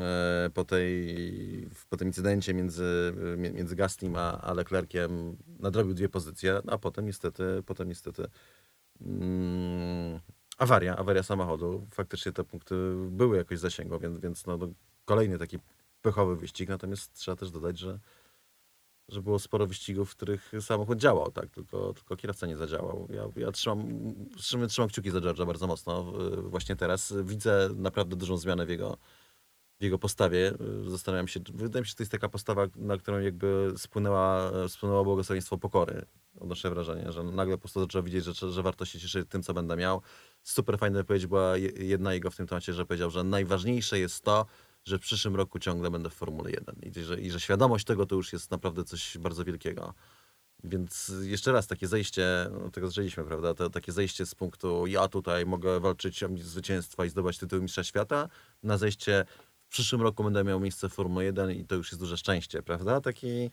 e, 0.00 0.50
po, 0.54 0.64
tej, 0.64 1.68
po 1.90 1.96
tym 1.96 2.08
incydencie 2.08 2.54
między, 2.54 3.12
mi- 3.36 3.52
między 3.52 3.76
Gaslim 3.76 4.16
a, 4.16 4.40
a 4.40 4.52
Leclerciem 4.54 5.36
nadrobił 5.58 5.94
dwie 5.94 6.08
pozycje, 6.08 6.60
a 6.66 6.78
potem 6.78 7.06
niestety, 7.06 7.62
potem 7.66 7.88
niestety 7.88 8.26
mm, 9.00 10.20
awaria, 10.58 10.96
awaria 10.96 11.22
samochodu. 11.22 11.86
Faktycznie 11.90 12.32
te 12.32 12.44
punkty 12.44 12.74
były 13.10 13.36
jakoś 13.36 13.58
zasięgło, 13.58 13.98
więc, 13.98 14.18
więc 14.18 14.46
no, 14.46 14.56
no, 14.56 14.68
kolejny 15.04 15.38
taki 15.38 15.58
pechowy 16.02 16.36
wyścig, 16.36 16.68
natomiast 16.68 17.12
trzeba 17.14 17.36
też 17.36 17.50
dodać, 17.50 17.78
że 17.78 17.98
że 19.12 19.22
było 19.22 19.38
sporo 19.38 19.66
wyścigów, 19.66 20.10
w 20.10 20.16
których 20.16 20.52
samochód 20.60 20.98
działał, 20.98 21.30
tak, 21.30 21.50
tylko, 21.50 21.94
tylko 21.94 22.16
kierowca 22.16 22.46
nie 22.46 22.56
zadziałał. 22.56 23.08
Ja, 23.10 23.28
ja 23.36 23.52
trzymam, 23.52 23.84
trzymam, 24.36 24.68
trzymam 24.68 24.88
kciuki 24.88 25.10
za 25.10 25.18
George'a 25.18 25.46
bardzo 25.46 25.66
mocno. 25.66 26.12
Właśnie 26.42 26.76
teraz 26.76 27.14
widzę 27.24 27.68
naprawdę 27.76 28.16
dużą 28.16 28.36
zmianę 28.36 28.66
w 28.66 28.68
jego, 28.68 28.96
w 29.80 29.84
jego 29.84 29.98
postawie. 29.98 30.52
Zastanawiam 30.86 31.28
się, 31.28 31.40
wydaje 31.54 31.80
mi 31.80 31.86
się, 31.86 31.90
że 31.90 31.96
to 31.96 32.02
jest 32.02 32.12
taka 32.12 32.28
postawa, 32.28 32.66
na 32.76 32.96
którą 32.96 33.20
jakby 33.20 33.74
spłynęła, 33.76 34.50
spłynęło 34.68 35.04
błogosławieństwo 35.04 35.58
pokory. 35.58 36.06
Odnoszę 36.40 36.70
wrażenie, 36.70 37.12
że 37.12 37.22
nagle 37.22 37.54
po 37.56 37.60
prostu 37.60 37.80
zaczął 37.80 38.02
widzieć, 38.02 38.24
że, 38.24 38.52
że 38.52 38.62
warto 38.62 38.84
się 38.84 38.98
cieszyć 39.00 39.28
tym, 39.28 39.42
co 39.42 39.54
będę 39.54 39.76
miał. 39.76 40.02
Super 40.42 40.78
fajna 40.78 40.98
wypowiedź 40.98 41.26
była 41.26 41.56
je- 41.56 41.86
jedna 41.86 42.14
jego 42.14 42.30
w 42.30 42.36
tym 42.36 42.46
temacie, 42.46 42.72
że 42.72 42.86
powiedział, 42.86 43.10
że 43.10 43.24
najważniejsze 43.24 43.98
jest 43.98 44.24
to, 44.24 44.46
że 44.84 44.98
w 44.98 45.00
przyszłym 45.00 45.36
roku 45.36 45.58
ciągle 45.58 45.90
będę 45.90 46.10
w 46.10 46.14
Formule 46.14 46.50
1 46.50 46.76
i 46.82 47.02
że, 47.02 47.20
i 47.20 47.30
że 47.30 47.40
świadomość 47.40 47.84
tego 47.84 48.06
to 48.06 48.14
już 48.16 48.32
jest 48.32 48.50
naprawdę 48.50 48.84
coś 48.84 49.18
bardzo 49.18 49.44
wielkiego. 49.44 49.94
Więc 50.64 51.12
jeszcze 51.22 51.52
raz, 51.52 51.66
takie 51.66 51.88
zejście, 51.88 52.50
no 52.52 52.70
tego 52.70 52.88
zaczęliśmy, 52.88 53.24
prawda? 53.24 53.54
To, 53.54 53.70
takie 53.70 53.92
zejście 53.92 54.26
z 54.26 54.34
punktu 54.34 54.86
ja 54.86 55.08
tutaj 55.08 55.46
mogę 55.46 55.80
walczyć 55.80 56.22
o 56.22 56.28
zwycięstwa 56.36 57.04
i 57.04 57.08
zdobyć 57.10 57.38
tytuł 57.38 57.62
mistrza 57.62 57.84
świata, 57.84 58.28
na 58.62 58.78
zejście 58.78 59.24
w 59.68 59.68
przyszłym 59.68 60.02
roku 60.02 60.24
będę 60.24 60.44
miał 60.44 60.60
miejsce 60.60 60.88
w 60.88 60.92
Formule 60.92 61.24
1 61.24 61.50
i 61.50 61.64
to 61.64 61.74
już 61.74 61.92
jest 61.92 62.00
duże 62.00 62.16
szczęście, 62.16 62.62
prawda? 62.62 63.00
Taki, 63.00 63.50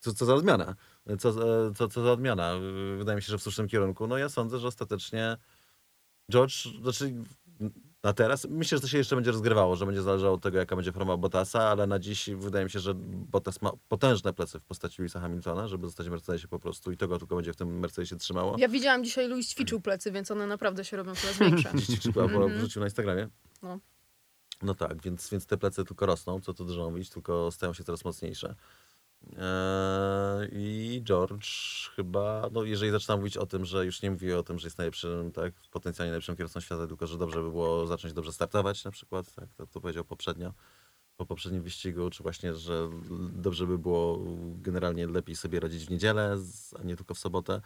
co, 0.00 0.14
co 0.14 0.24
za 0.24 0.34
odmiana. 0.34 0.74
Co, 1.18 1.32
za- 1.32 1.74
co, 1.76 1.88
co 1.88 2.02
za 2.02 2.12
odmiana. 2.12 2.52
Wydaje 2.98 3.16
mi 3.16 3.22
się, 3.22 3.28
że 3.30 3.38
w 3.38 3.42
słusznym 3.42 3.68
kierunku. 3.68 4.06
No 4.06 4.18
ja 4.18 4.28
sądzę, 4.28 4.58
że 4.58 4.68
ostatecznie 4.68 5.36
George, 6.32 6.68
znaczy 6.82 7.14
na 8.06 8.12
teraz, 8.12 8.46
myślę, 8.50 8.78
że 8.78 8.82
to 8.82 8.88
się 8.88 8.98
jeszcze 8.98 9.16
będzie 9.16 9.30
rozgrywało, 9.30 9.76
że 9.76 9.86
będzie 9.86 10.02
zależało 10.02 10.34
od 10.34 10.42
tego, 10.42 10.58
jaka 10.58 10.76
będzie 10.76 10.92
forma 10.92 11.16
Bottasa, 11.16 11.62
ale 11.62 11.86
na 11.86 11.98
dziś 11.98 12.30
wydaje 12.30 12.64
mi 12.64 12.70
się, 12.70 12.78
że 12.80 12.94
Bottas 13.04 13.62
ma 13.62 13.72
potężne 13.88 14.32
plecy 14.32 14.60
w 14.60 14.64
postaci 14.64 15.02
Lewisa 15.02 15.20
Hamiltona, 15.20 15.68
żeby 15.68 15.86
zostać 15.86 16.08
w 16.08 16.10
Mercedesie 16.10 16.48
po 16.48 16.58
prostu 16.58 16.92
i 16.92 16.96
tego 16.96 17.18
tylko 17.18 17.36
będzie 17.36 17.52
w 17.52 17.56
tym 17.56 17.78
Mercedesie 17.78 18.16
trzymało. 18.16 18.56
Ja 18.58 18.68
widziałam 18.68 19.04
dzisiaj, 19.04 19.28
Louis 19.28 19.48
ćwiczył 19.48 19.80
plecy, 19.80 20.12
więc 20.12 20.30
one 20.30 20.46
naprawdę 20.46 20.84
się 20.84 20.96
robią 20.96 21.14
coraz 21.14 21.38
większe. 21.38 21.70
Dziś 21.86 22.00
chyba 22.00 22.22
Mhm. 22.22 22.58
wrzucił 22.58 22.80
na 22.80 22.86
Instagramie. 22.86 23.28
No. 23.62 23.78
No 24.62 24.74
tak, 24.74 25.02
więc, 25.02 25.30
więc 25.30 25.46
te 25.46 25.56
plecy 25.56 25.84
tylko 25.84 26.06
rosną, 26.06 26.40
co 26.40 26.54
tu 26.54 26.64
dużo 26.64 26.90
mówić, 26.90 27.10
tylko 27.10 27.50
stają 27.50 27.72
się 27.72 27.84
coraz 27.84 28.04
mocniejsze. 28.04 28.54
Eee, 29.32 30.48
I 30.52 31.02
George 31.04 31.46
chyba, 31.96 32.48
no 32.52 32.64
jeżeli 32.64 32.92
zaczynam 32.92 33.18
mówić 33.18 33.36
o 33.36 33.46
tym, 33.46 33.64
że 33.64 33.86
już 33.86 34.02
nie 34.02 34.10
mówię 34.10 34.38
o 34.38 34.42
tym, 34.42 34.58
że 34.58 34.66
jest 34.66 34.78
najlepszym, 34.78 35.32
tak, 35.32 35.54
potencjalnie 35.70 36.10
najlepszym 36.10 36.36
kierowcą 36.36 36.60
świata, 36.60 36.86
tylko 36.86 37.06
że 37.06 37.18
dobrze 37.18 37.42
by 37.42 37.50
było 37.50 37.86
zacząć 37.86 38.14
dobrze 38.14 38.32
startować 38.32 38.84
na 38.84 38.90
przykład, 38.90 39.34
tak, 39.34 39.48
to, 39.56 39.66
to 39.66 39.80
powiedział 39.80 40.04
poprzednio, 40.04 40.52
po 41.16 41.26
poprzednim 41.26 41.62
wyścigu, 41.62 42.10
czy 42.10 42.22
właśnie, 42.22 42.54
że 42.54 42.90
dobrze 43.32 43.66
by 43.66 43.78
było 43.78 44.18
generalnie 44.54 45.06
lepiej 45.06 45.36
sobie 45.36 45.60
radzić 45.60 45.86
w 45.86 45.90
niedzielę, 45.90 46.36
a 46.80 46.82
nie 46.82 46.96
tylko 46.96 47.14
w 47.14 47.18
sobotę. 47.18 47.60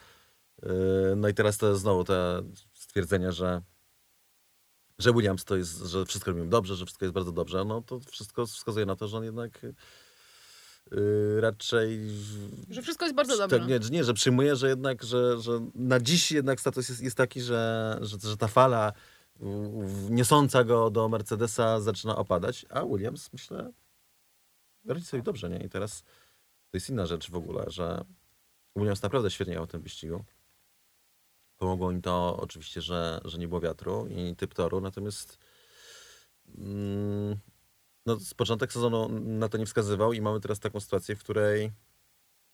Eee, 0.63 0.71
No 1.17 1.29
i 1.29 1.35
teraz 1.35 1.59
to 1.59 1.77
znowu 1.77 2.05
te 2.05 2.43
stwierdzenia, 2.75 3.33
że 3.33 3.63
że 4.99 5.13
Williams 5.13 5.45
to 5.45 5.57
jest, 5.57 5.79
że 5.83 6.07
wszystko 6.07 6.31
robimy 6.31 6.49
dobrze, 6.49 6.77
że 6.77 6.87
wszystko 6.87 7.05
jest 7.05 7.15
bardzo 7.15 7.33
dobrze, 7.33 7.65
no 7.65 7.83
to 7.83 8.01
wszystko 8.01 8.47
wskazuje 8.47 8.87
na 8.87 8.97
to, 8.97 9.09
że 9.09 9.17
on 9.17 9.25
jednak 9.25 9.67
yy, 10.91 11.41
raczej... 11.41 12.01
Że 12.71 12.83
wszystko 12.83 13.05
jest 13.05 13.17
bardzo 13.17 13.39
dobrze. 13.39 13.59
Tak, 13.59 13.69
nie, 13.69 13.83
że 13.83 13.91
nie, 13.91 14.05
że 14.05 14.15
przyjmuje, 14.15 14.57
że 14.57 14.69
jednak, 14.69 15.03
że, 15.03 15.41
że 15.41 15.61
na 15.75 16.01
dziś 16.01 16.33
jednak 16.33 16.61
status 16.61 16.89
jest, 16.89 17.01
jest 17.03 17.17
taki, 17.17 17.41
że, 17.41 17.99
że, 18.01 18.17
że 18.23 18.37
ta 18.37 18.49
fala 18.49 18.93
niosąca 20.11 20.65
go 20.65 20.91
do 20.91 21.09
Mercedesa 21.09 21.81
zaczyna 21.81 22.17
opadać, 22.17 22.67
a 22.71 22.85
Williams, 22.85 23.33
myślę, 23.33 23.73
radzi 24.87 25.05
sobie 25.05 25.23
dobrze, 25.23 25.51
nie? 25.51 25.59
I 25.59 25.69
teraz 25.69 26.03
to 26.71 26.77
jest 26.77 26.91
inna 26.91 27.07
rzecz 27.07 27.31
w 27.31 27.35
ogóle, 27.35 27.65
że 27.69 28.05
Williams 28.77 29.03
naprawdę 29.03 29.31
świetnie 29.31 29.53
jechał 29.53 29.67
w 29.67 29.71
tym 29.71 29.83
wyścigu. 29.83 30.25
Pomogło 31.57 31.91
im 31.91 32.03
to 32.03 32.37
oczywiście, 32.41 32.81
że, 32.81 33.21
że 33.25 33.39
nie 33.39 33.49
było 33.49 33.61
wiatru 33.61 34.07
i 34.07 34.37
typ 34.37 34.55
toru, 34.55 34.81
natomiast 34.81 35.39
mm, 36.59 37.37
no, 38.07 38.21
z 38.21 38.35
początek 38.35 38.73
sezonu 38.73 39.09
na 39.21 39.49
to 39.49 39.59
nie 39.59 39.67
wskazywał 39.67 40.13
i 40.13 40.21
mamy 40.21 40.41
teraz 40.41 40.61
taką 40.61 40.81
sytuację, 40.81 41.17
w 41.17 41.19
której 41.21 41.73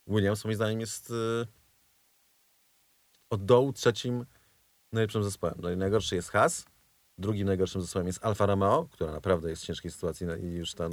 Williams 0.07 0.45
moim 0.45 0.55
zdaniem 0.55 0.81
jest 0.81 1.11
y, 1.11 1.47
od 3.31 3.45
dołu 3.45 3.73
trzecim 3.73 4.27
najlepszym 4.93 5.25
zespołem. 5.25 5.55
No 5.63 5.77
najgorszy 5.77 6.15
jest 6.15 6.31
Haas, 6.31 6.65
drugim 7.19 7.47
najgorszym 7.47 7.81
zespołem 7.83 8.07
jest 8.07 8.25
Alfa 8.25 8.47
Romeo, 8.47 8.89
która 8.93 9.13
naprawdę 9.13 9.51
jest 9.51 9.63
w 9.63 9.67
ciężkiej 9.67 9.91
sytuacji 9.91 10.27
no 10.27 10.37
i 10.37 10.47
już 10.47 10.75
tam, 10.75 10.93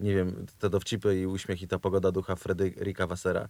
nie 0.00 0.14
wiem, 0.14 0.46
te 0.58 0.70
dowcipy 0.70 1.20
i 1.20 1.26
uśmiech 1.26 1.62
i 1.62 1.68
ta 1.68 1.78
pogoda 1.78 2.12
ducha 2.12 2.36
Frederica 2.36 3.06
Wassera 3.06 3.48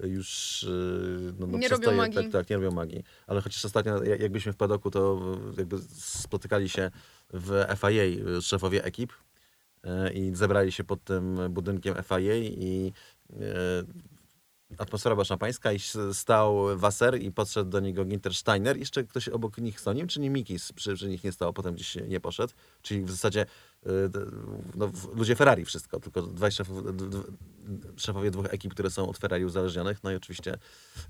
już 0.00 0.62
y, 0.62 1.34
no, 1.38 1.46
no, 1.46 1.58
Nie 1.58 1.68
robią 1.68 1.86
magii. 1.96 2.14
Tak, 2.22 2.32
tak, 2.32 2.50
nie 2.50 2.56
robią 2.56 2.70
magii. 2.70 3.04
Ale 3.26 3.40
chociaż 3.40 3.64
ostatnio, 3.64 4.02
jak- 4.02 4.20
jak 4.20 4.32
byliśmy 4.32 4.52
w 4.52 4.56
padoku, 4.56 4.90
to 4.90 5.20
y, 5.52 5.60
jakby 5.60 5.78
spotykali 5.98 6.68
się 6.68 6.90
w 7.32 7.64
FIA 7.76 8.02
y, 8.38 8.42
szefowie 8.42 8.84
ekip 8.84 9.12
i 10.14 10.30
zebrali 10.34 10.72
się 10.72 10.84
pod 10.84 11.04
tym 11.04 11.38
budynkiem 11.50 11.94
FIA 12.02 12.34
i 12.36 12.92
e, 13.32 13.36
atmosfera 14.78 15.14
była 15.14 15.24
szampańska 15.24 15.72
i 15.72 15.78
stał 16.12 16.78
Wasser 16.78 17.22
i 17.22 17.32
podszedł 17.32 17.70
do 17.70 17.80
niego 17.80 18.04
Ginter 18.04 18.34
Steiner. 18.34 18.76
Jeszcze 18.76 19.04
ktoś 19.04 19.28
obok 19.28 19.58
nich 19.58 19.80
stał. 19.80 19.94
Nie 19.94 20.00
wiem, 20.00 20.08
czy 20.08 20.20
nie 20.20 20.30
Mikis 20.30 20.72
przy, 20.72 20.94
przy 20.94 21.08
nich 21.08 21.24
nie 21.24 21.32
stał, 21.32 21.52
potem 21.52 21.74
gdzieś 21.74 21.96
nie 22.08 22.20
poszedł. 22.20 22.52
Czyli 22.82 23.02
w 23.04 23.10
zasadzie 23.10 23.46
d- 24.08 24.26
no, 24.74 24.90
ludzie 25.14 25.36
Ferrari 25.36 25.64
wszystko, 25.64 26.00
tylko 26.00 26.22
dwaj 26.22 26.52
szefów, 26.52 26.82
szefowie 27.96 28.30
dwóch 28.30 28.46
ekip, 28.54 28.74
które 28.74 28.90
są 28.90 29.08
od 29.08 29.18
Ferrari 29.18 29.44
uzależnionych. 29.44 30.04
No 30.04 30.10
i 30.10 30.14
oczywiście 30.16 30.58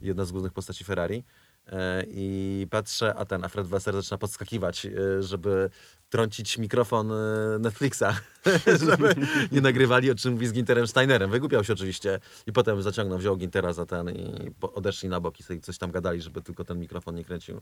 jedna 0.00 0.24
z 0.24 0.32
głównych 0.32 0.52
postaci 0.52 0.84
Ferrari. 0.84 1.24
E, 1.72 2.04
I 2.08 2.66
patrzę, 2.70 3.14
a 3.14 3.24
ten, 3.24 3.44
a 3.44 3.48
Fred 3.48 3.66
Wasser 3.66 3.94
zaczyna 3.94 4.18
podskakiwać, 4.18 4.86
e, 4.86 5.22
żeby 5.22 5.70
trącić 6.08 6.58
mikrofon 6.58 7.12
e, 7.12 7.58
Netflixa, 7.58 8.04
żeby 8.86 9.14
nie 9.52 9.60
nagrywali, 9.60 10.10
o 10.10 10.14
czym 10.14 10.32
mówi 10.32 10.46
z 10.46 10.52
Ginterem 10.52 10.86
Steinerem. 10.86 11.30
Wygłupiał 11.30 11.64
się 11.64 11.72
oczywiście 11.72 12.20
i 12.46 12.52
potem 12.52 12.82
zaciągnął, 12.82 13.18
wziął 13.18 13.36
Gintera 13.36 13.72
za 13.72 13.86
ten 13.86 14.10
i 14.10 14.50
odeszli 14.60 15.08
na 15.08 15.20
boki 15.20 15.42
sobie 15.42 15.60
coś 15.60 15.78
tam 15.78 15.90
gadali, 15.90 16.22
żeby 16.22 16.42
tylko 16.42 16.64
ten 16.64 16.80
mikrofon 16.80 17.14
nie 17.14 17.24
kręcił. 17.24 17.60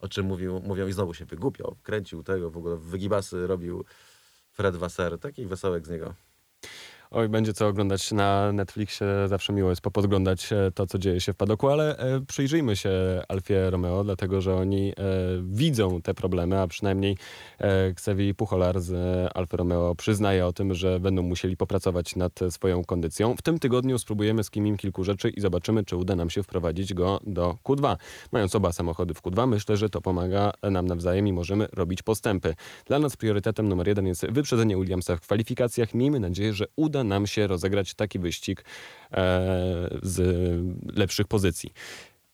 O 0.00 0.08
czym 0.08 0.26
mówił, 0.26 0.60
mówią 0.60 0.86
i 0.86 0.92
znowu 0.92 1.14
się 1.14 1.24
wygłupiał, 1.24 1.76
kręcił 1.82 2.22
tego, 2.22 2.50
w 2.50 2.56
ogóle 2.56 2.76
wygibasy 2.76 3.46
robił 3.46 3.84
Fred 4.52 4.76
Wasser, 4.76 5.18
taki 5.18 5.46
wesołek 5.46 5.86
z 5.86 5.90
niego. 5.90 6.14
Oj, 7.10 7.28
będzie 7.28 7.52
co 7.52 7.68
oglądać 7.68 8.12
na 8.12 8.52
Netflixie. 8.52 9.06
Zawsze 9.26 9.52
miło 9.52 9.70
jest 9.70 9.82
popodglądać 9.82 10.52
e, 10.52 10.70
to, 10.74 10.86
co 10.86 10.98
dzieje 10.98 11.20
się 11.20 11.32
w 11.32 11.36
padoku, 11.36 11.68
ale 11.68 11.98
e, 11.98 12.20
przyjrzyjmy 12.20 12.76
się 12.76 12.90
Alfie 13.28 13.70
Romeo, 13.70 14.04
dlatego 14.04 14.40
że 14.40 14.56
oni 14.56 14.90
e, 14.90 14.94
widzą 15.42 16.02
te 16.02 16.14
problemy, 16.14 16.60
a 16.60 16.66
przynajmniej 16.66 17.16
Xavier 17.90 18.36
Pucholar 18.36 18.80
z 18.80 18.92
Alfa 19.34 19.56
Romeo 19.56 19.94
przyznaje 19.94 20.46
o 20.46 20.52
tym, 20.52 20.74
że 20.74 21.00
będą 21.00 21.22
musieli 21.22 21.56
popracować 21.56 22.16
nad 22.16 22.40
swoją 22.50 22.84
kondycją. 22.84 23.36
W 23.36 23.42
tym 23.42 23.58
tygodniu 23.58 23.98
spróbujemy 23.98 24.44
z 24.44 24.50
Kimim 24.50 24.76
kilku 24.76 25.04
rzeczy 25.04 25.28
i 25.28 25.40
zobaczymy, 25.40 25.84
czy 25.84 25.96
uda 25.96 26.16
nam 26.16 26.30
się 26.30 26.42
wprowadzić 26.42 26.94
go 26.94 27.20
do 27.26 27.56
Q2. 27.64 27.96
Mając 28.32 28.54
oba 28.54 28.72
samochody 28.72 29.14
w 29.14 29.22
Q2, 29.22 29.48
myślę, 29.48 29.76
że 29.76 29.90
to 29.90 30.00
pomaga 30.00 30.52
nam 30.62 30.86
nawzajem 30.86 31.28
i 31.28 31.32
możemy 31.32 31.68
robić 31.72 32.02
postępy. 32.02 32.54
Dla 32.86 32.98
nas 32.98 33.16
priorytetem 33.16 33.68
numer 33.68 33.88
jeden 33.88 34.06
jest 34.06 34.26
wyprzedzenie 34.30 34.76
Williamsa 34.76 35.16
w 35.16 35.20
kwalifikacjach. 35.20 35.94
Miejmy 35.94 36.20
nadzieję, 36.20 36.52
że 36.52 36.66
uda 36.76 37.04
nam 37.06 37.26
się 37.26 37.46
rozegrać 37.46 37.94
taki 37.94 38.18
wyścig 38.18 38.60
e, 38.60 38.64
z 40.02 40.18
lepszych 40.96 41.26
pozycji. 41.26 41.70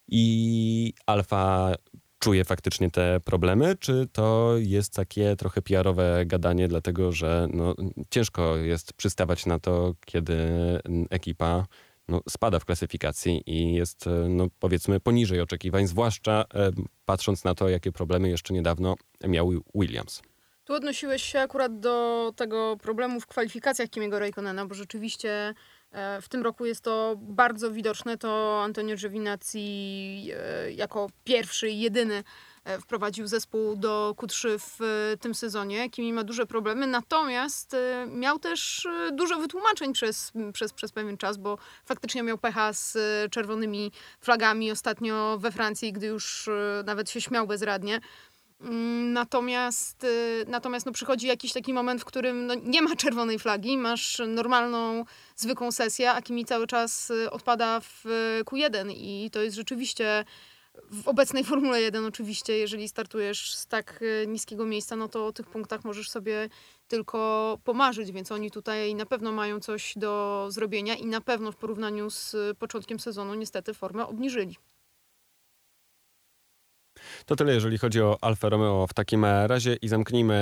I 0.08 0.94
Alfa 1.06 1.74
czuje 2.18 2.44
faktycznie 2.44 2.90
te 2.90 3.20
problemy, 3.24 3.76
czy 3.80 4.08
to 4.12 4.54
jest 4.58 4.94
takie 4.94 5.36
trochę 5.36 5.62
PR-owe 5.62 6.26
gadanie, 6.26 6.68
dlatego 6.68 7.12
że 7.12 7.48
no, 7.52 7.74
ciężko 8.10 8.56
jest 8.56 8.92
przystawać 8.92 9.46
na 9.46 9.58
to, 9.58 9.94
kiedy 10.04 10.38
ekipa 11.10 11.66
no, 12.08 12.20
spada 12.28 12.58
w 12.58 12.64
klasyfikacji 12.64 13.42
i 13.46 13.74
jest, 13.74 14.04
no, 14.28 14.46
powiedzmy, 14.58 15.00
poniżej 15.00 15.40
oczekiwań, 15.40 15.86
zwłaszcza 15.86 16.44
e, 16.54 16.70
patrząc 17.04 17.44
na 17.44 17.54
to, 17.54 17.68
jakie 17.68 17.92
problemy 17.92 18.28
jeszcze 18.28 18.54
niedawno 18.54 18.94
miał 19.28 19.52
Williams. 19.74 20.22
Tu 20.72 20.76
odnosiłeś 20.76 21.22
się 21.22 21.40
akurat 21.40 21.80
do 21.80 22.32
tego 22.36 22.76
problemu 22.82 23.20
w 23.20 23.26
kwalifikacjach 23.26 23.90
Kimiego 23.90 24.18
Raikkonena, 24.18 24.66
bo 24.66 24.74
rzeczywiście 24.74 25.54
e, 25.92 26.22
w 26.22 26.28
tym 26.28 26.42
roku 26.42 26.66
jest 26.66 26.80
to 26.80 27.14
bardzo 27.16 27.70
widoczne. 27.70 28.18
To 28.18 28.60
Antonio 28.64 28.96
Giovinazzi 28.96 30.30
e, 30.34 30.72
jako 30.72 31.10
pierwszy 31.24 31.70
i 31.70 31.80
jedyny 31.80 32.24
e, 32.64 32.78
wprowadził 32.78 33.26
zespół 33.26 33.76
do 33.76 34.14
Q3 34.16 34.48
w 34.58 35.16
tym 35.20 35.34
sezonie. 35.34 35.90
Kimi 35.90 36.12
ma 36.12 36.24
duże 36.24 36.46
problemy, 36.46 36.86
natomiast 36.86 37.76
miał 38.06 38.38
też 38.38 38.88
dużo 39.12 39.38
wytłumaczeń 39.38 39.92
przez, 39.92 40.32
przez, 40.52 40.72
przez 40.72 40.92
pewien 40.92 41.16
czas, 41.16 41.36
bo 41.36 41.58
faktycznie 41.84 42.22
miał 42.22 42.38
pecha 42.38 42.72
z 42.72 42.98
czerwonymi 43.32 43.92
flagami 44.20 44.70
ostatnio 44.70 45.38
we 45.38 45.52
Francji, 45.52 45.92
gdy 45.92 46.06
już 46.06 46.50
nawet 46.84 47.10
się 47.10 47.20
śmiał 47.20 47.46
bezradnie. 47.46 48.00
Mm, 48.62 49.12
Natomiast, 49.12 50.04
y, 50.04 50.44
natomiast 50.48 50.86
no 50.86 50.92
przychodzi 50.92 51.26
jakiś 51.26 51.52
taki 51.52 51.72
moment, 51.72 52.00
w 52.00 52.04
którym 52.04 52.46
no 52.46 52.54
nie 52.54 52.82
ma 52.82 52.96
czerwonej 52.96 53.38
flagi, 53.38 53.78
masz 53.78 54.22
normalną, 54.28 55.04
zwykłą 55.36 55.72
sesję, 55.72 56.12
a 56.12 56.22
Kimi 56.22 56.44
cały 56.44 56.66
czas 56.66 57.10
y, 57.10 57.30
odpada 57.30 57.80
w 57.80 58.06
y, 58.06 58.44
Q1 58.44 58.92
i 58.96 59.30
to 59.32 59.42
jest 59.42 59.56
rzeczywiście 59.56 60.24
w 60.90 61.08
obecnej 61.08 61.44
Formule 61.50 61.80
1 61.80 62.04
oczywiście, 62.04 62.58
jeżeli 62.58 62.88
startujesz 62.88 63.54
z 63.54 63.66
tak 63.66 64.04
niskiego 64.26 64.66
miejsca, 64.66 64.96
no 64.96 65.08
to 65.08 65.26
o 65.26 65.32
tych 65.32 65.46
punktach 65.46 65.84
możesz 65.84 66.10
sobie 66.10 66.48
tylko 66.88 67.58
pomarzyć, 67.64 68.12
więc 68.12 68.32
oni 68.32 68.50
tutaj 68.50 68.94
na 68.94 69.06
pewno 69.06 69.32
mają 69.32 69.60
coś 69.60 69.92
do 69.96 70.46
zrobienia 70.50 70.94
i 70.94 71.06
na 71.06 71.20
pewno 71.20 71.52
w 71.52 71.56
porównaniu 71.56 72.10
z 72.10 72.36
początkiem 72.58 73.00
sezonu 73.00 73.34
niestety 73.34 73.74
formę 73.74 74.06
obniżyli. 74.06 74.56
To 77.26 77.36
tyle, 77.36 77.54
jeżeli 77.54 77.78
chodzi 77.78 78.02
o 78.02 78.18
Alfa 78.20 78.48
Romeo 78.48 78.86
w 78.86 78.94
takim 78.94 79.24
razie 79.24 79.74
i 79.74 79.88
zamknijmy 79.88 80.34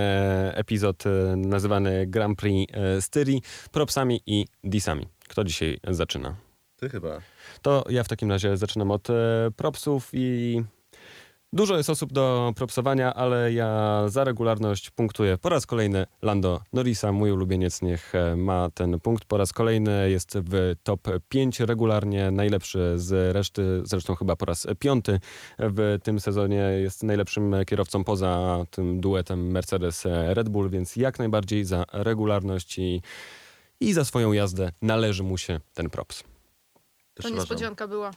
epizod 0.54 1.06
e, 1.06 1.36
nazywany 1.36 2.06
Grand 2.06 2.38
Prix 2.38 2.72
e, 2.74 3.02
Styrii 3.02 3.42
propsami 3.70 4.20
i 4.26 4.46
disami. 4.64 5.08
Kto 5.28 5.44
dzisiaj 5.44 5.78
zaczyna? 5.88 6.36
Ty 6.76 6.88
chyba. 6.88 7.20
To 7.62 7.84
ja 7.88 8.04
w 8.04 8.08
takim 8.08 8.30
razie 8.30 8.56
zaczynam 8.56 8.90
od 8.90 9.10
e, 9.10 9.14
propsów 9.56 10.08
i 10.12 10.62
dużo 11.52 11.76
jest 11.76 11.90
osób 11.90 12.12
do 12.12 12.52
propsowania, 12.56 13.14
ale 13.14 13.52
ja 13.52 14.02
za 14.08 14.24
regularność 14.24 14.90
punktuję 14.90 15.38
po 15.38 15.48
raz 15.48 15.66
kolejny 15.66 16.06
Lando 16.22 16.60
Norrisa. 16.72 17.12
Mój 17.12 17.32
ulubieniec 17.32 17.82
niech 17.82 18.14
e, 18.14 18.36
ma 18.36 18.70
ten 18.74 19.00
punkt. 19.00 19.24
Po 19.24 19.36
raz 19.36 19.52
kolejny 19.52 20.10
jest 20.10 20.38
w 20.38 20.74
top 20.82 21.08
5 21.28 21.60
regularnie, 21.60 22.30
najlepszy 22.30 22.92
z 22.96 23.34
reszty, 23.34 23.82
zresztą 23.84 24.14
chyba 24.14 24.36
po 24.36 24.46
raz 24.46 24.66
piąty 24.78 25.20
w 25.58 25.98
tym 26.02 26.20
sezonie 26.20 26.56
jest 26.56 27.02
najlepszym 27.02 27.54
kierowcą 27.66 28.04
poza 28.04 28.64
tym 28.70 29.00
duetem 29.00 29.52
Mercedes-Red 29.52 30.48
Bull, 30.48 30.70
więc 30.70 30.96
jak 30.96 31.18
najbardziej 31.18 31.64
za 31.64 31.84
regularność 31.92 32.78
i, 32.78 33.02
i 33.80 33.92
za 33.92 34.04
swoją 34.04 34.32
jazdę 34.32 34.72
należy 34.82 35.22
mu 35.22 35.38
się 35.38 35.60
ten 35.74 35.90
props. 35.90 36.24
To 37.14 37.28
niespodzianka 37.28 37.88
była. 37.88 38.10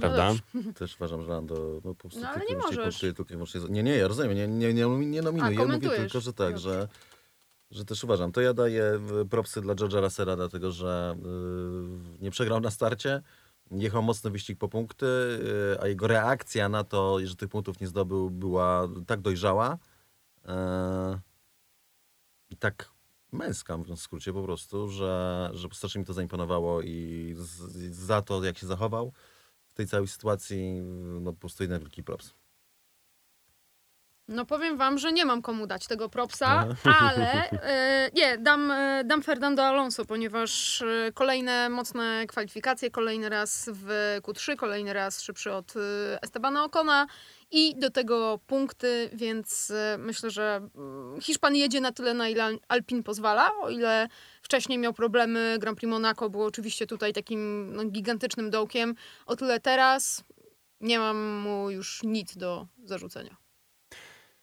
Prawda? 0.00 0.34
dobrze. 0.54 0.72
też 0.78 0.96
uważam, 0.96 1.22
że 1.22 1.28
Lando 1.28 1.80
no, 1.84 1.94
po 1.94 1.94
prostu 1.94 2.20
No, 2.20 2.28
ale 2.28 2.46
nie 2.46 2.56
możesz. 2.56 3.02
Nie, 3.68 3.82
nie, 3.82 3.96
ja 3.96 4.08
rozumiem, 4.08 4.34
nie, 4.34 4.48
nie, 4.48 4.74
nie, 4.74 5.06
nie 5.06 5.22
nominuję, 5.22 5.54
ja 5.58 5.66
mówię 5.66 5.90
tylko, 5.90 6.20
że 6.20 6.32
tak, 6.32 6.58
że, 6.58 6.88
że 7.70 7.84
też 7.84 8.04
uważam. 8.04 8.32
To 8.32 8.40
ja 8.40 8.54
daję 8.54 9.00
propsy 9.30 9.60
dla 9.60 9.74
George'a 9.74 10.00
Russella, 10.00 10.36
dlatego 10.36 10.72
że 10.72 11.16
y, 12.18 12.22
nie 12.22 12.30
przegrał 12.30 12.60
na 12.60 12.70
starcie, 12.70 13.22
jechał 13.70 14.02
mocny 14.02 14.30
wyścig 14.30 14.58
po 14.58 14.68
punkty, 14.68 15.06
y, 15.06 15.80
a 15.80 15.88
jego 15.88 16.06
reakcja 16.06 16.68
na 16.68 16.84
to, 16.84 17.26
że 17.26 17.36
tych 17.36 17.48
punktów 17.48 17.80
nie 17.80 17.86
zdobył, 17.86 18.30
była 18.30 18.88
tak 19.06 19.20
dojrzała 19.20 19.78
y, 20.44 20.50
i 22.50 22.56
tak 22.56 22.90
męska, 23.32 23.76
mówiąc 23.76 24.00
w 24.00 24.02
skrócie 24.02 24.32
po 24.32 24.42
prostu, 24.42 24.88
że, 24.88 25.50
że 25.52 25.68
strasznie 25.72 25.98
mi 25.98 26.04
to 26.04 26.12
zaimponowało 26.12 26.82
i 26.82 27.34
z, 27.38 27.94
za 27.94 28.22
to, 28.22 28.44
jak 28.44 28.58
się 28.58 28.66
zachował 28.66 29.12
w 29.70 29.74
tej 29.74 29.86
całej 29.86 30.08
sytuacji, 30.08 30.80
no 31.20 31.32
po 31.32 31.38
prostu 31.38 31.62
jeden 31.62 31.80
wielki 31.80 32.02
props. 32.02 32.34
No 34.30 34.46
powiem 34.46 34.76
wam, 34.76 34.98
że 34.98 35.12
nie 35.12 35.24
mam 35.24 35.42
komu 35.42 35.66
dać 35.66 35.86
tego 35.86 36.08
propsa, 36.08 36.66
ale 37.00 37.50
e, 37.50 38.10
nie, 38.14 38.38
dam, 38.38 38.70
e, 38.70 39.04
dam 39.04 39.22
Fernando 39.22 39.64
Alonso, 39.64 40.04
ponieważ 40.04 40.82
e, 40.82 41.12
kolejne 41.14 41.68
mocne 41.68 42.24
kwalifikacje, 42.28 42.90
kolejny 42.90 43.28
raz 43.28 43.70
w 43.72 44.18
Q3, 44.22 44.56
kolejny 44.56 44.92
raz 44.92 45.22
szybszy 45.22 45.52
od 45.52 45.74
Estebana 46.22 46.64
Ocona 46.64 47.06
i 47.50 47.74
do 47.78 47.90
tego 47.90 48.40
punkty, 48.46 49.10
więc 49.12 49.72
myślę, 49.98 50.30
że 50.30 50.68
mm, 50.76 51.20
Hiszpan 51.20 51.56
jedzie 51.56 51.80
na 51.80 51.92
tyle, 51.92 52.14
na 52.14 52.28
ile 52.28 52.56
Alpin 52.68 53.02
pozwala, 53.02 53.50
o 53.60 53.70
ile 53.70 54.08
wcześniej 54.50 54.78
miał 54.78 54.92
problemy, 54.92 55.56
Grand 55.60 55.78
Prix 55.78 55.90
Monaco 55.90 56.30
było 56.30 56.46
oczywiście 56.46 56.86
tutaj 56.86 57.12
takim 57.12 57.70
no, 57.74 57.84
gigantycznym 57.84 58.50
dołkiem, 58.50 58.94
o 59.26 59.36
tyle 59.36 59.60
teraz 59.60 60.24
nie 60.80 60.98
mam 60.98 61.36
mu 61.36 61.70
już 61.70 62.02
nic 62.02 62.36
do 62.36 62.66
zarzucenia. 62.84 63.36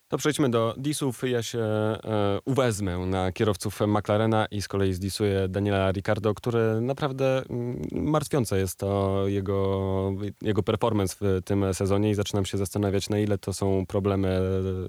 To 0.10 0.18
przejdźmy 0.18 0.50
do 0.50 0.74
disów. 0.78 1.22
Ja 1.30 1.44
się 1.44 1.60
e, 1.60 2.00
uwezmę 2.46 2.98
na 2.98 3.32
kierowców 3.32 3.80
McLarena 3.88 4.46
i 4.46 4.62
z 4.62 4.68
kolei 4.68 4.94
zdisuję 4.94 5.48
Daniela 5.48 5.92
Ricardo, 5.92 6.34
który 6.34 6.82
naprawdę 6.82 7.44
mm, 7.50 7.88
martwiące 7.92 8.60
jest 8.60 8.80
to 8.80 9.24
jego, 9.28 10.14
jego 10.42 10.64
performance 10.64 11.16
w 11.22 11.42
tym 11.46 11.74
sezonie 11.74 12.10
i 12.10 12.14
zaczynam 12.14 12.46
się 12.46 12.58
zastanawiać, 12.58 13.10
na 13.10 13.20
ile 13.20 13.38
to 13.38 13.54
są 13.54 13.86
problemy 13.86 14.42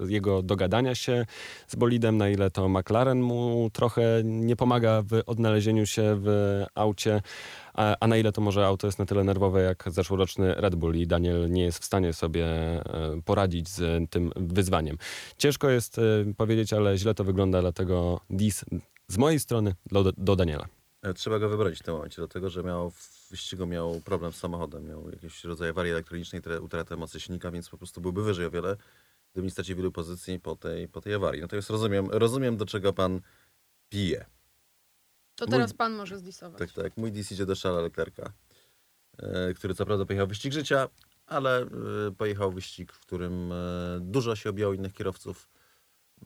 jego 0.07 0.41
dogadania 0.41 0.95
się 0.95 1.25
z 1.67 1.75
bolidem, 1.75 2.17
na 2.17 2.29
ile 2.29 2.51
to 2.51 2.69
McLaren 2.69 3.21
mu 3.21 3.69
trochę 3.73 4.01
nie 4.23 4.55
pomaga 4.55 5.01
w 5.01 5.21
odnalezieniu 5.25 5.85
się 5.85 6.19
w 6.21 6.63
aucie. 6.75 7.21
A, 7.79 7.95
a 7.99 8.07
na 8.07 8.17
ile 8.17 8.31
to 8.31 8.41
może 8.41 8.65
auto 8.65 8.87
jest 8.87 8.99
na 8.99 9.05
tyle 9.05 9.23
nerwowe 9.23 9.61
jak 9.61 9.83
zeszłoroczny 9.87 10.53
Red 10.55 10.75
Bull 10.75 10.95
i 10.95 11.07
Daniel 11.07 11.51
nie 11.51 11.63
jest 11.63 11.79
w 11.79 11.85
stanie 11.85 12.13
sobie 12.13 12.45
e, 12.45 12.83
poradzić 13.25 13.69
z 13.69 14.09
tym 14.09 14.31
wyzwaniem. 14.35 14.97
Ciężko 15.37 15.69
jest 15.69 15.97
e, 15.99 16.01
powiedzieć, 16.37 16.73
ale 16.73 16.97
źle 16.97 17.13
to 17.13 17.23
wygląda, 17.23 17.61
dlatego 17.61 18.19
dis 18.29 18.65
z 19.07 19.17
mojej 19.17 19.39
strony 19.39 19.75
do, 19.91 20.11
do 20.17 20.35
Daniela. 20.35 20.65
E, 21.01 21.13
Trzeba 21.13 21.39
go 21.39 21.49
wybronić 21.49 21.79
w 21.79 21.83
tym 21.83 21.93
momencie, 21.93 22.15
dlatego 22.17 22.49
że 22.49 22.63
miał 22.63 22.89
w 22.91 23.27
wyścigu 23.29 23.65
miał 23.65 24.01
problem 24.05 24.31
z 24.31 24.35
samochodem, 24.35 24.87
miał 24.87 25.09
jakiś 25.09 25.43
rodzaj 25.43 25.69
awarii 25.69 25.91
elektronicznej, 25.91 26.41
tra- 26.41 26.63
utratę 26.63 26.95
mocy 26.95 27.19
silnika, 27.19 27.51
więc 27.51 27.69
po 27.69 27.77
prostu 27.77 28.01
byłby 28.01 28.23
wyżej 28.23 28.45
o 28.45 28.51
wiele, 28.51 28.77
gdyby 29.33 29.45
nie 29.45 29.51
stracił 29.51 29.75
wielu 29.77 29.91
pozycji 29.91 30.39
po 30.39 30.55
tej, 30.55 30.87
po 30.87 31.01
tej 31.01 31.13
awarii. 31.13 31.41
Natomiast 31.41 31.69
rozumiem, 31.69 32.09
rozumiem, 32.11 32.57
do 32.57 32.65
czego 32.65 32.93
pan 32.93 33.21
pije. 33.89 34.25
To 35.39 35.45
Mój- 35.45 35.51
teraz 35.51 35.73
pan 35.73 35.93
może 35.93 36.17
zdisować. 36.17 36.59
Tak, 36.59 36.71
tak. 36.71 36.97
Mój 36.97 37.11
DC 37.11 37.33
idzie 37.33 37.45
do 37.45 37.55
Charlesa 37.55 37.81
Leclerca, 37.81 38.33
e, 39.17 39.53
który 39.53 39.75
co 39.75 39.85
prawda 39.85 40.05
pojechał 40.05 40.27
wyścig 40.27 40.53
życia, 40.53 40.87
ale 41.27 41.61
e, 41.61 41.67
pojechał 42.17 42.51
wyścig, 42.51 42.93
w 42.93 42.99
którym 42.99 43.51
e, 43.51 43.55
dużo 44.01 44.35
się 44.35 44.49
objęło 44.49 44.73
innych 44.73 44.93
kierowców. 44.93 45.49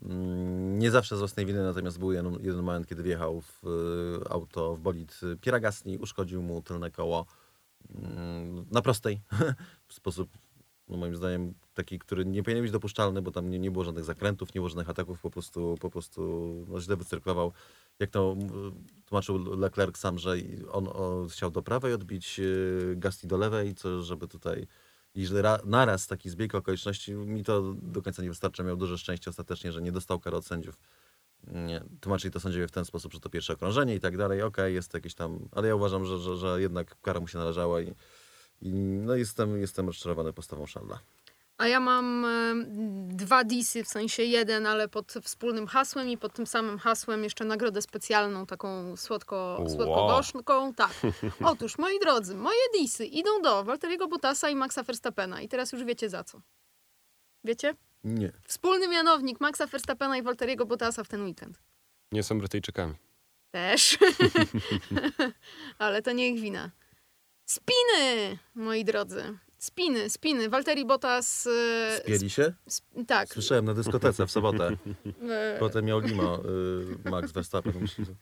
Mm, 0.01 0.80
Nie 0.80 0.91
zawsze 0.91 1.16
z 1.16 1.20
własnej 1.20 1.45
winy, 1.45 1.64
natomiast 1.64 1.99
był 1.99 2.11
jeden, 2.11 2.34
jeden 2.34 2.61
moment, 2.61 2.88
kiedy 2.88 3.03
wjechał 3.03 3.41
w 3.41 3.61
auto, 4.30 4.76
w 4.76 4.80
bolid 4.80 5.20
Piera 5.41 5.59
Gasly, 5.59 5.99
uszkodził 5.99 6.41
mu 6.41 6.61
tylne 6.61 6.91
koło 6.91 7.26
mm, 7.95 8.66
na 8.72 8.82
prostej, 8.82 9.22
w 9.88 9.93
sposób 9.93 10.30
no 10.88 10.97
moim 10.97 11.16
zdaniem 11.16 11.53
taki, 11.74 11.99
który 11.99 12.26
nie 12.26 12.43
powinien 12.43 12.64
być 12.64 12.72
dopuszczalny, 12.72 13.22
bo 13.22 13.32
tam 13.32 13.49
nie, 13.49 13.59
nie 13.59 13.72
było 13.72 13.84
żadnych 13.84 14.05
zakrętów, 14.05 14.53
nie 14.55 14.59
było 14.59 14.70
żadnych 14.70 14.89
ataków, 14.89 15.22
po 15.22 15.30
prostu, 15.30 15.78
po 15.82 15.89
prostu 15.89 16.53
no, 16.70 16.82
źle 16.82 16.95
wycyrklował. 16.95 17.51
Jak 17.99 18.09
to 18.09 18.35
tłumaczył 19.05 19.55
Leclerc 19.57 19.97
sam, 19.97 20.19
że 20.19 20.35
on 20.71 20.89
chciał 21.29 21.51
do 21.51 21.61
prawej 21.61 21.93
odbić 21.93 22.39
yy, 22.39 22.95
Gasly 22.97 23.29
do 23.29 23.37
lewej, 23.37 23.75
co 23.75 24.03
żeby 24.03 24.27
tutaj 24.27 24.67
i 25.15 25.25
że 25.25 25.41
ra, 25.41 25.59
naraz 25.65 26.07
taki 26.07 26.29
zbieg 26.29 26.55
okoliczności, 26.55 27.13
mi 27.13 27.43
to 27.43 27.73
do 27.81 28.01
końca 28.01 28.23
nie 28.23 28.29
wystarcza. 28.29 28.63
Miał 28.63 28.77
duże 28.77 28.97
szczęście 28.97 29.29
ostatecznie, 29.29 29.71
że 29.71 29.81
nie 29.81 29.91
dostał 29.91 30.19
kary 30.19 30.37
od 30.37 30.45
sędziów. 30.45 30.79
Nie, 31.47 31.83
tłumaczyli 32.01 32.31
to 32.31 32.39
sędziowie 32.39 32.67
w 32.67 32.71
ten 32.71 32.85
sposób, 32.85 33.13
że 33.13 33.19
to 33.19 33.29
pierwsze 33.29 33.53
okrążenie 33.53 33.95
i 33.95 33.99
tak 33.99 34.17
dalej. 34.17 34.41
Okej, 34.41 34.73
jest 34.73 34.91
to 34.91 34.97
jakieś 34.97 35.13
tam, 35.15 35.49
ale 35.51 35.67
ja 35.67 35.75
uważam, 35.75 36.05
że, 36.05 36.19
że, 36.19 36.37
że 36.37 36.61
jednak 36.61 37.01
kara 37.01 37.19
mu 37.19 37.27
się 37.27 37.37
należała 37.37 37.81
i, 37.81 37.93
i 38.61 38.73
no 38.73 39.15
jestem, 39.15 39.61
jestem 39.61 39.87
rozczarowany 39.87 40.33
postawą 40.33 40.65
Szalda. 40.65 40.99
A 41.64 41.68
ja 41.68 41.80
mam 41.80 42.26
dwa 43.07 43.43
disy, 43.43 43.84
w 43.84 43.88
sensie 43.88 44.24
jeden, 44.24 44.66
ale 44.68 44.88
pod 44.88 45.14
wspólnym 45.24 45.68
hasłem 45.68 46.09
i 46.09 46.18
pod 46.18 46.34
tym 46.34 46.47
samym 46.47 46.78
hasłem 46.80 47.24
jeszcze 47.24 47.45
nagrodę 47.45 47.82
specjalną, 47.82 48.45
taką 48.45 48.97
słodko, 48.97 49.57
Wow. 49.59 49.70
słodko-gorzką. 49.70 50.74
Tak. 50.74 50.91
Otóż, 51.51 51.78
moi 51.78 51.99
drodzy, 51.99 52.36
moje 52.36 52.59
disy 52.80 53.05
idą 53.05 53.41
do 53.41 53.64
Walteriego 53.64 54.07
Bottasa 54.07 54.49
i 54.49 54.55
Maxa 54.55 54.84
Verstappena. 54.84 55.41
I 55.41 55.47
teraz 55.47 55.72
już 55.72 55.84
wiecie 55.84 56.09
za 56.09 56.24
co. 56.24 56.41
Wiecie? 57.43 57.76
Nie. 58.03 58.32
Wspólny 58.47 58.88
mianownik 58.88 59.39
Maxa 59.41 59.68
Verstappena 59.68 60.18
i 60.18 60.22
Walteriego 60.22 60.66
Bottasa 60.66 61.03
w 61.03 61.07
ten 61.07 61.24
weekend. 61.26 61.59
Nie 62.11 62.24
są 62.24 62.39
Brytyjczykami. 62.39 62.93
Też. 63.51 63.97
Ale 65.78 66.01
to 66.01 66.11
nie 66.11 66.30
ich 66.30 66.41
wina. 66.41 66.72
Spiny, 67.45 68.38
moi 68.55 68.86
drodzy. 68.86 69.38
Spiny, 69.64 70.09
spiny. 70.09 70.49
Walteri 70.49 70.86
Bottas... 70.86 71.47
e, 71.47 71.97
Spieli 71.99 72.30
się? 72.30 72.53
sp- 72.76 72.88
tak. 73.07 73.30
Słyszałem 73.30 73.66
na 73.66 73.74
dyskotece 73.74 74.28
w 74.28 74.32
sobotę. 74.32 74.68
e, 75.30 75.57
Potem 75.59 75.86
miał 75.86 75.99
limo 75.99 76.39
y, 77.05 77.09
Max 77.09 77.32
Verstappen. 77.32 77.74
Myślę, 77.82 78.05
że- 78.05 78.14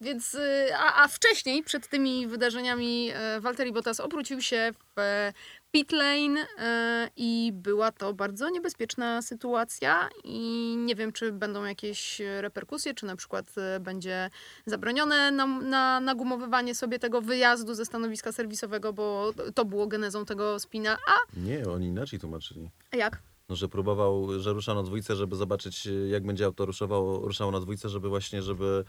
Więc, 0.00 0.34
y, 0.34 0.68
a, 0.76 1.02
a 1.04 1.08
wcześniej, 1.08 1.62
przed 1.62 1.88
tymi 1.88 2.26
wydarzeniami, 2.26 3.10
e, 3.14 3.40
Valtteri 3.40 3.72
Bottas 3.72 4.00
obrócił 4.00 4.40
się 4.42 4.72
w 4.96 5.30
pit 5.70 5.92
lane 5.92 6.46
e, 6.58 7.10
i 7.16 7.50
była 7.54 7.92
to 7.92 8.14
bardzo 8.14 8.50
niebezpieczna 8.50 9.22
sytuacja 9.22 10.08
i 10.24 10.74
nie 10.78 10.94
wiem, 10.94 11.12
czy 11.12 11.32
będą 11.32 11.64
jakieś 11.64 12.22
reperkusje, 12.40 12.94
czy 12.94 13.06
na 13.06 13.16
przykład 13.16 13.46
e, 13.58 13.80
będzie 13.80 14.30
zabronione 14.66 15.30
na, 15.30 15.46
na, 15.46 16.00
nagumowywanie 16.00 16.74
sobie 16.74 16.98
tego 16.98 17.20
wyjazdu 17.22 17.74
ze 17.74 17.84
stanowiska 17.84 18.32
serwisowego, 18.32 18.92
bo 18.92 19.32
to 19.54 19.64
było 19.64 19.86
genezą 19.86 20.24
tego 20.24 20.58
spina. 20.60 20.96
A 21.08 21.40
Nie, 21.40 21.68
oni 21.68 21.86
inaczej 21.86 22.18
tłumaczyli. 22.18 22.70
jak? 22.92 23.22
No, 23.48 23.56
że 23.56 23.68
próbował, 23.68 24.40
że 24.40 24.52
ruszał 24.52 24.74
na 24.74 24.82
dwójce, 24.82 25.16
żeby 25.16 25.36
zobaczyć, 25.36 25.88
jak 26.08 26.26
będzie 26.26 26.44
auto 26.44 26.66
ruszowało, 26.66 27.18
ruszało 27.26 27.50
na 27.52 27.60
dwójce, 27.60 27.88
żeby 27.88 28.08
właśnie, 28.08 28.42
żeby 28.42 28.84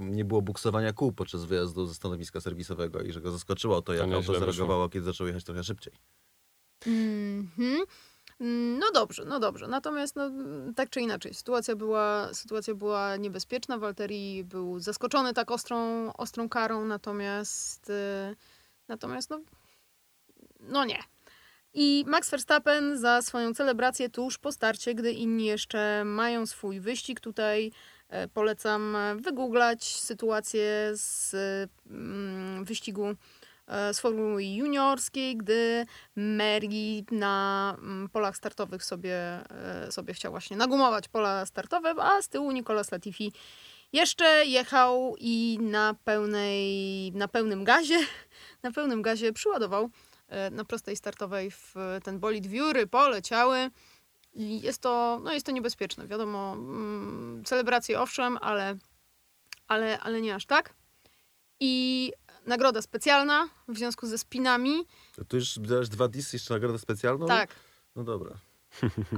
nie 0.00 0.24
było 0.24 0.42
buksowania 0.42 0.92
kół 0.92 1.12
podczas 1.12 1.44
wyjazdu 1.44 1.86
ze 1.86 1.94
stanowiska 1.94 2.40
serwisowego 2.40 3.00
i 3.02 3.12
że 3.12 3.20
go 3.20 3.30
zaskoczyło 3.30 3.82
to, 3.82 3.92
jak 3.94 4.06
nieźle 4.06 4.16
auto 4.16 4.32
wyszło. 4.32 4.46
zareagowało, 4.52 4.88
kiedy 4.88 5.06
zaczął 5.06 5.26
jechać 5.26 5.44
trochę 5.44 5.64
szybciej. 5.64 5.92
Mm, 6.86 7.86
No 8.80 8.86
dobrze, 8.94 9.24
no 9.24 9.40
dobrze. 9.40 9.68
Natomiast 9.68 10.16
no, 10.16 10.30
tak 10.76 10.90
czy 10.90 11.00
inaczej, 11.00 11.34
sytuacja 11.34 11.76
była, 11.76 12.34
sytuacja 12.34 12.74
była 12.74 13.16
niebezpieczna. 13.16 13.78
Walteri 13.78 14.44
był 14.44 14.80
zaskoczony 14.80 15.34
tak 15.34 15.50
ostrą, 15.50 16.12
ostrą 16.12 16.48
karą, 16.48 16.84
natomiast, 16.84 17.90
y, 17.90 18.36
natomiast 18.88 19.30
no, 19.30 19.40
no 20.60 20.84
nie. 20.84 20.98
I 21.74 22.04
Max 22.06 22.30
Verstappen 22.30 22.98
za 22.98 23.22
swoją 23.22 23.54
celebrację 23.54 24.08
tuż 24.08 24.38
po 24.38 24.52
starcie, 24.52 24.94
gdy 24.94 25.12
inni 25.12 25.44
jeszcze 25.44 26.02
mają 26.04 26.46
swój 26.46 26.80
wyścig 26.80 27.20
tutaj, 27.20 27.72
polecam 28.34 28.96
e, 28.96 29.16
wygooglać 29.16 29.84
sytuację 29.84 30.90
z 30.94 31.34
mm, 31.90 32.64
wyścigu 32.64 33.06
e, 33.66 33.94
z 33.94 34.00
Formuły 34.00 34.44
Juniorskiej, 34.44 35.36
gdy 35.36 35.86
Mary 36.16 36.68
na 37.10 37.76
mm, 37.78 38.08
polach 38.08 38.36
startowych 38.36 38.84
sobie, 38.84 39.16
e, 39.16 39.92
sobie 39.92 40.14
chciał 40.14 40.32
właśnie 40.32 40.56
nagumować 40.56 41.08
pola 41.08 41.46
startowe, 41.46 41.94
a 41.98 42.22
z 42.22 42.28
tyłu 42.28 42.50
Nicolas 42.50 42.92
Latifi 42.92 43.32
jeszcze 43.92 44.46
jechał 44.46 45.14
i 45.18 45.58
na, 45.60 45.94
pełnej, 46.04 47.12
na 47.12 47.28
pełnym 47.28 47.64
gazie, 47.64 47.98
na 48.62 48.72
pełnym 48.72 49.02
gazie 49.02 49.32
przyładował 49.32 49.90
e, 50.28 50.50
na 50.50 50.64
prostej 50.64 50.96
startowej 50.96 51.50
w 51.50 51.74
ten 52.04 52.18
bolid 52.18 52.46
wióry, 52.46 52.86
poleciały. 52.86 53.70
I 54.36 54.60
jest 54.60 54.82
to, 54.82 55.20
no 55.24 55.32
jest 55.32 55.46
to 55.46 55.52
niebezpieczne, 55.52 56.06
wiadomo, 56.06 56.52
mm, 56.52 57.42
celebracje 57.44 58.00
owszem, 58.00 58.38
ale, 58.40 58.76
ale, 59.68 60.00
ale 60.00 60.20
nie 60.20 60.34
aż 60.34 60.46
tak. 60.46 60.74
I 61.60 62.12
nagroda 62.46 62.82
specjalna 62.82 63.48
w 63.68 63.78
związku 63.78 64.06
ze 64.06 64.18
spinami. 64.18 64.86
To 65.16 65.24
tu 65.24 65.36
już 65.36 65.58
dałeś 65.58 65.88
dwa 65.88 66.08
disy, 66.08 66.36
jeszcze 66.36 66.54
nagrodę 66.54 66.78
specjalną? 66.78 67.26
Tak, 67.26 67.50
No 67.96 68.04
dobra. 68.04 68.30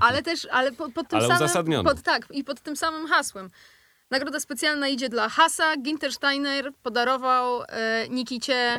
ale 0.00 0.22
też, 0.22 0.46
ale 0.50 0.72
pod, 0.72 0.92
pod 0.92 1.08
tym 1.08 1.18
Ale 1.18 1.48
samym... 1.48 1.84
Pod, 1.84 2.02
tak, 2.02 2.26
i 2.30 2.44
pod 2.44 2.60
tym 2.60 2.76
samym 2.76 3.06
hasłem. 3.06 3.50
Nagroda 4.11 4.40
specjalna 4.40 4.88
idzie 4.88 5.09
dla 5.09 5.28
Hasa. 5.28 5.76
Ginter 5.76 6.12
Steiner 6.12 6.72
podarował 6.82 7.62
e, 7.68 8.09
Nikicie, 8.09 8.76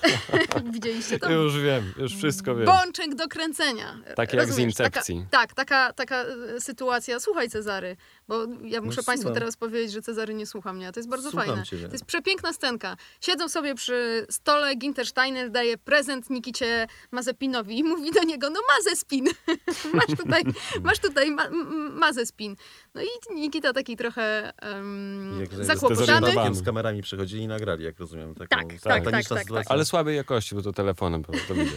widzieliście 0.72 1.18
to? 1.18 1.30
już 1.30 1.58
wiem, 1.60 1.92
już 1.96 2.16
wszystko 2.16 2.54
wiem. 2.54 2.66
Bączek 2.66 3.14
do 3.14 3.28
kręcenia. 3.28 3.98
Takie 4.16 4.36
jak 4.36 4.46
z 4.46 4.48
Rozumiesz? 4.48 4.70
Incepcji. 4.70 5.26
Taka, 5.30 5.46
tak, 5.46 5.54
taka, 5.54 5.92
taka 5.92 6.16
e, 6.56 6.60
sytuacja. 6.60 7.20
Słuchaj 7.20 7.50
Cezary, 7.50 7.96
bo 8.32 8.66
ja 8.66 8.80
muszę 8.80 9.00
No, 9.00 9.04
Państwu 9.06 9.30
teraz 9.30 9.56
powiedzieć, 9.56 9.92
że 9.92 10.02
Cezary 10.02 10.34
nie 10.34 10.46
słucha 10.46 10.72
mnie, 10.72 10.88
a 10.88 10.92
to 10.92 11.00
jest 11.00 11.10
bardzo 11.10 11.30
Słucham 11.30 11.48
fajne. 11.48 11.62
ciebie. 11.64 11.86
To 11.86 11.92
jest 11.92 12.04
przepiękna 12.04 12.52
scenka. 12.52 12.96
Siedzą 13.20 13.48
sobie 13.48 13.74
przy 13.74 14.26
stole, 14.30 14.76
Ginter 14.76 15.06
Steiner 15.06 15.50
daje 15.50 15.78
prezent 15.78 16.30
Nikicie 16.30 16.86
Mazepinowi 17.10 17.78
i 17.78 17.84
mówi 17.84 18.10
do 18.12 18.22
niego, 18.22 18.50
no 18.50 18.60
Mazespin, 18.76 19.24
masz 19.94 20.18
tutaj, 20.18 20.42
masz 20.82 20.98
tutaj 20.98 21.30
ma, 21.30 21.48
Mazespin. 21.90 22.56
No 22.94 23.02
i 23.02 23.06
Nikita 23.34 23.72
taki 23.72 23.96
trochę 23.96 24.52
um, 24.74 25.40
Jak 25.40 25.54
z- 25.54 25.66
zakłopotany. 25.66 25.96
zdezorientowany. 26.06 26.54
Z 26.54 26.62
kamerami 26.62 27.02
przychodzili 27.02 27.42
i 27.42 27.46
nagrali, 27.48 27.84
jak 27.84 27.98
rozumiem. 28.00 28.34
Taką 28.34 28.56
Tak, 28.56 29.04
tak, 29.04 29.04
tak, 29.28 29.44
tak. 29.48 29.64
Ale 29.68 29.84
słabej 29.84 30.16
jakości, 30.16 30.54
bo 30.54 30.62
to 30.62 30.72
telefonem 30.72 31.24
to 31.24 31.32
widzę. 31.54 31.76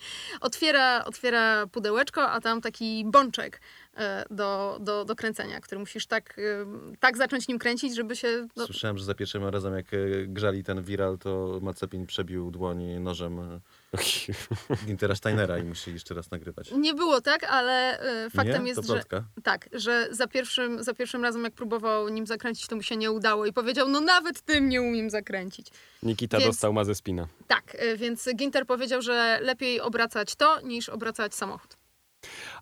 otwiera, 0.40 1.04
otwiera 1.04 1.66
pudełeczko, 1.66 2.30
a 2.30 2.40
tam 2.40 2.60
taki 2.60 3.04
bączek 3.06 3.56
e, 3.56 3.60
do, 4.30 4.78
do, 4.80 5.04
do 5.04 5.16
kręcenia, 5.16 5.60
który 5.60 5.78
musisz 5.78 6.06
tak, 6.06 6.38
e, 6.38 6.42
tak 7.00 7.16
zacząć 7.16 7.48
nim 7.48 7.58
kręcić, 7.58 7.94
żeby 7.94 8.16
się... 8.16 8.46
No, 8.56 8.66
Słyszałem, 8.66 8.98
że 8.98 9.04
za 9.04 9.14
pierwszym 9.14 9.44
razem, 9.44 9.74
jak 9.74 9.94
e, 9.94 9.98
grzali 10.26 10.64
ten 10.64 10.82
viral, 10.82 11.18
to 11.18 11.58
Macepin 11.62 12.06
przebił 12.06 12.50
dłoń 12.50 12.84
nożem 13.00 13.40
e, 13.40 13.60
Gintera 14.86 15.14
Steinera 15.14 15.58
i 15.58 15.62
musi 15.62 15.92
jeszcze 15.92 16.14
raz 16.14 16.30
nagrywać. 16.30 16.70
nie 16.72 16.94
było 16.94 17.20
tak, 17.20 17.44
ale 17.44 18.00
e, 18.24 18.30
faktem 18.30 18.62
Nie? 18.62 18.68
jest, 18.68 18.86
to 18.86 18.96
że 18.96 19.02
tak, 19.42 19.68
że 19.72 20.08
za 20.10 20.26
pierwszym, 20.26 20.82
za 20.84 20.94
pierwszym 20.94 21.22
razem 21.22 21.44
jak 21.44 21.52
próbował 21.52 22.08
nim 22.08 22.26
zakręcić, 22.26 22.66
to 22.66 22.76
mu 22.76 22.82
się 22.82 22.96
nie 22.96 23.10
udało 23.10 23.46
i 23.46 23.52
powiedział, 23.52 23.88
no 23.88 24.00
nawet 24.00 24.40
tym 24.40 24.68
nie 24.68 24.82
umiem 24.82 25.10
zakręcić. 25.10 25.66
Nikita 26.02 26.38
Więc- 26.38 26.50
dostał 26.50 26.72
mazę 26.72 26.94
spina. 26.94 27.28
Tak, 27.46 27.76
e, 27.78 27.96
więc 27.96 28.28
Ginter 28.36 28.66
powiedział, 28.66 29.02
że 29.02 29.38
lepiej 29.42 29.80
obracać 29.80 30.34
to, 30.34 30.60
niż 30.60 30.88
obracać 30.88 31.34
samochód. 31.34 31.76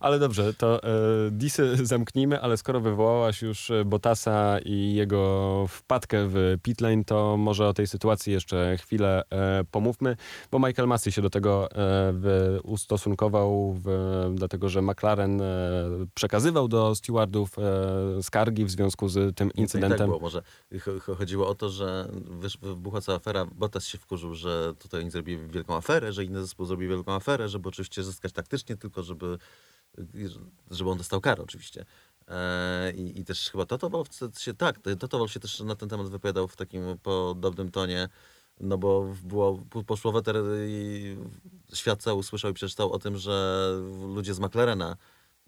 Ale 0.00 0.18
dobrze, 0.18 0.54
to 0.54 0.82
e, 0.82 0.88
disy 1.30 1.76
zamknijmy, 1.86 2.40
ale 2.40 2.56
skoro 2.56 2.80
wywołałaś 2.80 3.42
już 3.42 3.70
e, 3.70 3.84
Bottasa 3.84 4.58
i 4.64 4.94
jego 4.94 5.64
wpadkę 5.68 6.28
w 6.28 6.56
pitlane, 6.62 7.04
to 7.04 7.36
może 7.36 7.68
o 7.68 7.74
tej 7.74 7.86
sytuacji 7.86 8.32
jeszcze 8.32 8.76
chwilę 8.76 9.22
e, 9.30 9.64
pomówmy, 9.70 10.16
bo 10.50 10.58
Michael 10.58 10.88
Massey 10.88 11.12
się 11.12 11.22
do 11.22 11.30
tego 11.30 11.68
e, 11.70 11.74
w, 12.14 12.58
ustosunkował, 12.64 13.74
w, 13.84 13.86
dlatego 14.34 14.68
że 14.68 14.82
McLaren 14.82 15.40
e, 15.40 15.44
przekazywał 16.14 16.68
do 16.68 16.94
stewardów 16.94 17.50
e, 17.58 18.22
skargi 18.22 18.64
w 18.64 18.70
związku 18.70 19.08
z 19.08 19.36
tym 19.36 19.48
I 19.48 19.50
tak 19.50 19.58
incydentem. 19.58 20.06
było. 20.06 20.20
Może 20.20 20.42
ch- 20.72 21.00
ch- 21.02 21.16
chodziło 21.18 21.48
o 21.48 21.54
to, 21.54 21.68
że 21.70 22.08
wybuchła 22.62 23.00
cała 23.00 23.16
afera. 23.18 23.46
Bottas 23.54 23.86
się 23.86 23.98
wkurzył, 23.98 24.34
że 24.34 24.74
tutaj 24.78 25.00
oni 25.00 25.10
zrobili 25.10 25.48
wielką 25.48 25.76
aferę, 25.76 26.12
że 26.12 26.24
inny 26.24 26.40
zespół 26.40 26.66
zrobił 26.66 26.88
wielką 26.90 27.12
aferę, 27.12 27.48
żeby 27.48 27.68
oczywiście 27.68 28.02
zyskać 28.02 28.32
taktycznie, 28.32 28.76
tylko 28.76 29.02
żeby, 29.02 29.38
żeby 30.70 30.90
on 30.90 30.98
dostał 30.98 31.20
karę 31.20 31.42
oczywiście. 31.42 31.84
E, 32.28 32.92
I, 32.92 33.20
I 33.20 33.24
też 33.24 33.50
chyba 33.50 33.66
Toto 33.66 33.90
Wolff 33.90 34.10
się, 34.38 34.54
tak, 34.54 34.80
Toto 34.98 35.18
Wolff 35.18 35.32
się 35.32 35.40
też 35.40 35.60
na 35.60 35.76
ten 35.76 35.88
temat 35.88 36.08
wypowiadał 36.08 36.48
w 36.48 36.56
takim 36.56 36.82
podobnym 37.02 37.70
tonie, 37.70 38.08
no 38.60 38.78
bo 38.78 39.14
było, 39.24 39.64
poszło 39.86 40.12
weter 40.12 40.36
i 40.66 41.16
świat 41.74 42.02
cały 42.02 42.18
usłyszał 42.18 42.50
i 42.50 42.54
przeczytał 42.54 42.92
o 42.92 42.98
tym, 42.98 43.16
że 43.16 43.66
ludzie 44.14 44.34
z 44.34 44.40
McLarena 44.40 44.96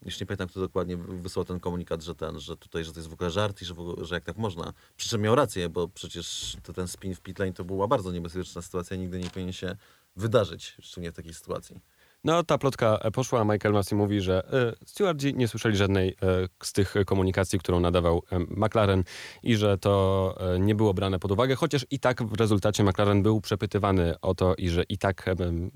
już 0.05 0.21
nie 0.21 0.27
pamiętam, 0.27 0.49
kto 0.49 0.61
dokładnie 0.61 0.97
wysłał 0.97 1.45
ten 1.45 1.61
komunikat, 1.61 2.03
że 2.03 2.15
ten, 2.15 2.41
że 2.41 2.57
tutaj, 2.57 2.85
że 2.85 2.93
to 2.93 2.99
jest 2.99 3.09
w 3.09 3.13
ogóle 3.13 3.31
żart 3.31 3.63
i 3.63 3.65
że, 3.65 3.75
ogóle, 3.75 4.05
że 4.05 4.15
jak 4.15 4.25
tak 4.25 4.37
można. 4.37 4.73
Przy 4.97 5.09
czym 5.09 5.21
miał 5.21 5.35
rację, 5.35 5.69
bo 5.69 5.89
przecież 5.89 6.57
to, 6.63 6.73
ten 6.73 6.89
spin 6.89 7.15
w 7.15 7.21
pitlane 7.21 7.53
to 7.53 7.65
była 7.65 7.89
bardzo 7.89 8.13
niebezpieczna 8.13 8.63
sytuacja, 8.63 8.97
nigdy 8.97 9.19
nie 9.19 9.31
powinien 9.31 9.53
się 9.53 9.77
wydarzyć, 10.17 10.77
szczególnie 10.81 11.13
w 11.13 11.15
takiej 11.15 11.35
sytuacji. 11.35 11.81
No, 12.25 12.43
ta 12.43 12.59
plotka 12.59 12.99
e, 13.03 13.11
poszła, 13.11 13.41
a 13.41 13.45
Michael 13.45 13.75
Massey 13.75 13.99
mówi, 13.99 14.21
że 14.21 14.43
e, 14.53 14.87
stewardzi 14.87 15.35
nie 15.35 15.49
słyszeli 15.49 15.77
żadnej 15.77 16.09
e, 16.09 16.15
z 16.63 16.73
tych 16.73 16.95
komunikacji, 17.07 17.59
którą 17.59 17.81
nadawał 17.81 18.23
McLaren 18.49 19.05
i 19.43 19.57
że 19.57 19.79
to 19.79 19.95
nie 20.61 20.75
było 20.75 20.95
brane 20.95 21.19
pod 21.19 21.33
uwagę, 21.33 21.55
chociaż 21.55 21.87
i 21.91 21.99
tak 21.99 22.23
w 22.23 22.41
rezultacie 22.41 22.85
McLaren 22.85 23.23
był 23.23 23.41
przepytywany 23.41 24.15
o 24.23 24.35
to 24.35 24.55
i 24.55 24.69
że 24.69 24.83
i 24.83 24.99
tak 24.99 25.31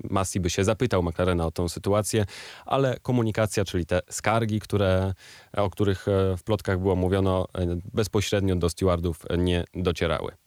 Massey 0.09 0.41
by 0.41 0.49
się 0.49 0.63
zapytał 0.63 1.03
McLarena 1.03 1.45
o 1.45 1.51
tą 1.51 1.69
sytuację, 1.69 2.25
ale 2.65 2.99
komunikacja, 3.01 3.65
czyli 3.65 3.85
te 3.85 4.01
skargi, 4.09 4.59
które, 4.59 5.13
o 5.57 5.69
których 5.69 6.05
w 6.37 6.43
plotkach 6.43 6.79
było 6.79 6.95
mówiono, 6.95 7.47
bezpośrednio 7.93 8.55
do 8.55 8.69
stewardów 8.69 9.25
nie 9.37 9.63
docierały. 9.73 10.38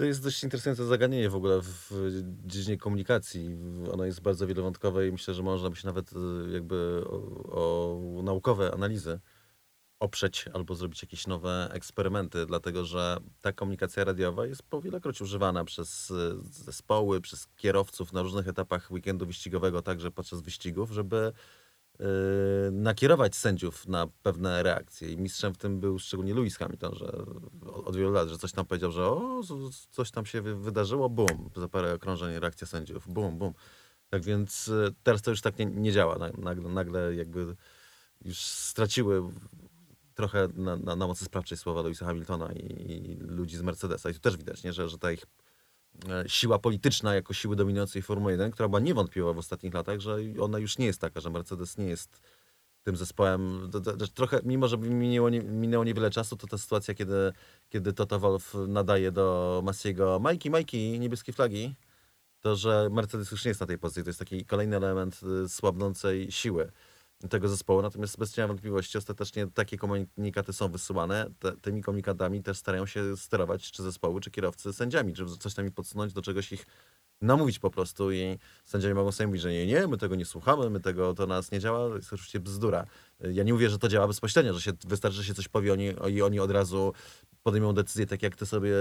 To 0.00 0.04
jest 0.04 0.22
dość 0.22 0.44
interesujące 0.44 0.84
zagadnienie 0.84 1.30
w 1.30 1.34
ogóle 1.34 1.60
w 1.62 1.90
dziedzinie 2.44 2.78
komunikacji. 2.78 3.58
Ono 3.92 4.04
jest 4.04 4.20
bardzo 4.20 4.46
wielowątkowe 4.46 5.08
i 5.08 5.12
myślę, 5.12 5.34
że 5.34 5.42
można 5.42 5.70
by 5.70 5.76
się 5.76 5.86
nawet 5.86 6.12
y, 6.12 6.16
jakby 6.52 7.02
o, 7.06 8.18
o 8.18 8.22
naukowe 8.22 8.74
analizy 8.74 9.20
oprzeć 9.98 10.48
albo 10.54 10.74
zrobić 10.74 11.02
jakieś 11.02 11.26
nowe 11.26 11.68
eksperymenty, 11.72 12.46
dlatego 12.46 12.84
że 12.84 13.16
ta 13.40 13.52
komunikacja 13.52 14.04
radiowa 14.04 14.46
jest 14.46 14.62
po 14.62 14.80
wielokroć 14.80 15.20
używana 15.20 15.64
przez 15.64 16.10
y, 16.10 16.36
zespoły, 16.50 17.20
przez 17.20 17.46
kierowców 17.56 18.12
na 18.12 18.22
różnych 18.22 18.48
etapach 18.48 18.90
weekendu 18.90 19.26
wyścigowego, 19.26 19.82
także 19.82 20.10
podczas 20.10 20.40
wyścigów, 20.40 20.90
żeby 20.90 21.32
nakierować 22.72 23.36
sędziów 23.36 23.86
na 23.88 24.06
pewne 24.22 24.62
reakcje. 24.62 25.12
I 25.12 25.16
mistrzem 25.18 25.54
w 25.54 25.58
tym 25.58 25.80
był 25.80 25.98
szczególnie 25.98 26.34
Lewis 26.34 26.56
Hamilton, 26.56 26.94
że 26.94 27.12
od 27.62 27.96
wielu 27.96 28.10
lat, 28.10 28.28
że 28.28 28.38
coś 28.38 28.52
tam 28.52 28.66
powiedział, 28.66 28.92
że 28.92 29.06
o, 29.06 29.40
coś 29.90 30.10
tam 30.10 30.26
się 30.26 30.42
wy- 30.42 30.56
wydarzyło, 30.56 31.08
bum, 31.08 31.50
za 31.56 31.68
parę 31.68 31.94
okrążeń 31.94 32.38
reakcja 32.38 32.66
sędziów, 32.66 33.08
bum, 33.08 33.38
bum. 33.38 33.52
Tak 34.08 34.22
więc 34.22 34.68
y, 34.68 34.94
teraz 35.02 35.22
to 35.22 35.30
już 35.30 35.40
tak 35.40 35.58
nie, 35.58 35.66
nie 35.66 35.92
działa. 35.92 36.18
Na- 36.18 36.30
Nagle, 36.38 36.68
nagle 36.68 37.14
jakby 37.14 37.56
już 38.24 38.38
straciły 38.40 39.22
trochę 40.14 40.48
na, 40.54 40.76
na, 40.76 40.96
na 40.96 41.06
mocy 41.06 41.24
sprawczej 41.24 41.58
słowa 41.58 41.82
Lewisa 41.82 42.06
Hamiltona 42.06 42.52
i, 42.52 42.92
i 42.92 43.16
ludzi 43.16 43.56
z 43.56 43.62
Mercedesa. 43.62 44.10
I 44.10 44.14
tu 44.14 44.20
też 44.20 44.36
widać, 44.36 44.62
nie, 44.64 44.72
że, 44.72 44.88
że 44.88 44.98
ta 44.98 45.12
ich 45.12 45.26
siła 46.26 46.58
polityczna 46.58 47.14
jako 47.14 47.34
siły 47.34 47.56
dominującej 47.56 48.02
Formuły 48.02 48.32
1, 48.32 48.50
która 48.50 48.68
była 48.68 48.80
niewątpliwa 48.80 49.32
w 49.32 49.38
ostatnich 49.38 49.74
latach, 49.74 50.00
że 50.00 50.16
ona 50.40 50.58
już 50.58 50.78
nie 50.78 50.86
jest 50.86 51.00
taka, 51.00 51.20
że 51.20 51.30
Mercedes 51.30 51.78
nie 51.78 51.86
jest 51.86 52.20
tym 52.82 52.96
zespołem. 52.96 53.70
Trochę, 54.14 54.40
mimo 54.44 54.68
że 54.68 54.78
minęło, 54.78 55.30
minęło 55.30 55.84
niewiele 55.84 56.10
czasu, 56.10 56.36
to 56.36 56.46
ta 56.46 56.58
sytuacja, 56.58 56.94
kiedy, 56.94 57.32
kiedy 57.68 57.92
Toto 57.92 58.18
Wolff 58.18 58.54
nadaje 58.68 59.12
do 59.12 59.60
Massiego 59.64 60.18
Majki, 60.20 60.50
Majki, 60.50 61.00
niebieskie 61.00 61.32
flagi, 61.32 61.74
to 62.40 62.56
że 62.56 62.88
Mercedes 62.90 63.30
już 63.30 63.44
nie 63.44 63.48
jest 63.48 63.60
na 63.60 63.66
tej 63.66 63.78
pozycji. 63.78 64.02
To 64.02 64.08
jest 64.10 64.18
taki 64.18 64.44
kolejny 64.44 64.76
element 64.76 65.20
y, 65.44 65.48
słabnącej 65.48 66.32
siły 66.32 66.72
tego 67.28 67.48
zespołu. 67.48 67.82
Natomiast 67.82 68.18
bez 68.18 68.34
cienia 68.34 68.48
wątpliwości 68.48 68.98
ostatecznie 68.98 69.46
takie 69.46 69.76
komunikaty 69.76 70.52
są 70.52 70.68
wysyłane. 70.68 71.30
Te, 71.38 71.52
tymi 71.52 71.82
komunikatami 71.82 72.42
też 72.42 72.58
starają 72.58 72.86
się 72.86 73.16
sterować 73.16 73.70
czy 73.70 73.82
zespoły, 73.82 74.20
czy 74.20 74.30
kierowcy 74.30 74.72
sędziami, 74.72 75.16
żeby 75.16 75.30
coś 75.30 75.54
tam 75.54 75.70
podsunąć, 75.70 76.12
do 76.12 76.22
czegoś 76.22 76.52
ich 76.52 76.66
namówić 77.20 77.58
po 77.58 77.70
prostu 77.70 78.12
i 78.12 78.38
sędziowie 78.64 78.94
mogą 78.94 79.12
sobie 79.12 79.26
mówić, 79.26 79.42
że 79.42 79.52
nie, 79.52 79.66
nie, 79.66 79.86
my 79.86 79.98
tego 79.98 80.14
nie 80.14 80.24
słuchamy, 80.24 80.70
my 80.70 80.80
tego, 80.80 81.14
to 81.14 81.26
na 81.26 81.34
nas 81.34 81.50
nie 81.50 81.60
działa, 81.60 81.88
to 81.88 81.96
jest 81.96 82.12
oczywiście 82.12 82.40
bzdura. 82.40 82.86
Ja 83.20 83.42
nie 83.42 83.52
mówię, 83.52 83.70
że 83.70 83.78
to 83.78 83.88
działa 83.88 84.06
bezpośrednio, 84.06 84.52
że 84.52 84.60
się, 84.60 84.72
wystarczy, 84.86 85.16
że 85.16 85.24
się 85.24 85.34
coś 85.34 85.48
powie 85.48 85.72
oni, 85.72 85.94
i 86.08 86.22
oni 86.22 86.40
od 86.40 86.50
razu 86.50 86.92
podejmą 87.42 87.72
decyzję 87.72 88.06
tak, 88.06 88.22
jak 88.22 88.36
ty 88.36 88.46
sobie 88.46 88.74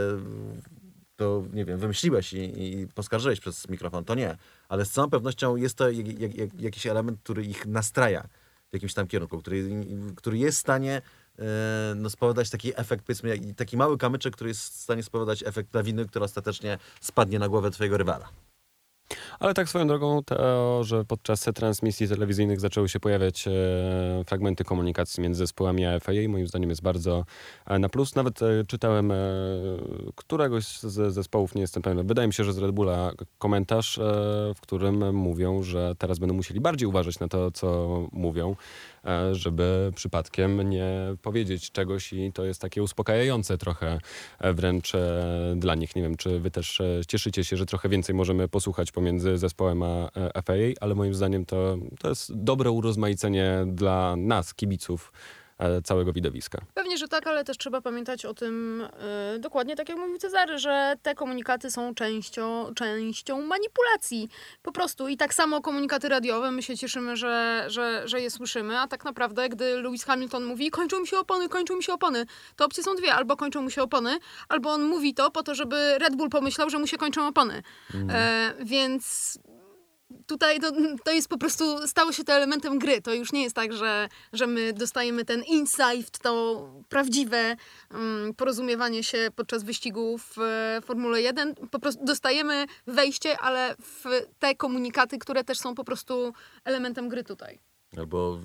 to, 1.20 1.44
nie 1.54 1.66
wiem, 1.66 1.80
wymyśliłeś 1.80 2.34
i, 2.34 2.64
i 2.64 2.88
poskarżyłeś 2.88 3.40
przez 3.40 3.70
mikrofon, 3.70 4.06
to 4.06 4.16
nie. 4.16 4.38
Ale 4.70 4.86
z 4.86 4.92
całą 4.92 5.10
pewnością 5.10 5.56
jest 5.56 5.78
to 5.78 5.90
jak, 5.90 6.20
jak, 6.20 6.36
jak, 6.36 6.62
jakiś 6.62 6.88
element, 6.88 7.20
który 7.24 7.46
ich 7.46 7.66
nastraja 7.66 8.28
w 8.70 8.74
jakimś 8.74 8.94
tam 8.94 9.08
kierunku, 9.08 9.38
który, 9.38 9.70
który 10.16 10.38
jest 10.38 10.58
w 10.58 10.62
stanie 10.62 11.02
e, 11.40 11.44
no, 11.96 12.10
spowodować 12.10 12.50
taki 12.50 12.80
efekt, 12.80 13.06
powiedzmy, 13.06 13.54
taki 13.54 13.78
mały 13.78 13.98
kamyczek, 13.98 14.36
który 14.36 14.50
jest 14.50 14.62
w 14.62 14.76
stanie 14.76 15.04
spowodować 15.04 15.44
efekt 15.44 15.76
lawiny, 15.76 16.06
która 16.06 16.26
ostatecznie 16.26 16.78
spadnie 17.02 17.40
na 17.40 17.50
głowę 17.50 17.72
twojego 17.72 17.98
rywala. 17.98 18.30
Ale 19.40 19.54
tak 19.54 19.70
swoją 19.70 19.88
drogą, 19.88 20.24
to, 20.24 20.84
że 20.84 21.06
podczas 21.06 21.46
transmisji 21.56 22.08
telewizyjnych 22.08 22.60
zaczęły 22.60 22.90
się 22.90 23.00
pojawiać 23.00 23.48
e, 23.48 23.52
fragmenty 24.26 24.64
komunikacji 24.64 25.24
między 25.24 25.38
zespołami 25.38 25.86
a 25.86 26.00
FIA, 26.00 26.30
moim 26.30 26.48
zdaniem 26.48 26.70
jest 26.70 26.82
bardzo 26.82 27.26
e, 27.66 27.80
na 27.80 27.90
plus. 27.90 28.16
Nawet 28.16 28.42
e, 28.42 28.46
czytałem 28.68 29.12
e, 29.12 29.16
któregoś 30.16 30.66
z 30.66 31.14
zespołów, 31.14 31.56
nie 31.56 31.62
jestem 31.62 31.84
pewien, 31.84 32.08
wydaje 32.08 32.28
mi 32.28 32.34
się, 32.34 32.44
że 32.44 32.54
z 32.54 32.58
Red 32.58 32.72
Bulla 32.72 33.12
komentarz, 33.38 33.98
e, 33.98 34.02
w 34.56 34.62
którym 34.62 35.16
mówią, 35.16 35.64
że 35.64 35.96
teraz 35.98 36.20
będą 36.20 36.36
musieli 36.36 36.62
bardziej 36.62 36.88
uważać 36.88 37.20
na 37.20 37.28
to, 37.28 37.52
co 37.52 38.00
mówią, 38.12 38.56
żeby 39.32 39.92
przypadkiem 39.96 40.70
nie 40.70 41.16
powiedzieć 41.22 41.72
czegoś 41.72 42.14
i 42.14 42.32
to 42.34 42.46
jest 42.46 42.62
takie 42.62 42.84
uspokajające 42.84 43.58
trochę 43.58 44.00
e, 44.40 44.54
wręcz 44.54 44.96
e, 44.96 45.54
dla 45.58 45.76
nich. 45.76 45.96
Nie 45.96 46.02
wiem, 46.02 46.18
czy 46.18 46.40
wy 46.40 46.52
też 46.52 46.82
e, 46.82 47.02
cieszycie 47.08 47.44
się, 47.44 47.58
że 47.58 47.66
trochę 47.66 47.90
więcej 47.90 48.16
możemy 48.16 48.48
posłuchać 48.48 48.92
pomiędzy 48.92 49.38
zespołem 49.38 49.84
a 49.84 50.10
e, 50.16 50.42
FIA, 50.46 50.74
ale 50.82 50.96
moim 50.96 51.14
zdaniem 51.14 51.46
to, 51.46 51.78
to 52.00 52.10
jest 52.10 52.34
dobre 52.36 52.72
urozmaicenie 52.72 53.66
dla 53.68 54.16
nas, 54.16 54.54
kibiców 54.54 55.12
e, 55.16 55.39
całego 55.84 56.14
widowiska. 56.14 56.62
Pewnie, 56.74 56.98
że 56.98 57.08
tak, 57.08 57.28
ale 57.28 57.44
też 57.44 57.58
trzeba 57.58 57.82
pamiętać 57.82 58.26
o 58.26 58.34
tym 58.34 58.84
e, 59.00 59.40
dokładnie 59.40 59.76
tak 59.76 59.90
jak 59.90 59.98
mówił 59.98 60.18
Cezary, 60.18 60.60
że 60.60 60.96
te 61.02 61.16
komunikaty 61.16 61.72
są 61.72 61.96
częścią, 61.96 62.74
częścią 62.76 63.42
manipulacji. 63.42 64.30
Po 64.62 64.72
prostu 64.72 65.08
i 65.08 65.18
tak 65.18 65.34
samo 65.34 65.62
komunikaty 65.62 66.10
radiowe, 66.10 66.52
my 66.52 66.64
się 66.64 66.78
cieszymy, 66.78 67.18
że, 67.18 67.66
że, 67.68 68.02
że 68.06 68.22
je 68.22 68.32
słyszymy, 68.32 68.80
a 68.80 68.88
tak 68.88 69.06
naprawdę, 69.06 69.50
gdy 69.50 69.82
Lewis 69.82 70.04
Hamilton 70.04 70.46
mówi 70.46 70.70
kończą 70.70 71.00
mi 71.00 71.08
się 71.08 71.18
opony, 71.18 71.50
kończą 71.50 71.76
mi 71.76 71.84
się 71.84 71.94
opony, 71.94 72.26
to 72.56 72.66
opcje 72.66 72.84
są 72.84 72.96
dwie, 72.96 73.14
albo 73.14 73.38
kończą 73.38 73.62
mu 73.62 73.70
się 73.70 73.84
opony, 73.84 74.20
albo 74.50 74.74
on 74.74 74.84
mówi 74.84 75.14
to 75.14 75.32
po 75.32 75.44
to, 75.44 75.56
żeby 75.56 75.98
Red 75.98 76.16
Bull 76.16 76.30
pomyślał, 76.30 76.70
że 76.70 76.80
mu 76.80 76.88
się 76.88 76.98
kończą 76.98 77.28
opony. 77.28 77.64
E, 78.10 78.54
więc 78.60 79.40
tutaj 80.26 80.60
to, 80.60 80.72
to 81.04 81.12
jest 81.12 81.28
po 81.28 81.38
prostu, 81.38 81.88
stało 81.88 82.12
się 82.12 82.24
to 82.24 82.34
elementem 82.34 82.80
gry. 82.80 83.02
To 83.02 83.14
już 83.14 83.32
nie 83.32 83.44
jest 83.44 83.56
tak, 83.56 83.74
że, 83.74 84.10
że 84.34 84.48
my 84.48 84.74
dostajemy 84.74 85.26
ten 85.26 85.44
insight, 85.44 86.20
to 86.22 86.64
prawdziwe 86.90 87.56
um, 87.92 88.34
porozumiewanie 88.38 89.04
się 89.04 89.30
podczas 89.36 89.64
wyścigów 89.64 90.34
w 90.36 90.42
e, 90.42 90.82
Formule 90.82 91.22
1. 91.22 91.56
Po 91.56 91.80
prostu 91.80 92.06
dostajemy 92.06 92.66
wejście, 92.88 93.38
ale 93.38 93.76
w 93.76 94.04
te 94.40 94.56
komunikaty, 94.56 95.18
które 95.18 95.44
też 95.44 95.60
są 95.60 95.76
po 95.76 95.84
prostu 95.84 96.34
elementem 96.64 97.10
gry 97.10 97.24
tutaj. 97.24 97.60
Albo 97.98 98.40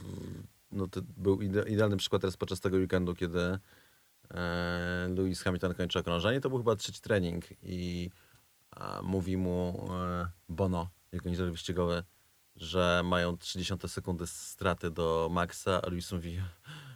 no, 0.73 0.89
to 0.89 1.01
był 1.17 1.37
ide- 1.37 1.69
idealny 1.69 1.97
przykład 1.97 2.23
teraz 2.23 2.37
podczas 2.37 2.61
tego 2.61 2.77
weekendu, 2.77 3.15
kiedy 3.15 3.59
e, 4.35 5.09
Lewis 5.17 5.43
Hamilton 5.43 5.75
kończy 5.75 5.99
okrążenie. 5.99 6.41
To 6.41 6.49
był 6.49 6.59
chyba 6.59 6.77
trzeci 6.77 7.01
trening 7.01 7.45
i 7.63 8.11
mówi 9.03 9.37
mu 9.37 9.89
e, 9.93 10.27
Bono, 10.49 10.89
inżynier 11.25 11.53
wyścigowy, 11.53 12.03
że 12.57 13.03
mają 13.05 13.39
30 13.39 13.75
sekundy 13.89 14.27
straty 14.27 14.91
do 14.91 15.29
Maxa, 15.33 15.83
a 15.83 15.89
Lewis 15.89 16.13
mówi 16.13 16.41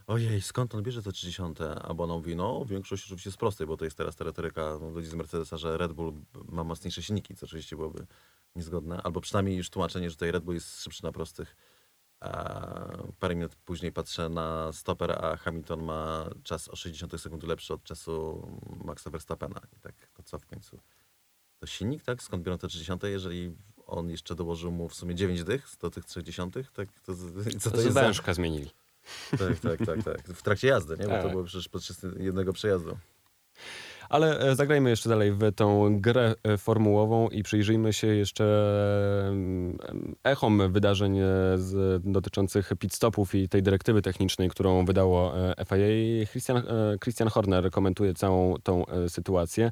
ojej, 0.06 0.42
skąd 0.42 0.74
on 0.74 0.82
bierze 0.82 1.02
te 1.02 1.12
30? 1.12 1.42
A 1.82 1.94
Bono 1.94 2.18
mówi, 2.18 2.36
no 2.36 2.64
większość 2.64 3.04
oczywiście 3.04 3.30
jest 3.30 3.38
prostej, 3.38 3.66
bo 3.66 3.76
to 3.76 3.84
jest 3.84 3.96
teraz 3.96 4.16
ta 4.16 4.24
retoryka 4.24 4.78
ludzi 4.94 5.08
z 5.08 5.14
Mercedesa, 5.14 5.56
że 5.56 5.78
Red 5.78 5.92
Bull 5.92 6.12
ma 6.48 6.64
mocniejsze 6.64 7.02
silniki, 7.02 7.34
co 7.34 7.46
oczywiście 7.46 7.76
byłoby 7.76 8.06
niezgodne. 8.56 9.02
Albo 9.02 9.20
przynajmniej 9.20 9.56
już 9.56 9.70
tłumaczenie, 9.70 10.10
że 10.10 10.16
tutaj 10.16 10.30
Red 10.30 10.44
Bull 10.44 10.54
jest 10.54 10.82
szybszy 10.82 11.04
na 11.04 11.12
prostych 11.12 11.56
A 12.20 12.32
parę 13.18 13.34
minut 13.34 13.56
później 13.56 13.92
patrzę 13.92 14.28
na 14.28 14.72
stoper, 14.72 15.24
a 15.24 15.36
Hamilton 15.36 15.82
ma 15.82 16.30
czas 16.42 16.68
o 16.68 16.76
60 16.76 17.20
sekund 17.20 17.42
lepszy 17.42 17.74
od 17.74 17.82
czasu 17.82 18.46
Maxa 18.84 19.10
Verstappena. 19.10 19.60
I 19.76 19.80
tak, 19.80 19.94
to 20.14 20.22
co 20.22 20.38
w 20.38 20.46
końcu? 20.46 20.80
To 21.58 21.66
silnik, 21.66 22.02
tak? 22.02 22.22
Skąd 22.22 22.42
biorą 22.42 22.58
te 22.58 22.68
30, 22.68 22.92
jeżeli 23.02 23.56
on 23.88 24.10
jeszcze 24.10 24.34
dołożył 24.34 24.70
mu 24.70 24.88
w 24.88 24.94
sumie 24.94 25.14
9 25.14 25.44
dych 25.44 25.68
do 25.80 25.90
tych 25.90 26.04
30, 26.04 26.42
tak? 26.52 26.88
To, 27.06 27.14
co 27.60 27.70
to 27.70 27.76
To 27.76 27.82
jest 27.82 27.94
wężka 27.94 28.34
zmienili. 28.34 28.70
Tak, 29.30 29.58
tak, 29.60 29.86
tak, 29.86 30.02
tak. 30.04 30.28
W 30.36 30.42
trakcie 30.42 30.68
jazdy, 30.68 30.96
nie? 30.98 31.04
Bo 31.04 31.10
to 31.16 31.22
Tak. 31.22 31.30
było 31.30 31.44
przecież 31.44 31.68
podczas 31.68 32.02
jednego 32.18 32.52
przejazdu. 32.52 32.98
Ale 34.08 34.40
e, 34.40 34.56
zagrajmy 34.56 34.90
jeszcze 34.90 35.08
dalej 35.08 35.32
w 35.32 35.52
tą 35.56 36.00
grę 36.00 36.34
e, 36.42 36.58
formułową 36.58 37.28
i 37.28 37.42
przyjrzyjmy 37.42 37.92
się 37.92 38.06
jeszcze 38.06 38.44
em, 39.28 39.78
echom 40.24 40.72
wydarzeń 40.72 41.18
e, 41.18 41.22
z, 41.56 42.02
dotyczących 42.04 42.72
pit 42.78 42.94
stopów 42.94 43.34
i 43.34 43.48
tej 43.48 43.62
dyrektywy 43.62 44.02
technicznej, 44.02 44.48
którą 44.48 44.84
wydało 44.84 45.32
FIA. 45.68 46.26
Christian, 46.30 46.62
Christian 47.02 47.28
Horner 47.28 47.70
komentuje 47.70 48.14
całą 48.14 48.54
tą 48.62 48.84
sytuację 49.08 49.70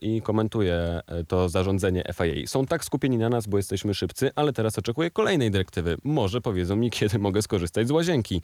i 0.00 0.22
komentuje 0.22 1.00
to 1.28 1.48
zarządzenie 1.48 2.04
FIA. 2.14 2.46
Są 2.46 2.66
tak 2.66 2.84
skupieni 2.84 3.18
na 3.18 3.28
nas, 3.28 3.46
bo 3.46 3.56
jesteśmy 3.56 3.94
szybcy, 3.94 4.30
ale 4.34 4.52
teraz 4.52 4.78
oczekuję 4.78 5.10
kolejnej 5.10 5.50
dyrektywy. 5.50 5.96
Może 6.04 6.40
powiedzą 6.40 6.76
mi, 6.76 6.90
kiedy 6.90 7.18
mogę 7.18 7.42
skorzystać 7.42 7.88
z 7.88 7.90
łazienki. 7.90 8.42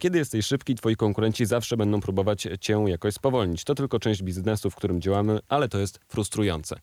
Kiedy 0.00 0.18
jesteś 0.18 0.46
szybki, 0.46 0.74
twoi 0.74 0.96
konkurenci 0.96 1.46
zawsze 1.46 1.76
będą 1.76 2.00
próbować 2.00 2.48
cię 2.60 2.84
jakoś 2.86 3.14
spowolnić. 3.14 3.64
To 3.64 3.74
tylko 3.74 3.98
część 3.98 4.22
w 4.70 4.74
którym 4.74 5.00
działamy, 5.00 5.38
ale 5.48 5.68
to 5.68 5.78
jest 5.78 6.00
frustrujące. 6.08 6.80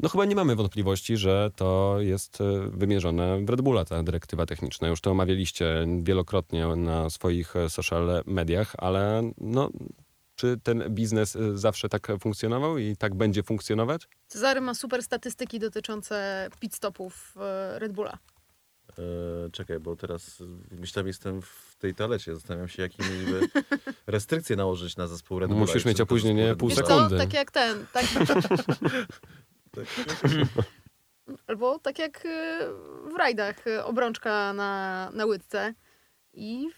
No 0.00 0.08
chyba 0.08 0.24
nie 0.24 0.34
mamy 0.34 0.56
wątpliwości, 0.56 1.16
że 1.16 1.50
to 1.56 1.96
jest 2.00 2.40
e, 2.40 2.44
wymierzone 2.70 3.44
w 3.44 3.50
Red 3.50 3.60
Bulla, 3.60 3.84
ta 3.84 4.02
dyrektywa 4.02 4.46
techniczna. 4.46 4.88
Już 4.88 5.00
to 5.00 5.10
omawialiście 5.10 5.86
wielokrotnie 6.02 6.66
na 6.66 7.10
swoich 7.10 7.56
e, 7.56 7.70
social 7.70 8.22
mediach, 8.26 8.74
ale 8.78 9.30
no, 9.38 9.70
czy 10.34 10.60
ten 10.62 10.84
biznes 10.90 11.36
e, 11.36 11.58
zawsze 11.58 11.88
tak 11.88 12.08
funkcjonował 12.20 12.78
i 12.78 12.96
tak 12.96 13.14
będzie 13.14 13.42
funkcjonować? 13.42 14.08
Cezary 14.28 14.60
ma 14.60 14.74
super 14.74 15.02
statystyki 15.02 15.58
dotyczące 15.58 16.48
pit 16.60 16.74
stopów 16.74 17.34
Red 17.78 17.92
Bulla. 17.92 18.18
E, 18.98 19.02
czekaj, 19.50 19.80
bo 19.80 19.96
teraz 19.96 20.42
myślałem, 20.70 21.06
jestem 21.06 21.42
w 21.42 21.76
tej 21.78 21.94
toalecie. 21.94 22.34
Zastanawiam 22.34 22.68
się, 22.68 22.82
jakie 22.82 23.02
mieliby 23.02 23.48
restrykcje 24.06 24.56
nałożyć 24.56 24.96
na 24.96 25.06
zespół 25.06 25.38
Red 25.38 25.48
Bulla. 25.48 25.60
Musisz 25.60 25.84
mieć 25.84 26.00
opóźnienie 26.00 26.54
pół 26.56 26.68
Wiesz 26.68 26.78
Bulla- 26.78 26.88
co, 26.88 26.94
sekundy. 26.96 27.18
tak 27.18 27.34
jak 27.34 27.50
ten, 27.50 27.86
tak, 27.92 28.04
Tak. 29.76 29.84
albo 31.46 31.78
tak 31.78 31.98
jak 31.98 32.26
e, 32.26 32.58
w 33.12 33.16
rajdach, 33.16 33.66
e, 33.66 33.84
obrączka 33.84 34.52
na, 34.52 35.10
na 35.14 35.26
łydce 35.26 35.74
i 36.32 36.68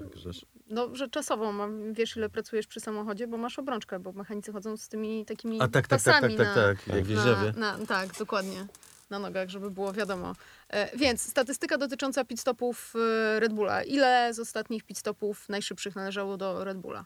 Jakżeż. 0.00 0.46
no, 0.66 0.94
że 0.96 1.08
czasowo, 1.08 1.52
mam, 1.52 1.92
wiesz 1.92 2.16
ile 2.16 2.28
pracujesz 2.28 2.66
przy 2.66 2.80
samochodzie, 2.80 3.26
bo 3.28 3.36
masz 3.36 3.58
obrączkę, 3.58 3.98
bo 3.98 4.12
mechanicy 4.12 4.52
chodzą 4.52 4.76
z 4.76 4.88
tymi 4.88 5.24
takimi 5.24 5.56
A 5.60 5.68
tak, 5.68 5.72
tak, 5.72 5.86
tak, 5.88 6.14
pasami 6.14 6.36
tak, 6.36 6.46
tak, 6.46 6.56
na, 6.86 6.94
tak. 6.94 6.96
Jak 6.96 7.56
na, 7.56 7.86
tak, 7.86 8.18
dokładnie. 8.18 8.66
Na 9.10 9.18
nogach, 9.18 9.48
żeby 9.48 9.70
było 9.70 9.92
wiadomo. 9.92 10.32
E, 10.68 10.96
więc 10.96 11.22
statystyka 11.22 11.78
dotycząca 11.78 12.24
pit 12.24 12.40
stopów 12.40 12.94
e, 12.96 13.40
Red 13.40 13.52
Bulla. 13.52 13.82
Ile 13.82 14.34
z 14.34 14.38
ostatnich 14.38 14.84
pit 14.84 14.98
stopów 14.98 15.48
najszybszych 15.48 15.96
należało 15.96 16.36
do 16.36 16.64
Red 16.64 16.78
Bulla? 16.78 17.04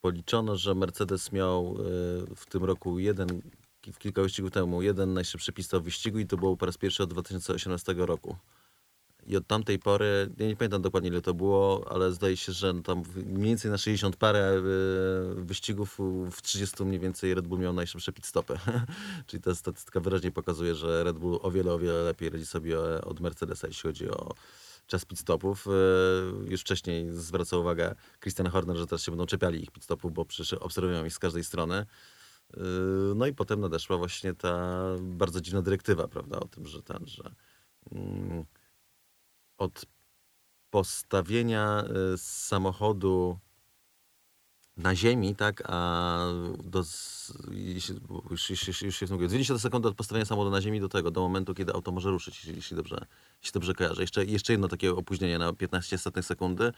Policzono, 0.00 0.56
że 0.56 0.74
Mercedes 0.74 1.32
miał 1.32 1.76
e, 1.78 2.34
w 2.36 2.46
tym 2.46 2.64
roku 2.64 2.98
jeden, 2.98 3.42
w 3.92 3.98
kilka 3.98 4.22
wyścigów 4.22 4.50
temu, 4.50 4.82
jeden 4.82 5.14
najszybszy 5.14 5.52
pistol 5.52 5.80
w 5.80 5.84
wyścigu 5.84 6.18
i 6.18 6.26
to 6.26 6.36
było 6.36 6.56
po 6.56 6.66
raz 6.66 6.78
pierwszy 6.78 7.02
od 7.02 7.10
2018 7.10 7.94
roku. 7.96 8.36
I 9.26 9.36
od 9.36 9.46
tamtej 9.46 9.78
pory, 9.78 10.30
ja 10.38 10.46
nie 10.46 10.56
pamiętam 10.56 10.82
dokładnie 10.82 11.10
ile 11.10 11.20
to 11.22 11.34
było, 11.34 11.86
ale 11.90 12.12
zdaje 12.12 12.36
się, 12.36 12.52
że 12.52 12.74
tam 12.82 13.02
w- 13.02 13.16
mniej 13.26 13.48
więcej 13.48 13.70
na 13.70 13.78
60 13.78 14.16
parę 14.16 14.40
e, 14.40 14.62
wyścigów 15.44 15.98
w 16.30 16.42
30 16.42 16.84
mniej 16.84 17.00
więcej 17.00 17.34
Red 17.34 17.48
Bull 17.48 17.58
miał 17.58 17.72
najszybsze 17.72 18.12
pit 18.12 18.26
stopy. 18.26 18.54
Czyli 19.26 19.42
ta 19.42 19.54
statystyka 19.54 20.00
wyraźnie 20.00 20.30
pokazuje, 20.30 20.74
że 20.74 21.04
Red 21.04 21.18
Bull 21.18 21.38
o 21.42 21.50
wiele, 21.50 21.72
o 21.72 21.78
wiele 21.78 22.02
lepiej 22.02 22.30
radzi 22.30 22.46
sobie 22.46 22.78
od 23.04 23.20
Mercedesa, 23.20 23.66
jeśli 23.66 23.82
chodzi 23.88 24.08
o 24.10 24.34
czas 24.86 25.04
pit 25.04 25.18
stopów. 25.18 25.66
E, 25.66 25.70
Już 26.50 26.60
wcześniej 26.60 27.06
zwracał 27.12 27.60
uwagę 27.60 27.94
Christian 28.20 28.46
Horner, 28.46 28.76
że 28.76 28.86
teraz 28.86 29.02
się 29.02 29.12
będą 29.12 29.26
czepiali 29.26 29.62
ich 29.62 29.70
pit 29.70 29.84
stopów, 29.84 30.12
bo 30.12 30.24
przecież 30.24 30.52
obserwują 30.52 31.04
ich 31.04 31.12
z 31.14 31.18
każdej 31.18 31.44
strony. 31.44 31.74
E, 32.56 32.60
No 33.14 33.26
i 33.26 33.32
potem 33.34 33.60
nadeszła 33.60 33.96
właśnie 33.96 34.34
ta 34.34 34.80
bardzo 35.00 35.40
dziwna 35.40 35.62
dyrektywa, 35.62 36.08
prawda, 36.08 36.40
o 36.40 36.44
tym, 36.48 36.66
że 36.66 36.82
ten, 36.82 37.06
że 37.06 37.30
mm, 37.92 38.44
od 39.58 39.86
postawienia 40.70 41.84
y, 42.14 42.18
samochodu 42.18 43.38
na 44.76 44.94
ziemi, 44.94 45.34
tak, 45.34 45.62
a 45.66 46.18
do, 46.64 46.82
już, 47.50 47.92
już, 48.50 48.68
już, 48.68 48.82
już 48.82 48.96
się 48.96 49.06
mówię, 49.10 49.28
20 49.28 49.58
sekund 49.58 49.86
od 49.86 49.94
postawienia 49.94 50.24
samochodu 50.24 50.50
na 50.50 50.60
ziemi 50.60 50.80
do 50.80 50.88
tego, 50.88 51.10
do 51.10 51.20
momentu, 51.20 51.54
kiedy 51.54 51.72
auto 51.72 51.92
może 51.92 52.10
ruszyć, 52.10 52.44
jeśli, 52.44 52.76
dobrze, 52.76 53.06
jeśli 53.42 53.52
dobrze 53.52 53.74
kojarzę. 53.74 54.02
Jeszcze, 54.02 54.24
jeszcze 54.24 54.52
jedno 54.52 54.68
takie 54.68 54.92
opóźnienie 54.92 55.38
na 55.38 55.52
15 55.52 55.98
setnych 55.98 56.24
sekundy, 56.24 56.72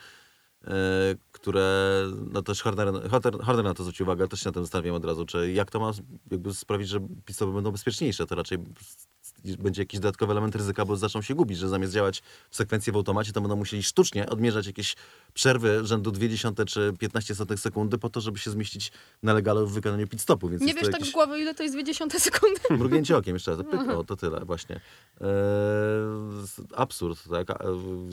e, 0.65 0.75
które, 1.33 2.03
no 2.33 2.43
też 2.43 2.63
Horner, 2.63 3.11
Horner, 3.11 3.41
Horner 3.45 3.65
na 3.65 3.75
to 3.75 3.83
zwrócił 3.83 4.07
uwagę, 4.07 4.29
też 4.29 4.41
się 4.41 4.49
na 4.49 4.53
tym 4.53 4.63
zastanawiam 4.63 4.95
od 4.95 5.05
razu, 5.05 5.27
czy 5.27 5.53
jak 5.53 5.71
to 5.71 5.81
ma 5.81 5.93
jakby 6.31 6.55
sprawić, 6.55 6.89
że 6.89 7.01
pistopy 7.25 7.53
będą 7.53 7.73
bezpieczniejsze, 7.73 8.27
to 8.27 8.35
raczej 8.35 8.59
będzie 9.59 9.83
jakiś 9.83 10.01
dodatkowy 10.01 10.33
element 10.33 10.57
ryzyka, 10.57 10.85
bo 10.85 10.97
zaczną 10.97 11.23
się 11.23 11.35
gubić, 11.35 11.59
że 11.59 11.69
zamiast 11.69 11.93
działać 11.93 12.23
w 12.51 12.57
sekwencji 12.57 12.93
w 12.93 12.97
automacie, 12.97 13.33
to 13.33 13.41
będą 13.41 13.57
musieli 13.57 13.83
sztucznie 13.83 14.27
odmierzać 14.29 14.67
jakieś 14.67 14.97
przerwy 15.35 15.87
rzędu 15.87 16.11
0,2 16.11 16.65
czy 16.65 16.95
15 16.99 17.35
setek 17.35 17.61
sekundy 17.61 17.99
po 17.99 18.09
to, 18.09 18.21
żeby 18.21 18.39
się 18.39 18.51
zmieścić 18.51 18.93
na 19.23 19.33
legalu 19.33 19.67
w 19.67 19.73
wykonaniu 19.73 20.07
pit 20.07 20.21
stopu. 20.21 20.49
Więc 20.49 20.63
Nie 20.63 20.75
wiesz 20.75 20.85
to 20.85 20.99
tak 20.99 21.11
głowy, 21.11 21.41
ile 21.41 21.55
to 21.55 21.63
jest 21.63 21.75
20 21.75 22.11
sekundy? 22.11 22.61
mrugnięcie 22.79 23.17
okiem 23.17 23.37
jeszcze 23.37 23.57
raz. 23.57 23.67
Pyk, 23.71 23.89
o, 23.89 24.05
to 24.05 24.17
tyle 24.17 24.45
właśnie. 24.45 24.81
Eee, 25.21 25.27
absurd, 26.75 27.29
tak? 27.31 27.49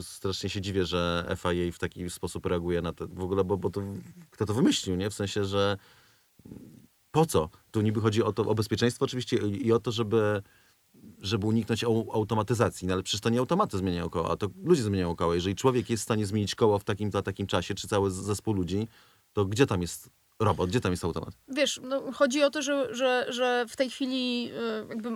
Strasznie 0.02 0.50
się 0.50 0.60
dziwię, 0.60 0.84
że 0.84 1.26
FIA 1.36 1.72
w 1.72 1.78
taki 1.78 2.10
sposób 2.10 2.46
reaguje 2.46 2.82
na 2.82 2.92
to. 2.92 3.08
W 3.08 3.22
ogóle, 3.22 3.44
bo, 3.44 3.56
bo 3.56 3.70
to, 3.70 3.82
kto 4.30 4.46
to 4.46 4.54
wymyślił, 4.54 4.96
nie? 4.96 5.10
W 5.10 5.14
sensie, 5.14 5.44
że 5.44 5.76
po 7.10 7.26
co? 7.26 7.48
Tu 7.70 7.80
niby 7.80 8.00
chodzi 8.00 8.22
o 8.22 8.32
to, 8.32 8.42
o 8.42 8.54
bezpieczeństwo 8.54 9.04
oczywiście 9.04 9.36
i 9.36 9.72
o 9.72 9.80
to, 9.80 9.92
żeby 9.92 10.42
żeby 11.24 11.46
uniknąć 11.46 11.84
au- 11.84 12.12
automatyzacji, 12.12 12.86
no 12.88 12.94
ale 12.94 13.02
przecież 13.02 13.20
to 13.20 13.30
nie 13.30 13.38
automaty 13.38 13.78
zmieniają 13.78 14.10
koła, 14.10 14.30
a 14.30 14.36
to 14.36 14.48
ludzie 14.64 14.82
zmieniają 14.82 15.16
koła. 15.16 15.34
Jeżeli 15.34 15.56
człowiek 15.56 15.90
jest 15.90 16.02
w 16.02 16.04
stanie 16.04 16.26
zmienić 16.26 16.54
koło 16.54 16.78
w 16.78 16.84
takim, 16.84 17.10
to 17.10 17.22
takim 17.22 17.46
czasie, 17.46 17.74
czy 17.74 17.88
cały 17.88 18.10
zespół 18.10 18.54
ludzi, 18.54 18.88
to 19.32 19.44
gdzie 19.44 19.66
tam 19.66 19.82
jest 19.82 20.10
robot, 20.40 20.70
gdzie 20.70 20.80
tam 20.80 20.92
jest 20.92 21.04
automat? 21.04 21.34
Wiesz, 21.48 21.80
no, 21.82 22.12
chodzi 22.12 22.42
o 22.42 22.50
to, 22.50 22.62
że, 22.62 22.94
że, 22.94 23.26
że 23.28 23.66
w 23.68 23.76
tej 23.76 23.90
chwili 23.90 24.50
e, 24.50 24.86
jakby 24.88 25.10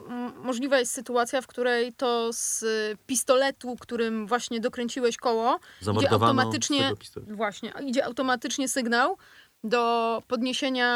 możliwa 0.45 0.79
jest 0.79 0.93
sytuacja, 0.93 1.41
w 1.41 1.47
której 1.47 1.93
to 1.93 2.33
z 2.33 2.65
pistoletu, 3.07 3.77
którym 3.81 4.27
właśnie 4.27 4.61
dokręciłeś 4.61 5.17
koło, 5.17 5.61
idzie 5.97 6.11
automatycznie, 6.11 6.93
właśnie, 7.27 7.73
idzie 7.87 8.05
automatycznie 8.05 8.69
sygnał 8.69 9.17
do 9.65 10.23
podniesienia, 10.29 10.89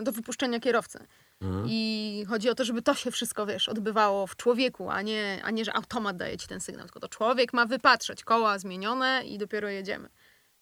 e, 0.00 0.02
do 0.02 0.12
wypuszczenia 0.12 0.60
kierowcy. 0.60 0.98
Mhm. 1.40 1.66
I 1.68 2.24
chodzi 2.28 2.50
o 2.50 2.54
to, 2.54 2.64
żeby 2.64 2.82
to 2.82 2.94
się 2.94 3.10
wszystko, 3.10 3.46
wiesz, 3.46 3.68
odbywało 3.68 4.26
w 4.26 4.36
człowieku, 4.36 4.90
a 4.90 5.02
nie, 5.02 5.40
a 5.44 5.50
nie, 5.50 5.64
że 5.64 5.76
automat 5.76 6.16
daje 6.16 6.36
ci 6.36 6.48
ten 6.48 6.60
sygnał, 6.60 6.84
tylko 6.84 7.00
to 7.00 7.08
człowiek 7.08 7.52
ma 7.52 7.66
wypatrzeć, 7.66 8.24
koła 8.24 8.58
zmienione 8.58 9.22
i 9.26 9.38
dopiero 9.38 9.68
jedziemy. 9.68 10.08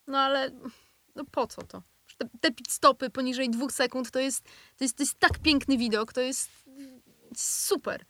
No 0.06 0.18
ale 0.18 0.50
no 1.14 1.24
po 1.30 1.46
co 1.46 1.62
to? 1.62 1.82
Te, 2.18 2.28
te 2.40 2.52
pit 2.52 2.72
stopy 2.72 3.10
poniżej 3.10 3.50
dwóch 3.50 3.72
sekund 3.72 4.10
to 4.10 4.18
jest, 4.18 4.44
to 4.76 4.84
jest, 4.84 4.96
to 4.96 5.02
jest 5.02 5.18
tak 5.18 5.38
piękny 5.38 5.78
widok, 5.78 6.12
to 6.12 6.20
jest 6.20 6.50
super. 7.36 8.04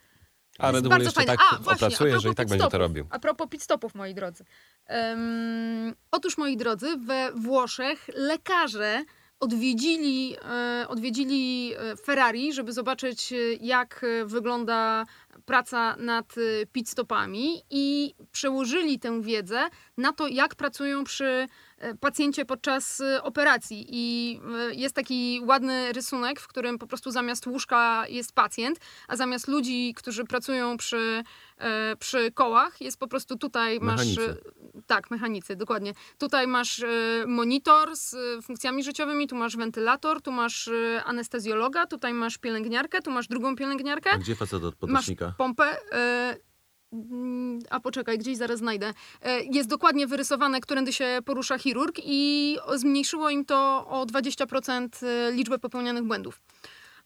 A 0.59 0.67
jest 0.67 0.75
Red 0.75 0.89
Bull 0.89 1.03
jeszcze 1.03 1.13
fajne. 1.13 1.37
tak 1.37 1.47
A, 1.53 1.59
właśnie, 1.59 1.87
opracuje, 1.87 2.15
a 2.15 2.19
że 2.19 2.31
i 2.31 2.35
tak 2.35 2.49
będzie 2.49 2.69
to 2.69 2.79
robił. 2.79 3.07
A 3.11 3.19
propos 3.19 3.49
pit 3.49 3.63
stopów, 3.63 3.95
moi 3.95 4.15
drodzy. 4.15 4.45
Em, 4.87 5.95
otóż, 6.11 6.39
moi 6.39 6.57
drodzy, 6.57 6.97
we 6.97 7.33
Włoszech 7.33 8.09
lekarze 8.15 9.05
odwiedzili, 9.43 10.37
e, 10.45 10.89
odwiedzili 10.89 11.73
e, 11.75 11.97
Ferrari, 11.97 12.53
żeby 12.53 12.73
zobaczyć, 12.73 13.33
e, 13.33 13.37
jak 13.61 14.07
wygląda 14.25 15.07
praca 15.45 15.97
nad 15.97 16.35
pit 16.73 16.89
stopami 16.89 17.63
i 17.71 18.15
przełożyli 18.33 18.99
tę 18.99 19.23
wiedzę 19.23 19.69
na 19.97 20.13
to, 20.13 20.29
jak 20.29 20.55
pracują 20.55 21.05
przy 21.05 21.47
pacjencie 22.01 22.45
podczas 22.45 23.03
operacji. 23.23 23.87
I 23.89 24.41
jest 24.73 24.95
taki 24.95 25.41
ładny 25.45 25.93
rysunek, 25.93 26.41
w 26.41 26.49
którym 26.49 26.79
po 26.79 26.87
prostu 26.87 27.11
zamiast 27.11 27.47
łóżka 27.47 28.05
jest 28.09 28.33
pacjent, 28.33 28.79
a 29.09 29.17
zamiast 29.17 29.49
ludzi, 29.49 29.95
którzy 29.97 30.25
pracują 30.25 30.77
przy, 30.77 31.23
przy 31.99 32.33
kołach, 32.33 32.81
jest 32.81 32.99
po 32.99 33.09
prostu 33.09 33.39
tutaj 33.39 33.81
masz. 33.81 33.97
Mechanicy. 34.17 34.43
e, 34.77 34.83
Tak, 34.87 35.11
mechanicy, 35.11 35.57
dokładnie. 35.57 35.93
Tutaj 36.19 36.47
masz 36.47 36.83
e, 36.83 36.87
monitor 37.27 37.97
z 37.97 38.15
e, 38.15 38.43
funkcjami 38.43 38.85
życiowymi, 38.85 39.29
tu 39.29 39.37
masz 39.37 39.57
wentylator, 39.57 40.23
tu 40.23 40.33
masz 40.33 40.69
e, 40.69 41.05
anestezjologa, 41.05 41.87
tutaj 41.87 42.15
masz 42.15 42.39
pielęgniarkę, 42.39 43.03
tu 43.03 43.11
masz 43.11 43.29
drugą 43.29 43.57
pielęgniarkę. 43.57 44.11
A 44.15 44.19
gdzie 44.19 44.35
facet 44.35 44.55
od 44.65 44.75
Masz 44.75 44.79
podnośnika? 44.81 45.35
pompę. 45.39 45.77
E, 45.93 46.37
mm, 46.93 47.59
a 47.71 47.81
poczekaj, 47.81 48.19
gdzieś 48.19 48.37
zaraz 48.37 48.59
znajdę. 48.59 48.93
E, 49.23 49.41
Jest 49.45 49.69
dokładnie 49.69 50.07
wyrysowane, 50.07 50.61
którędy 50.61 50.93
się 50.93 51.19
porusza 51.25 51.59
chirurg 51.59 51.97
i 52.05 52.57
zmniejszyło 52.75 53.31
im 53.31 53.45
to 53.45 53.87
o 53.89 54.07
20% 54.07 54.89
e, 55.07 55.33
liczbę 55.33 55.59
popełnianych 55.59 56.03
błędów. 56.05 56.41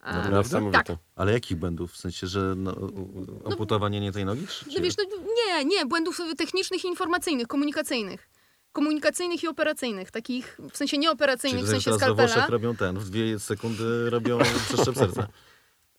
E, 0.03 0.13
Naprawdę? 0.15 0.39
Niesamowite. 0.39 0.83
Tak. 0.85 0.97
Ale 1.17 1.33
jakich 1.33 1.57
błędów? 1.57 1.93
W 1.93 1.97
sensie, 1.97 2.27
że 2.27 2.55
no, 2.57 2.73
u- 2.73 3.49
amputowanie 3.51 4.01
nie 4.01 4.13
tej 4.13 4.25
nogi? 4.25 4.47
Czy, 4.47 4.65
No 4.77 4.83
wiesz, 4.83 4.95
no, 4.97 5.05
nie, 5.47 5.65
nie, 5.65 5.87
błędów 5.87 6.19
technicznych 6.39 6.85
i 6.85 6.89
informacyjnych, 6.89 7.47
komunikacyjnych. 7.47 8.29
Komunikacyjnych 8.73 9.43
i 9.43 9.49
operacyjnych, 9.49 10.11
takich 10.11 10.59
w 10.73 10.77
sensie 10.77 10.99
nieoperacyjnych, 10.99 11.65
w 11.65 11.69
Czyli 11.69 11.71
sensie 11.83 11.85
teraz 11.85 12.01
we 12.01 12.07
skalpela. 12.07 12.29
Włoszech 12.35 12.51
robią 12.51 12.77
ten, 12.77 12.99
w 12.99 13.11
dwie 13.11 13.39
sekundy 13.39 14.11
robią 14.11 14.39
przeszczep 14.69 14.95
serca. 14.95 15.27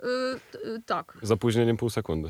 Y, 0.04 0.40
t- 0.52 0.60
y, 0.60 0.82
tak, 0.86 1.18
Z 1.22 1.32
opóźnieniem 1.32 1.78
pół 1.78 1.90
sekundy. 1.90 2.30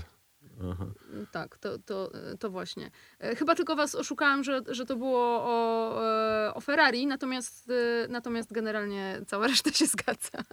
Aha. 0.72 0.86
tak, 1.32 1.58
to, 1.58 1.80
to, 1.80 2.12
y, 2.34 2.38
to 2.38 2.50
właśnie. 2.50 2.92
E, 3.20 3.36
Chyba 3.36 3.56
tylko 3.56 3.76
was 3.76 3.96
oszukałam, 3.96 4.44
że, 4.44 4.62
że 4.68 4.86
to 4.86 4.96
było 4.96 5.44
o, 5.44 6.06
e, 6.48 6.54
o 6.54 6.62
Ferrari, 6.62 7.08
natomiast, 7.08 7.72
natomiast 8.10 8.54
generalnie 8.54 9.22
cała 9.28 9.48
reszta 9.52 9.72
się 9.72 9.86
zgadza. 9.86 10.44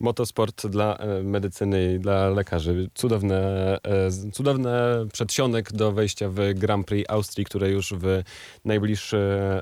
Motosport 0.00 0.66
dla 0.66 0.96
e, 0.96 1.22
medycyny 1.22 1.94
i 1.94 1.98
dla 1.98 2.28
lekarzy. 2.30 2.90
Cudowne, 2.94 3.38
e, 3.84 4.10
cudowny 4.32 4.70
przedsionek 5.12 5.72
do 5.72 5.92
wejścia 5.92 6.28
w 6.28 6.36
Grand 6.54 6.86
Prix 6.86 7.10
Austrii, 7.10 7.44
które 7.44 7.70
już 7.70 7.94
w 7.98 8.22
najbliższy 8.64 9.16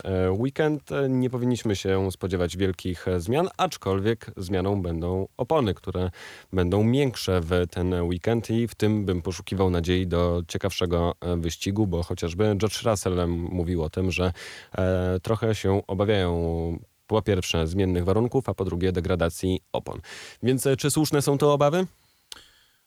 e, 0.04 0.30
weekend. 0.32 0.92
E, 0.92 1.08
Nie 1.08 1.30
powinniśmy 1.30 1.76
się 1.76 2.12
spodziewać 2.12 2.56
wielkich 2.56 3.08
e, 3.08 3.20
zmian, 3.20 3.48
aczkolwiek 3.56 4.26
zmianą 4.36 4.82
będą 4.82 5.28
opony, 5.36 5.74
które 5.74 6.10
będą 6.52 6.84
miększe 6.84 7.40
w 7.40 7.50
ten 7.70 8.02
weekend 8.02 8.50
i 8.50 8.68
w 8.68 8.74
tym 8.74 9.04
bym 9.04 9.22
poszukiwał 9.22 9.70
nadziei 9.70 9.89
do 10.06 10.42
ciekawszego 10.48 11.14
e, 11.20 11.36
wyścigu, 11.36 11.86
bo 11.86 12.02
chociażby 12.02 12.56
George 12.56 12.82
Russell 12.82 13.28
mówił 13.28 13.82
o 13.82 13.90
tym, 13.90 14.10
że 14.10 14.32
e, 14.72 15.20
trochę 15.22 15.54
się 15.54 15.82
obawiają 15.86 16.78
po 17.06 17.22
pierwsze 17.22 17.66
zmiennych 17.66 18.04
warunków, 18.04 18.48
a 18.48 18.54
po 18.54 18.64
drugie 18.64 18.92
degradacji 18.92 19.60
opon. 19.72 20.00
Więc 20.42 20.66
e, 20.66 20.76
czy 20.76 20.90
słuszne 20.90 21.22
są 21.22 21.38
to 21.38 21.52
obawy? 21.52 21.86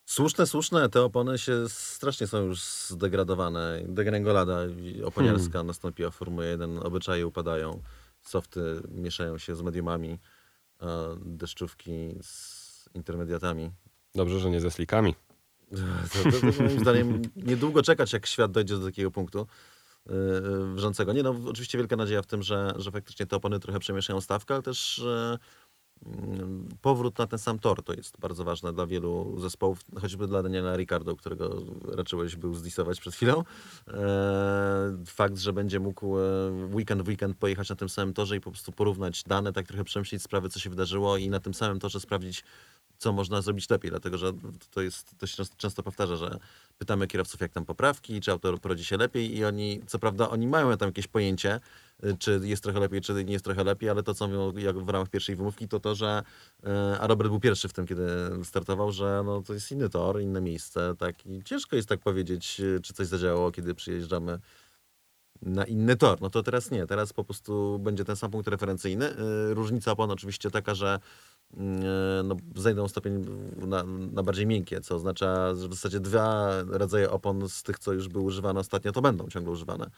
Słuszne, 0.06 0.48
słuszne. 0.48 0.90
Te 0.90 1.02
opony 1.02 1.38
się 1.38 1.70
strasznie 1.70 2.28
są 2.28 2.42
już 2.42 2.64
zdegradowane. 2.88 3.82
Degrengolada 3.88 4.58
oponiarska 5.06 5.52
Hmm. 5.54 5.68
nastąpiła 5.68 6.12
w 6.12 6.16
Formule 6.16 6.48
1. 6.48 6.78
Obyczaje 6.78 7.28
upadają. 7.28 7.82
Softy 8.22 8.82
mieszają 8.92 9.38
się 9.38 9.56
z 9.56 9.62
mediumami. 9.62 10.20
Deszczówki 11.26 11.92
z 12.22 12.90
intermediatami. 12.94 13.72
Dobrze, 14.16 14.40
że 14.40 14.50
nie 14.50 14.60
ze 14.60 14.72
slikami. 14.72 15.16
To, 15.72 16.32
to, 16.32 16.52
to 16.52 16.64
moim 16.64 16.80
zdaniem 16.80 17.22
niedługo 17.36 17.84
czekać, 17.84 18.14
jak 18.14 18.26
świat 18.26 18.52
dojdzie 18.52 18.78
do 18.78 18.86
takiego 18.86 19.12
punktu 19.12 19.48
yy, 20.06 20.14
wrzącego. 20.76 21.14
Nie 21.14 21.24
no, 21.24 21.36
oczywiście 21.46 21.78
wielka 21.78 21.96
nadzieja 21.96 22.22
w 22.22 22.28
tym, 22.28 22.44
że, 22.44 22.74
że 22.76 22.92
faktycznie 22.92 23.26
te 23.26 23.36
opony 23.36 23.60
trochę 23.60 23.80
przemieszają 23.80 24.22
stawkę, 24.22 24.54
ale 24.54 24.64
też 24.64 25.00
e, 25.00 25.38
mm, 26.06 26.70
powrót 26.82 27.18
na 27.20 27.28
ten 27.28 27.40
sam 27.40 27.60
tor 27.60 27.84
to 27.84 27.94
jest 27.94 28.20
bardzo 28.20 28.44
ważne 28.44 28.74
dla 28.74 28.88
wielu 28.88 29.40
zespołów, 29.40 29.80
choćby 30.02 30.28
dla 30.28 30.44
Daniela 30.44 30.76
Ricardo, 30.78 31.16
którego 31.16 31.64
raczyłeś 31.88 32.36
był 32.36 32.54
zdisować 32.54 33.00
przed 33.00 33.16
chwilą. 33.16 33.44
E, 33.88 35.04
fakt, 35.06 35.38
że 35.38 35.54
będzie 35.54 35.80
mógł 35.80 36.20
e, 36.20 36.22
weekend 36.74 37.02
w 37.02 37.08
weekend 37.08 37.38
pojechać 37.38 37.70
na 37.70 37.76
tym 37.76 37.90
samym 37.90 38.14
torze 38.14 38.38
i 38.38 38.42
po 38.42 38.52
prostu 38.52 38.72
porównać 38.72 39.24
dane, 39.24 39.54
tak 39.54 39.68
trochę 39.68 39.84
przemyśleć 39.84 40.24
sprawy, 40.24 40.50
co 40.50 40.60
się 40.60 40.70
wydarzyło 40.70 41.18
i 41.18 41.30
na 41.30 41.40
tym 41.40 41.54
samym 41.54 41.80
torze 41.80 42.00
sprawdzić, 42.00 42.44
co 42.98 43.14
można 43.14 43.42
zrobić 43.42 43.70
lepiej, 43.70 43.92
dlatego 43.92 44.18
że 44.18 44.32
to, 44.72 44.82
jest, 44.82 45.18
to 45.18 45.28
się 45.28 45.44
często, 45.58 45.84
powtarza, 45.84 46.16
że 46.16 46.40
pytamy 46.78 47.08
kierowców, 47.08 47.42
jak 47.42 47.52
tam 47.52 47.66
poprawki, 47.66 48.22
czy 48.22 48.32
auto 48.32 48.58
prowadzi 48.58 48.86
się 48.86 48.98
lepiej 48.98 49.38
i 49.38 49.46
oni, 49.46 49.82
co 49.88 50.00
prawda, 50.00 50.30
oni 50.30 50.48
mają 50.48 50.78
tam 50.78 50.90
jakieś 50.90 51.08
pojęcie, 51.08 51.60
y, 52.04 52.18
czy 52.20 52.40
jest 52.44 52.64
trochę 52.64 52.80
lepiej, 52.80 53.02
czy 53.02 53.26
nie 53.26 53.34
jest 53.34 53.46
trochę 53.46 53.64
lepiej, 53.64 53.90
ale 53.90 54.04
to, 54.04 54.14
co 54.14 54.28
mówią 54.28 54.54
jak 54.58 54.78
w 54.80 54.90
ramach 54.90 55.10
pierwszej 55.10 55.36
wymówki, 55.36 55.68
to 55.68 55.80
to, 55.80 55.96
że 55.96 56.24
y, 56.64 56.70
a 57.00 57.08
Robert 57.08 57.30
był 57.30 57.40
pierwszy 57.40 57.68
w 57.68 57.74
tym, 57.74 57.88
kiedy 57.88 58.08
startował, 58.44 58.92
że 58.92 59.22
no, 59.26 59.42
to 59.42 59.54
jest 59.54 59.72
inny 59.72 59.90
tor, 59.90 60.22
inne 60.22 60.42
miejsce, 60.42 60.96
tak, 61.00 61.26
i 61.26 61.44
ciężko 61.44 61.76
jest 61.76 61.90
tak 61.90 62.00
powiedzieć, 62.00 62.60
y, 62.60 62.80
czy 62.84 62.94
coś 62.94 63.08
zadziałało, 63.08 63.52
kiedy 63.52 63.76
przyjeżdżamy 63.76 64.40
na 65.42 65.66
inny 65.66 65.96
tor. 65.96 66.22
No 66.22 66.30
to 66.30 66.44
teraz 66.44 66.72
nie, 66.72 66.88
teraz 66.88 67.14
po 67.14 67.24
prostu 67.24 67.80
będzie 67.80 68.06
ten 68.06 68.16
sam 68.16 68.32
punkt 68.32 68.48
referencyjny. 68.48 69.14
Różnica 69.50 69.92
opon 69.92 70.12
oczywiście 70.12 70.52
taka, 70.52 70.76
że 70.76 71.00
no, 72.24 72.36
zejdą 72.56 72.88
stopień 72.88 73.26
na, 73.68 73.84
na 74.12 74.24
bardziej 74.24 74.48
miękkie, 74.48 74.82
co 74.82 74.96
oznacza, 74.96 75.56
że 75.56 75.68
w 75.68 75.74
zasadzie 75.74 76.00
dwa 76.00 76.52
rodzaje 76.68 77.12
opon 77.12 77.50
z 77.50 77.64
tych, 77.64 77.80
co 77.80 77.94
już 77.94 78.08
były 78.08 78.24
używane 78.24 78.60
ostatnio, 78.60 78.92
to 78.92 79.02
będą 79.02 79.28
ciągle 79.28 79.52
używane. 79.52 79.90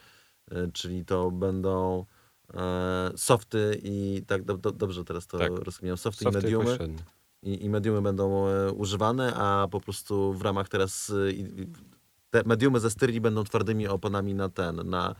Y, 0.52 0.72
Czyli 0.74 1.06
to 1.06 1.32
będą 1.32 2.06
e, 2.54 3.12
softy 3.16 3.80
i 3.84 4.24
tak 4.28 4.44
do, 4.44 4.58
do, 4.58 4.72
dobrze 4.72 5.04
teraz 5.04 5.28
to 5.28 5.38
Tak. 5.38 5.52
rozkminiam, 5.52 5.98
softy, 5.98 6.24
Softy 6.24 6.40
i 6.40 6.42
mediumy 6.42 6.78
i, 7.44 7.66
i 7.66 7.70
mediumy 7.70 8.02
będą 8.02 8.48
e, 8.48 8.72
używane, 8.72 9.34
a 9.36 9.68
po 9.72 9.82
prostu 9.82 10.34
w 10.34 10.42
ramach 10.42 10.70
teraz 10.70 11.10
e, 11.10 11.32
i 11.32 11.68
te 12.30 12.44
mediumy 12.46 12.80
ze 12.80 12.90
styli 12.90 13.22
będą 13.22 13.44
twardymi 13.44 13.88
oponami 13.88 14.34
na 14.34 14.50
ten, 14.50 14.90
na, 14.90 15.16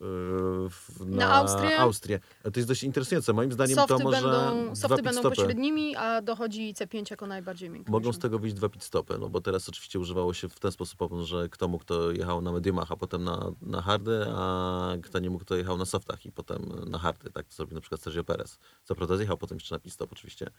w- 0.00 1.06
Na 1.06 1.34
Austrię? 1.34 1.78
Austrię. 1.78 2.20
To 2.42 2.50
jest 2.56 2.68
dość 2.68 2.82
interesujące. 2.82 3.32
Moim 3.32 3.52
zdaniem 3.52 3.76
Softy 3.76 3.94
to 3.94 3.98
może 4.04 4.22
będą, 4.22 4.76
softy 4.76 5.02
będą 5.02 5.22
pośrednimi, 5.22 5.96
a 5.96 6.22
dochodzi 6.22 6.74
C5 6.74 7.10
jako 7.10 7.26
najbardziej 7.26 7.70
miękki. 7.70 7.92
Mogą 7.92 8.12
z 8.12 8.18
tego 8.18 8.38
wyjść 8.38 8.56
dwa 8.56 8.68
pit-stopy, 8.68 9.18
no 9.20 9.28
bo 9.28 9.40
teraz 9.40 9.68
oczywiście 9.68 9.98
używało 9.98 10.34
się 10.34 10.48
w 10.48 10.60
ten 10.60 10.72
sposób 10.72 11.00
że 11.22 11.48
kto 11.48 11.68
mógł, 11.68 11.84
to 11.84 12.12
jechał 12.12 12.42
na 12.42 12.52
mediumach, 12.52 12.92
a 12.92 12.96
potem 12.96 13.24
na, 13.24 13.52
na 13.62 13.82
hardy, 13.82 14.24
a 14.28 14.92
kto 15.02 15.18
nie 15.18 15.30
mógł, 15.30 15.44
to 15.44 15.56
jechał 15.56 15.78
na 15.78 15.84
softach 15.84 16.26
i 16.26 16.32
potem 16.32 16.72
na 16.86 16.98
hardy. 16.98 17.30
Tak 17.30 17.46
zrobił 17.50 17.74
na 17.74 17.80
przykład 17.80 18.00
Sergio 18.00 18.24
Perez. 18.24 18.58
Co 18.84 18.94
prawda 18.94 19.16
zjechał 19.16 19.36
potem 19.38 19.56
jeszcze 19.56 19.74
na 19.74 19.78
pit-stop 19.78 20.12
oczywiście. 20.12 20.50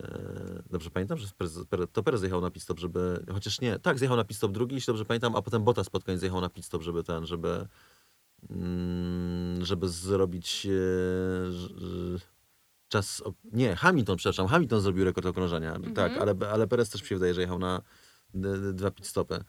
E, 0.00 0.62
Dobrze 0.70 0.90
pamiętam, 0.90 1.18
że 1.18 1.26
to 1.92 2.02
Perez 2.02 2.20
zjechał 2.20 2.40
na 2.40 2.50
pit-stop, 2.50 2.78
żeby... 2.78 3.24
Chociaż 3.32 3.60
nie, 3.60 3.78
tak, 3.78 3.98
zjechał 3.98 4.16
na 4.16 4.24
pit-stop 4.24 4.52
drugi, 4.52 4.74
jeśli 4.74 4.86
dobrze 4.86 5.04
pamiętam, 5.04 5.36
a 5.36 5.42
potem 5.42 5.64
Bottas 5.64 5.90
pod 5.90 6.04
koniec 6.04 6.20
zjechał 6.20 6.40
na 6.40 6.48
pit-stop, 6.48 6.82
żeby 6.82 7.04
ten, 7.04 7.26
żeby... 7.26 7.66
mm, 8.50 9.64
żeby 9.64 9.88
zrobić 9.88 10.66
e, 10.66 10.70
czas... 12.88 13.22
Nie, 13.52 13.76
Hamilton, 13.76 14.16
przepraszam, 14.16 14.46
Hamilton 14.46 14.80
zrobił 14.80 15.04
rekord 15.04 15.26
okrążenia, 15.26 15.78
tak, 15.94 16.12
ale, 16.20 16.34
ale 16.50 16.66
Perez 16.66 16.90
też 16.90 17.02
mi 17.02 17.08
się 17.08 17.14
wydaje, 17.14 17.34
że 17.34 17.40
jechał 17.40 17.58
na 17.58 17.82
dwa 18.72 18.90
pit-stopy. 18.90 19.44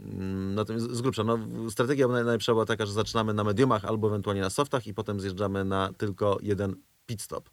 Mm, 0.00 0.54
Natomiast 0.54 0.90
z 0.90 1.00
grubsza, 1.02 1.24
no, 1.24 1.38
strategia 1.70 2.06
naj- 2.06 2.24
najlepsza 2.24 2.52
była 2.52 2.66
taka, 2.66 2.86
że 2.86 2.92
zaczynamy 2.92 3.34
na 3.34 3.44
mediumach 3.44 3.84
albo 3.84 4.08
ewentualnie 4.08 4.42
na 4.42 4.50
softach 4.50 4.86
i 4.86 4.94
potem 4.94 5.20
zjeżdżamy 5.20 5.64
na 5.64 5.92
tylko 5.98 6.38
jeden 6.42 6.76
pit 7.06 7.22
stop. 7.22 7.50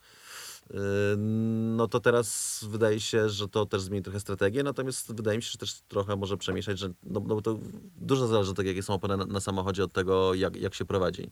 No 1.18 1.88
to 1.88 2.00
teraz 2.00 2.60
wydaje 2.70 3.00
się, 3.00 3.30
że 3.30 3.48
to 3.48 3.66
też 3.66 3.82
zmieni 3.82 4.04
trochę 4.04 4.20
strategię, 4.20 4.64
natomiast 4.64 5.16
wydaje 5.16 5.38
mi 5.38 5.44
się, 5.44 5.52
że 5.52 5.58
też 5.58 5.82
trochę 5.88 6.16
może 6.16 6.38
przemieszać, 6.38 6.80
że 6.80 6.88
no, 6.88 7.20
no 7.20 7.36
bo 7.36 7.42
to 7.42 7.60
dużo 7.96 8.28
zależy 8.28 8.52
od 8.52 8.58
tego, 8.58 8.70
jakie 8.70 8.84
są 8.84 8.94
opony 8.94 9.18
na, 9.18 9.26
na 9.26 9.40
samochodzie, 9.40 9.84
od 9.84 9.94
tego, 9.94 10.34
jak, 10.34 10.56
jak 10.56 10.76
się 10.76 10.86
prowadzi. 10.86 11.32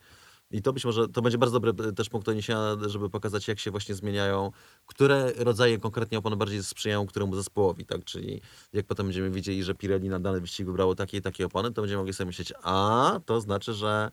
I 0.52 0.62
to 0.62 0.74
być 0.74 0.86
może, 0.86 1.08
to 1.08 1.22
będzie 1.22 1.38
bardzo 1.38 1.60
dobry 1.60 1.90
e, 1.90 1.94
też 1.94 2.10
punkt 2.10 2.26
doniesienia, 2.26 2.78
żeby 2.88 3.10
pokazać, 3.10 3.48
jak 3.48 3.60
się 3.60 3.72
właśnie 3.72 3.96
zmieniają, 3.96 4.52
które 4.86 5.32
rodzaje 5.38 5.78
konkretnie 5.78 6.18
opon 6.18 6.38
bardziej 6.38 6.64
sprzyjają 6.64 7.08
któremu 7.08 7.36
zespołowi, 7.36 7.86
tak? 7.86 8.04
Czyli 8.04 8.42
jak 8.74 8.86
potem 8.86 9.06
będziemy 9.06 9.32
widzieli, 9.32 9.64
że 9.64 9.76
Pirelli 9.76 10.10
na 10.10 10.20
dany 10.20 10.42
wyścig 10.42 10.66
wybrało 10.66 10.96
takie 10.96 11.18
i 11.18 11.22
takie 11.22 11.46
opony, 11.46 11.72
to 11.72 11.82
będziemy 11.82 11.98
mogli 11.98 12.14
sobie 12.14 12.26
myśleć, 12.26 12.54
a 12.64 13.20
to 13.26 13.42
znaczy, 13.42 13.74
że 13.74 14.12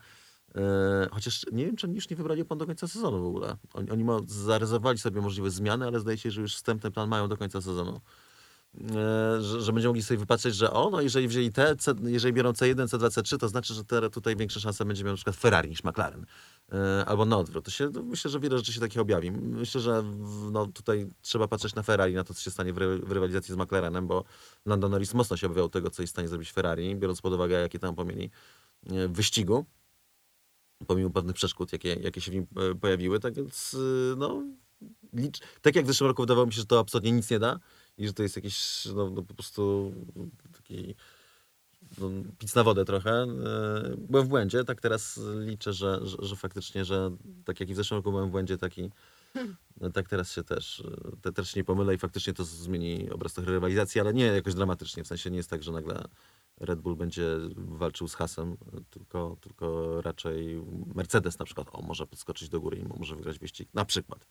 chociaż 1.13 1.47
nie 1.53 1.67
wiem, 1.67 1.77
czy 1.77 1.87
oni 1.87 1.95
już 1.95 2.11
nie 2.11 2.17
wybrali 2.17 2.43
opon 2.43 2.59
do 2.59 2.67
końca 2.67 2.89
sezonu 2.89 3.23
w 3.23 3.27
ogóle. 3.27 3.57
Oni, 3.75 3.91
oni 3.91 4.05
zarezerwowali 4.27 4.99
sobie 4.99 5.21
możliwe 5.21 5.51
zmiany, 5.51 5.87
ale 5.87 6.01
zdaje 6.01 6.19
się, 6.19 6.31
że 6.31 6.41
już 6.41 6.55
wstępny 6.55 6.91
plan 6.91 7.09
mają 7.09 7.29
do 7.29 7.37
końca 7.37 7.61
sezonu. 7.61 8.01
E, 8.75 9.43
że, 9.43 9.61
że 9.61 9.73
będziemy 9.73 9.89
mogli 9.89 10.03
sobie 10.03 10.19
wypatrzeć, 10.19 10.55
że 10.55 10.71
o, 10.73 10.91
no 10.91 11.01
jeżeli 11.01 11.29
wzięli 11.29 11.53
te, 11.53 11.77
C, 11.77 11.95
jeżeli 12.05 12.35
biorą 12.35 12.51
C1, 12.51 12.87
C2, 12.87 13.07
C3, 13.07 13.39
to 13.39 13.49
znaczy, 13.49 13.75
że 13.75 13.85
te, 13.85 14.11
tutaj 14.11 14.37
większe 14.37 14.61
szanse 14.61 14.85
będzie 14.85 15.05
miał 15.05 15.13
na 15.13 15.17
przykład 15.17 15.37
Ferrari 15.37 15.69
niż 15.69 15.85
McLaren. 15.85 16.27
E, 16.73 17.05
albo 17.05 17.25
na 17.25 17.39
odwrót. 17.39 17.65
To 17.65 17.71
się, 17.71 17.93
to 17.93 18.03
myślę, 18.03 18.31
że 18.31 18.41
wiele 18.41 18.59
rzeczy 18.59 18.73
się 18.73 18.81
takiego 18.81 19.03
objawi. 19.03 19.31
Myślę, 19.33 19.81
że 19.81 20.05
no, 20.53 20.67
tutaj 20.67 21.07
trzeba 21.23 21.49
patrzeć 21.49 21.75
na 21.75 21.83
Ferrari, 21.83 22.15
na 22.15 22.25
to, 22.25 22.35
co 22.35 22.41
się 22.41 22.51
stanie 22.51 22.73
w, 22.73 22.79
ry, 22.79 22.99
w 22.99 23.13
rywalizacji 23.13 23.55
z 23.55 23.57
McLarenem, 23.57 24.07
bo 24.07 24.25
Lando 24.67 24.89
Norris 24.89 25.15
mocno 25.15 25.37
się 25.37 25.47
obawiał 25.47 25.69
tego, 25.69 25.91
co 25.91 26.03
jest 26.03 26.13
w 26.13 26.15
stanie 26.15 26.29
zrobić 26.29 26.53
Ferrari, 26.53 26.97
biorąc 26.97 27.21
pod 27.21 27.33
uwagę, 27.33 27.61
jakie 27.61 27.79
tam 27.79 27.95
pomieli 27.95 28.31
e, 28.87 29.09
w 29.09 29.13
wyścigu, 29.13 29.65
pomimo 30.87 31.11
pewnych 31.11 31.37
przeszkód, 31.37 31.73
jakie, 31.73 31.95
jakie 31.95 32.21
się 32.21 32.31
w 32.31 32.35
nim 32.35 32.47
e, 32.57 32.75
pojawiły. 32.75 33.21
Tak 33.21 33.35
więc, 33.35 33.77
e, 34.13 34.17
no, 34.17 34.43
licz, 35.13 35.39
tak 35.63 35.77
jak 35.77 35.85
w 35.85 35.89
zeszłym 35.89 36.09
roku 36.09 36.23
wydawało 36.23 36.47
mi 36.47 36.53
się, 36.53 36.61
że 36.61 36.67
to 36.67 36.79
absolutnie 36.79 37.13
nic 37.13 37.31
nie 37.31 37.39
da 37.39 37.61
i 37.99 38.07
że 38.07 38.13
to 38.13 38.23
jest 38.23 38.37
jakiś, 38.37 38.87
no, 38.95 39.11
no 39.11 39.23
po 39.23 39.35
prostu 39.35 39.93
taki 40.57 40.95
no, 41.99 42.11
pic 42.39 42.55
na 42.55 42.65
wodę 42.65 42.85
trochę. 42.85 43.11
E, 43.11 43.27
Byłem 43.97 44.27
w 44.27 44.29
błędzie, 44.29 44.65
tak 44.65 44.81
teraz 44.81 45.21
liczę, 45.41 45.73
że, 45.73 46.01
że, 46.03 46.17
że 46.21 46.37
faktycznie, 46.37 46.85
że 46.85 47.11
tak 47.45 47.61
jak 47.61 47.69
i 47.69 47.73
w 47.73 47.77
zeszłym 47.77 47.99
roku 47.99 48.11
byłem 48.11 48.29
w 48.29 48.31
błędzie, 48.31 48.59
taki, 48.59 48.91
no, 49.81 49.91
tak 49.91 50.09
teraz 50.09 50.33
się 50.33 50.45
też, 50.45 50.83
te, 51.23 51.33
też 51.33 51.57
nie 51.57 51.65
pomylę 51.65 51.95
i 51.95 51.99
faktycznie 51.99 52.33
to 52.33 52.45
zmieni 52.45 53.11
obraz 53.11 53.33
trochę 53.33 53.51
rywalizacji, 53.51 54.01
ale 54.01 54.15
nie 54.15 54.25
jakoś 54.25 54.55
dramatycznie, 54.55 55.05
w 55.05 55.07
sensie 55.07 55.31
nie 55.31 55.37
jest 55.37 55.51
tak, 55.51 55.63
że 55.63 55.73
nagle 55.73 56.05
Red 56.61 56.81
Bull 56.81 56.97
będzie 56.97 57.27
walczył 57.57 58.09
z 58.09 58.15
Hasem, 58.15 58.57
tylko, 58.91 59.37
tylko 59.41 60.01
raczej 60.03 60.63
Mercedes 60.95 61.39
na 61.39 61.45
przykład, 61.45 61.69
o, 61.73 61.83
może 61.83 62.07
podskoczyć 62.07 62.49
do 62.49 62.61
góry 62.61 62.77
i 62.77 62.99
może 62.99 63.17
wygrać 63.17 63.39
wyścig, 63.39 63.69
na 63.75 63.85
przykład. 63.85 64.27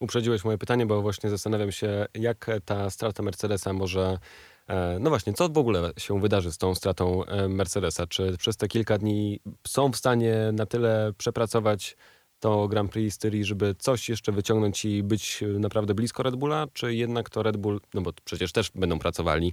Uprzedziłeś 0.00 0.44
moje 0.44 0.58
pytanie, 0.58 0.86
bo 0.86 1.02
właśnie 1.02 1.30
zastanawiam 1.30 1.72
się, 1.72 2.06
jak 2.14 2.50
ta 2.64 2.90
strata 2.90 3.22
Mercedesa 3.22 3.72
może. 3.72 4.18
e, 4.66 4.98
No 5.00 5.10
właśnie, 5.10 5.32
co 5.32 5.48
w 5.48 5.58
ogóle 5.58 5.92
się 5.98 6.20
wydarzy 6.20 6.52
z 6.52 6.58
tą 6.58 6.74
stratą 6.74 7.24
e, 7.24 7.48
Mercedesa? 7.48 8.06
Czy 8.06 8.36
przez 8.38 8.56
te 8.56 8.68
kilka 8.68 8.98
dni 8.98 9.40
są 9.66 9.92
w 9.92 9.96
stanie 9.96 10.50
na 10.52 10.66
tyle 10.66 11.12
przepracować 11.18 11.96
to 12.40 12.68
Grand 12.68 12.92
Prix 12.92 13.14
Styrii, 13.14 13.44
żeby 13.44 13.74
coś 13.78 14.08
jeszcze 14.08 14.32
wyciągnąć 14.32 14.84
i 14.84 15.02
być 15.02 15.42
e, 15.42 15.46
naprawdę 15.46 15.94
blisko 15.94 16.22
Red 16.22 16.36
Bulla? 16.36 16.66
Czy 16.72 16.94
jednak 16.94 17.30
to 17.30 17.42
Red 17.42 17.56
Bull, 17.56 17.80
no 17.94 18.00
bo 18.00 18.12
przecież 18.24 18.52
też 18.52 18.70
będą 18.74 18.98
pracowali, 18.98 19.52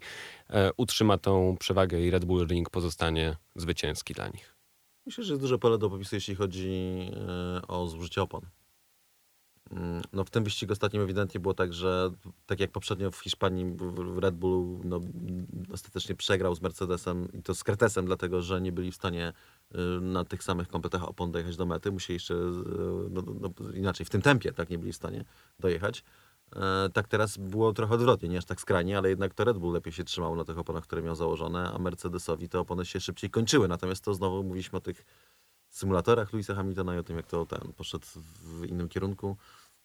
e, 0.50 0.72
utrzyma 0.78 1.18
tą 1.18 1.58
przewagę 1.60 2.02
i 2.02 2.12
Red 2.12 2.26
Bull 2.26 2.48
Ring 2.48 2.70
pozostanie 2.70 3.36
zwycięski 3.56 4.14
dla 4.14 4.28
nich? 4.28 4.56
Myślę, 5.06 5.24
że 5.24 5.34
jest 5.34 5.42
duże 5.42 5.60
pole 5.60 5.78
do 5.78 5.90
popisu, 5.90 6.16
jeśli 6.16 6.36
chodzi 6.36 6.72
e, 7.58 7.68
o 7.68 7.88
zużycie 7.88 8.22
opon. 8.22 8.42
Mm, 9.72 10.02
No 10.14 10.24
w 10.24 10.30
tym 10.30 10.44
wyścigu 10.44 10.74
ostatnim 10.74 11.02
ewidentnie 11.02 11.40
było 11.40 11.54
tak, 11.54 11.74
że 11.74 12.12
tak 12.46 12.60
jak 12.60 12.72
poprzednio 12.72 13.12
w 13.12 13.18
Hiszpanii 13.20 13.66
w- 13.78 14.18
Red 14.18 14.36
Bull 14.36 14.80
no, 14.84 15.00
ostatecznie 15.74 16.16
przegrał 16.16 16.56
z 16.56 16.62
Mercedesem 16.62 17.28
i 17.34 17.44
to 17.44 17.56
z 17.56 17.64
Kretesem, 17.64 18.06
dlatego 18.06 18.42
że 18.42 18.62
nie 18.62 18.72
byli 18.72 18.92
w 18.92 18.96
stanie 18.96 19.34
y, 19.76 19.78
na 20.02 20.26
tych 20.26 20.44
samych 20.44 20.68
kompletach 20.68 21.04
opon 21.04 21.32
dojechać 21.32 21.58
do 21.58 21.66
mety. 21.66 21.92
Musieli 21.92 22.16
jeszcze 22.16 22.34
y, 22.34 23.10
no, 23.10 23.22
no, 23.42 23.50
inaczej, 23.74 24.06
w 24.06 24.10
tym 24.10 24.22
tempie 24.22 24.52
tak 24.54 24.70
nie 24.70 24.78
byli 24.78 24.94
w 24.94 24.96
stanie 24.96 25.26
dojechać. 25.60 26.04
E, 26.56 26.90
Tak 26.94 27.08
teraz 27.08 27.38
było 27.38 27.74
trochę 27.74 27.94
odwrotnie, 27.96 28.30
nie 28.30 28.38
aż 28.38 28.46
tak 28.46 28.62
skrajnie, 28.62 28.98
ale 28.98 29.10
jednak 29.10 29.34
to 29.34 29.44
Red 29.44 29.58
Bull 29.58 29.74
lepiej 29.74 29.94
się 29.94 30.04
trzymał 30.04 30.36
na 30.36 30.44
tych 30.46 30.58
oponach, 30.58 30.84
które 30.84 31.02
miał 31.02 31.16
założone, 31.16 31.72
a 31.72 31.78
Mercedesowi 31.80 32.50
te 32.50 32.60
opony 32.60 32.86
się 32.86 33.00
szybciej 33.00 33.30
kończyły. 33.30 33.68
Natomiast 33.68 34.04
to 34.04 34.14
znowu 34.14 34.44
mówiliśmy 34.44 34.78
o 34.78 34.82
tych 34.82 35.06
symulatorach 35.78 36.34
Louisa 36.34 36.56
Hamiltona 36.56 36.96
i 36.96 36.98
o 36.98 37.04
tym, 37.04 37.18
jak 37.18 37.28
to 37.28 37.46
ten 37.46 37.74
poszedł 37.78 38.06
w 38.42 38.66
innym 38.66 38.90
kierunku. 38.90 39.38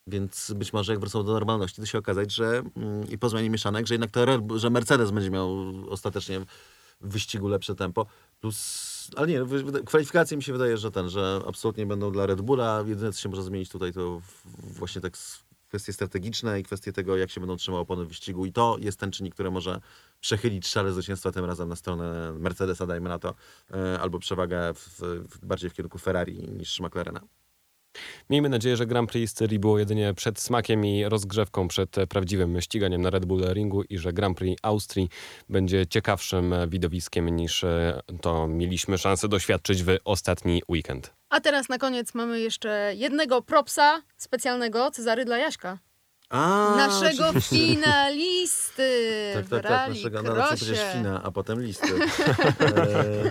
Więc 0.07 0.53
być 0.57 0.72
może 0.72 0.93
jak 0.93 1.01
wrócą 1.01 1.24
do 1.24 1.32
normalności, 1.32 1.80
to 1.80 1.86
się 1.86 1.99
okazać, 1.99 2.32
że 2.34 2.62
mm, 2.76 3.09
i 3.11 3.18
po 3.18 3.28
zmianie 3.28 3.51
mieszanek, 3.51 3.86
że 3.86 3.95
jednak 3.95 4.11
to 4.11 4.59
że 4.59 4.70
Mercedes 4.70 5.11
będzie 5.11 5.30
miał 5.30 5.51
ostatecznie 5.91 6.41
w 7.01 7.12
wyścigu 7.12 7.49
lepsze 7.49 7.74
tempo. 7.74 8.07
Plus, 8.41 9.11
ale 9.16 9.26
nie, 9.26 9.45
kwalifikacje 9.84 10.36
mi 10.36 10.43
się 10.43 10.53
wydaje, 10.53 10.76
że 10.76 10.91
ten, 10.91 11.09
że 11.09 11.41
absolutnie 11.47 11.86
będą 11.86 12.12
dla 12.12 12.26
Red 12.26 12.41
Bulla. 12.41 12.84
Jedyne, 12.86 13.12
co 13.12 13.20
się 13.20 13.28
może 13.28 13.43
zmienić 13.43 13.68
tutaj, 13.68 13.93
to 13.93 14.20
właśnie 14.55 15.01
tak 15.01 15.16
kwestie 15.68 15.93
strategiczne 15.93 16.61
i 16.61 16.62
kwestie 16.62 16.93
tego, 16.93 17.16
jak 17.16 17.30
się 17.30 17.41
będą 17.41 17.57
trzymały 17.57 17.82
opony 17.82 18.05
w 18.05 18.09
wyścigu. 18.09 18.47
I 18.47 18.53
to 18.53 18.76
jest 18.80 19.01
ten 19.01 19.11
czynnik, 19.11 19.34
który 19.34 19.51
może 19.51 19.80
przechylić 20.20 20.66
szale 20.66 20.92
zwycięstwa 20.92 21.32
tym 21.32 21.44
razem 21.44 21.68
na 21.68 21.76
stronę 21.76 22.32
Mercedesa, 22.32 22.86
dajmy 22.86 23.08
na 23.08 23.18
to, 23.18 23.34
e, 23.70 24.00
albo 24.00 24.18
przewagę 24.18 24.74
w, 24.74 25.00
w, 25.28 25.46
bardziej 25.46 25.70
w 25.70 25.74
kierunku 25.74 25.98
Ferrari 25.98 26.48
niż 26.48 26.80
McLarena. 26.80 27.20
Miejmy 28.30 28.48
nadzieję, 28.48 28.76
że 28.76 28.86
Grand 28.86 29.10
Prix 29.10 29.32
Styrii 29.32 29.58
było 29.58 29.78
jedynie 29.78 30.14
przed 30.14 30.40
smakiem 30.40 30.84
i 30.84 31.04
rozgrzewką 31.04 31.68
przed 31.68 31.96
prawdziwym 32.08 32.60
ściganiem 32.60 33.02
na 33.02 33.10
Red 33.10 33.24
Bull 33.24 33.52
Ringu 33.52 33.82
i 33.82 33.98
że 33.98 34.12
Grand 34.12 34.38
Prix 34.38 34.60
Austrii 34.62 35.08
będzie 35.48 35.86
ciekawszym 35.86 36.54
widowiskiem 36.68 37.28
niż 37.28 37.64
e, 37.64 38.00
to 38.20 38.46
mieliśmy 38.46 38.98
szansę 38.98 39.28
doświadczyć 39.28 39.82
w 39.82 39.96
ostatni 40.04 40.62
weekend. 40.68 41.14
A 41.28 41.40
teraz 41.40 41.68
na 41.68 41.78
koniec 41.78 42.14
mamy 42.14 42.40
jeszcze 42.40 42.92
jednego 42.96 43.42
propsa 43.42 44.02
specjalnego, 44.16 44.90
Cezary 44.90 45.24
dla 45.24 45.38
Jaśka. 45.38 45.78
A, 46.30 46.74
Naszego 46.76 47.26
oczywiście. 47.28 47.56
finalisty 47.56 49.02
Tak, 49.34 49.48
tak, 49.48 49.62
tak, 49.62 49.88
naszego, 49.88 50.22
no, 50.22 50.34
znaczy 50.34 50.56
przecież. 50.56 50.78
Fina, 50.92 51.22
a 51.22 51.30
potem 51.30 51.60
listy. 51.62 51.86
E, 52.60 53.30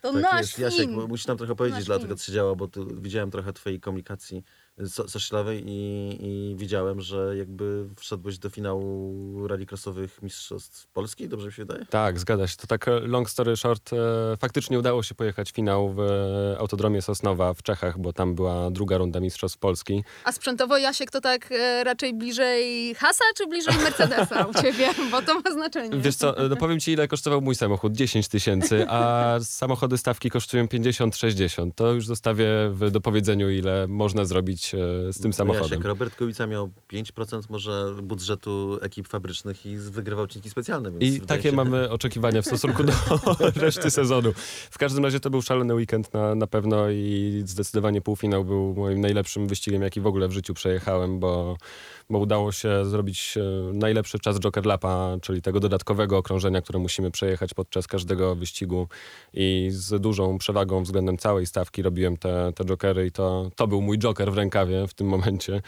To 0.00 0.12
tak 0.12 0.22
nasz 0.22 0.40
jest. 0.40 0.58
Jasiek, 0.58 0.90
musisz 0.90 1.26
nam 1.26 1.36
trochę 1.38 1.54
powiedzieć, 1.54 1.78
Nasz 1.78 1.86
dlaczego 1.86 2.08
fin. 2.08 2.16
to 2.16 2.22
się 2.24 2.32
działo, 2.32 2.56
bo 2.56 2.68
tu 2.68 2.86
widziałem 3.00 3.30
trochę 3.30 3.52
twojej 3.52 3.80
komunikacji 3.80 4.44
so- 4.86 5.08
socialowej 5.08 5.62
i, 5.66 6.16
i 6.20 6.54
widziałem, 6.56 7.00
że 7.00 7.36
jakby 7.36 7.86
wszedłeś 7.96 8.38
do 8.38 8.50
finału 8.50 9.48
rallycrossowych 9.48 10.22
mistrzostw 10.22 10.86
Polski, 10.86 11.28
dobrze 11.28 11.46
mi 11.46 11.52
się 11.52 11.62
wydaje? 11.64 11.86
Tak, 11.86 12.18
zgadza 12.18 12.46
się. 12.46 12.56
To 12.56 12.66
tak 12.66 12.88
e, 12.88 13.00
long 13.00 13.30
story 13.30 13.56
short. 13.56 13.90
e, 13.92 13.96
Faktycznie 14.36 14.78
udało 14.78 15.02
się 15.02 15.14
pojechać 15.14 15.50
finał 15.50 15.94
w 15.94 16.00
e, 16.00 16.58
Autodromie 16.58 17.02
Sosnowa 17.02 17.54
w 17.54 17.62
Czechach, 17.62 17.98
bo 17.98 18.12
tam 18.12 18.34
była 18.34 18.70
druga 18.70 18.98
runda 18.98 19.20
Mistrzostw 19.20 19.58
Polski. 19.58 20.04
A 20.24 20.32
sprzętowo 20.32 20.78
Jasiek 20.78 21.10
to 21.10 21.20
tak 21.20 21.50
raczej 21.84 22.14
bliżej 22.14 22.94
Hasa 22.94 23.24
czy 23.36 23.46
bliżej 23.46 23.74
Mercedesa 23.76 24.44
u 24.46 24.54
ciebie? 24.62 24.88
Bo 25.10 25.22
to 25.22 25.34
ma 25.40 25.50
znaczenie. 25.52 25.98
Wiesz 25.98 26.16
co, 26.16 26.34
no 26.50 26.56
powiem 26.56 26.80
ci 26.80 26.92
ile 26.92 27.08
kosztował 27.08 27.40
mój 27.40 27.54
samochód. 27.54 27.92
10 27.92 28.28
tysięcy, 28.28 28.86
a 28.88 29.34
samochody 29.42 29.98
stawki 29.98 30.30
kosztują 30.30 30.64
50-60. 30.66 31.70
To 31.74 31.92
już 31.92 32.06
zostawię 32.06 32.46
w 32.70 32.90
dopowiedzeniu, 32.90 33.50
ile 33.50 33.86
można 33.88 34.24
zrobić 34.24 34.63
e, 34.74 35.12
z 35.12 35.20
tym 35.20 35.32
samochodem. 35.32 35.70
Jasiek, 35.70 35.84
Robert 35.84 36.16
Kubica 36.16 36.46
miał 36.46 36.70
5% 36.92 37.42
może 37.48 37.94
budżetu 38.02 38.78
ekip 38.82 39.08
fabrycznych 39.08 39.66
i 39.66 39.76
wygrywał 39.76 40.24
odcinki 40.24 40.50
specjalne. 40.50 40.90
I 41.00 41.20
takie 41.20 41.50
się- 41.50 41.56
mamy 41.56 41.90
oczekiwania 41.90 42.42
w 42.42 42.46
stosunku 42.46 42.84
do 42.84 42.92
reszty 43.56 43.90
sezonu. 43.90 44.32
W 44.70 44.78
każdym 44.78 45.04
razie 45.04 45.20
to 45.20 45.30
był 45.30 45.42
szalony 45.42 45.74
weekend 45.74 46.14
na, 46.14 46.34
na 46.34 46.46
pewno 46.46 46.90
i 46.90 47.42
zdecydowanie 47.46 48.00
półfinał 48.00 48.44
był 48.44 48.74
moim 48.74 49.00
najlepszym 49.00 49.46
wyścigiem, 49.46 49.82
jaki 49.82 50.00
w 50.00 50.06
ogóle 50.06 50.28
w 50.28 50.32
życiu 50.32 50.54
przejechałem, 50.54 51.18
bo, 51.20 51.56
bo 52.10 52.18
udało 52.18 52.52
się 52.52 52.84
zrobić 52.84 53.34
e, 53.36 53.72
najlepszy 53.72 54.18
czas 54.18 54.40
Joker 54.40 54.66
Lapa, 54.66 55.16
czyli 55.22 55.42
tego 55.42 55.60
dodatkowego 55.60 56.18
okrążenia, 56.18 56.62
które 56.62 56.78
musimy 56.78 57.10
przejechać 57.10 57.54
podczas 57.54 57.86
każdego 57.86 58.34
wyścigu 58.34 58.88
i 59.34 59.68
z 59.70 60.00
dużą 60.00 60.38
przewagą 60.38 60.82
względem 60.82 61.18
całej 61.18 61.46
stawki 61.46 61.82
robiłem 61.82 62.16
te, 62.16 62.52
te 62.54 62.64
Jokery 62.64 63.06
i 63.06 63.12
to, 63.12 63.50
to 63.56 63.66
był 63.66 63.82
mój 63.82 63.98
Joker 63.98 64.32
w 64.32 64.36
rękawie 64.36 64.86
w 64.86 64.94
tym 64.94 65.06
momencie. 65.06 65.62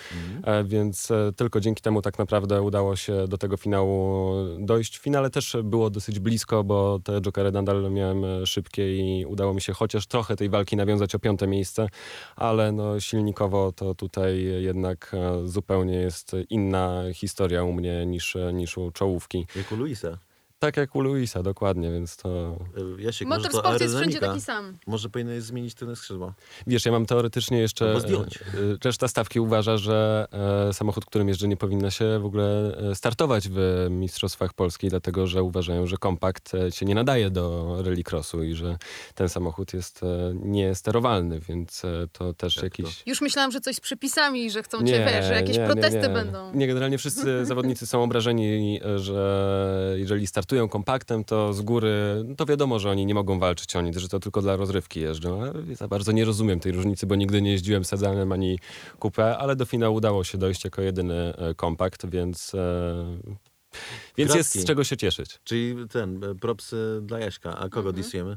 E, 0.44 0.64
Więc 0.64 1.10
e, 1.10 1.32
tylko 1.36 1.60
dzięki 1.60 1.82
temu 1.82 2.02
tak 2.02 2.18
naprawdę 2.18 2.62
udało 2.62 2.96
się 2.96 3.28
do 3.28 3.38
tego 3.38 3.56
finału 3.56 4.34
dojść. 4.58 4.98
W 4.98 5.02
finale 5.02 5.30
też 5.30 5.56
było 5.64 5.90
dosyć 5.90 6.18
blisko, 6.18 6.64
bo 6.64 7.00
te 7.04 7.20
jokery 7.20 7.52
nadal 7.52 7.90
miałem 7.90 8.46
szybkie 8.46 8.96
i 8.96 9.26
udało 9.26 9.54
mi 9.54 9.60
się 9.60 9.72
chociaż 9.72 10.06
trochę 10.06 10.36
tej 10.36 10.48
walki 10.48 10.76
nawiązać 10.76 11.14
o 11.14 11.18
piąte 11.18 11.46
miejsce, 11.46 11.88
ale 12.36 12.72
no 12.72 13.00
silnikowo 13.00 13.72
to 13.72 13.94
tutaj 13.94 14.44
jednak 14.58 15.12
zupełnie 15.44 15.94
jest 15.94 16.25
inna 16.50 17.02
historia 17.14 17.64
u 17.64 17.72
mnie 17.72 18.06
niż, 18.06 18.36
niż 18.52 18.78
u 18.78 18.90
czołówki. 18.90 19.46
Jak 19.56 19.72
u 19.72 19.76
Luisa. 19.76 20.18
Tak 20.66 20.76
jak 20.76 20.96
u 20.96 21.00
Luisa, 21.00 21.42
dokładnie, 21.42 21.90
więc 21.90 22.16
to... 22.16 22.56
E, 22.98 23.02
Jasiek, 23.02 23.28
może 23.28 23.40
to 23.40 23.46
Motorsport 23.48 23.80
jest 23.80 23.96
wszędzie 23.96 24.18
aerodynamika. 24.18 24.52
taki 24.52 24.64
sam. 24.66 24.78
Może 24.86 25.08
powinieneś 25.08 25.42
zmienić 25.42 25.74
tylne 25.74 25.96
skrzydła. 25.96 26.34
Wiesz, 26.66 26.86
ja 26.86 26.92
mam 26.92 27.06
teoretycznie 27.06 27.58
jeszcze... 27.58 27.86
Albo 27.86 28.00
zdjąć. 28.00 28.36
e, 28.36 28.40
e, 28.42 28.76
Reszta 28.84 29.08
stawki 29.08 29.40
uważa, 29.40 29.76
że 29.76 30.26
e, 30.68 30.72
samochód, 30.72 31.04
którym 31.04 31.28
jeżdżę, 31.28 31.48
nie 31.48 31.56
powinna 31.56 31.90
się 31.90 32.18
w 32.18 32.24
ogóle 32.24 32.76
e, 32.90 32.94
startować 32.94 33.48
w 33.48 33.86
Mistrzostwach 33.90 34.54
Polski, 34.54 34.88
dlatego 34.88 35.26
że 35.26 35.42
uważają, 35.42 35.86
że 35.86 35.96
kompakt 35.96 36.54
e, 36.54 36.72
się 36.72 36.86
nie 36.86 36.94
nadaje 36.94 37.30
do 37.30 37.76
rallycrossu 37.82 38.42
i 38.42 38.54
że 38.54 38.78
ten 39.14 39.28
samochód 39.28 39.74
jest 39.74 40.02
e, 40.02 40.06
niesterowalny, 40.34 41.40
więc 41.40 41.84
e, 41.84 41.88
to 42.12 42.34
też 42.34 42.56
Jak 42.56 42.64
jakiś... 42.64 43.02
Już 43.06 43.20
myślałam, 43.20 43.50
że 43.52 43.60
coś 43.60 43.76
z 43.76 43.80
przepisami, 43.80 44.50
że 44.50 44.62
chcą 44.62 44.78
cię, 44.78 45.06
wiesz, 45.12 45.26
że 45.26 45.34
jakieś 45.34 45.58
protesty 45.58 46.08
będą. 46.08 46.54
Nie, 46.54 46.66
generalnie 46.66 46.98
wszyscy 46.98 47.46
zawodnicy 47.46 47.86
są 47.86 48.02
obrażeni, 48.02 48.80
że 48.96 49.94
jeżeli 49.96 50.26
startują 50.26 50.55
kompaktem, 50.68 51.24
to 51.24 51.52
z 51.52 51.62
góry, 51.62 52.22
no 52.24 52.34
to 52.34 52.46
wiadomo, 52.46 52.78
że 52.78 52.90
oni 52.90 53.06
nie 53.06 53.14
mogą 53.14 53.38
walczyć 53.38 53.76
o 53.76 53.80
nic, 53.80 53.96
że 53.96 54.08
to 54.08 54.20
tylko 54.20 54.42
dla 54.42 54.56
rozrywki 54.56 55.00
jeżdżą. 55.00 55.44
Ja 55.44 55.52
za 55.74 55.88
bardzo 55.88 56.12
nie 56.12 56.24
rozumiem 56.24 56.60
tej 56.60 56.72
różnicy, 56.72 57.06
bo 57.06 57.14
nigdy 57.14 57.42
nie 57.42 57.50
jeździłem 57.50 57.84
sedanem 57.84 58.32
ani 58.32 58.58
coupé, 59.00 59.36
ale 59.38 59.56
do 59.56 59.64
finału 59.64 59.96
udało 59.96 60.24
się 60.24 60.38
dojść 60.38 60.64
jako 60.64 60.82
jedyny 60.82 61.14
e, 61.14 61.54
kompakt, 61.54 62.06
więc, 62.06 62.52
więc 64.16 64.34
jest 64.34 64.60
z 64.60 64.64
czego 64.64 64.84
się 64.84 64.96
cieszyć. 64.96 65.38
Czyli 65.44 65.88
ten, 65.88 66.24
e, 66.24 66.34
propsy 66.34 66.98
dla 67.02 67.18
Jaśka. 67.18 67.58
A 67.58 67.68
kogo 67.68 67.88
Mhm. 67.88 67.94
disujemy? 67.96 68.36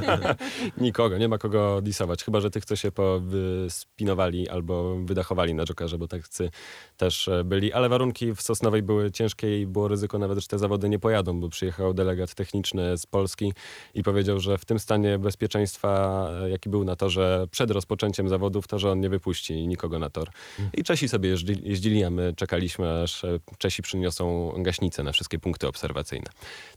Nikogo, 0.76 1.18
nie 1.18 1.28
ma 1.28 1.38
kogo 1.38 1.82
disować, 1.82 2.24
chyba 2.24 2.40
że 2.40 2.50
tych, 2.50 2.64
co 2.64 2.76
się 2.76 2.92
powyspinowali 2.92 4.48
albo 4.48 4.96
wydachowali 5.04 5.54
na 5.54 5.64
Jokerze, 5.64 5.98
bo 5.98 6.08
tacy 6.08 6.50
też 6.96 7.28
e, 7.28 7.44
byli, 7.44 7.72
ale 7.72 7.88
warunki 7.88 8.34
w 8.34 8.42
Sosnowej 8.42 8.82
były 8.82 9.10
ciężkie 9.10 9.60
i 9.60 9.66
było 9.66 9.88
ryzyko 9.88 10.18
nawet, 10.18 10.38
że 10.38 10.46
te 10.46 10.58
zawody 10.58 10.88
nie 10.88 10.98
pojadą, 10.98 11.40
bo 11.40 11.48
przyjechał 11.48 11.94
delegat 11.94 12.34
techniczny 12.34 12.98
z 12.98 13.06
Polski 13.06 13.52
i 13.94 14.02
powiedział, 14.02 14.40
że 14.40 14.58
w 14.58 14.64
tym 14.64 14.78
stanie 14.78 15.18
bezpieczeństwa, 15.18 16.28
e, 16.44 16.50
jaki 16.50 16.68
był 16.68 16.84
na 16.84 16.96
torze 16.96 17.46
przed 17.50 17.70
rozpoczęciem 17.70 18.28
zawodów, 18.28 18.68
to, 18.68 18.78
że 18.78 18.90
on 18.90 19.00
nie 19.00 19.08
wypuści 19.08 19.66
nikogo 19.66 19.98
na 19.98 20.10
tor. 20.10 20.28
I 20.74 20.82
Czesi 20.84 21.08
sobie 21.08 21.28
jeździ, 21.28 21.54
jeździli, 21.62 22.04
a 22.04 22.10
my 22.10 22.34
czekaliśmy, 22.36 23.02
aż 23.02 23.22
Czesi 23.58 23.82
przyniosą 23.82 24.29
gaśnicę 24.58 25.02
na 25.02 25.12
wszystkie 25.12 25.38
punkty 25.38 25.68
obserwacyjne. 25.68 26.26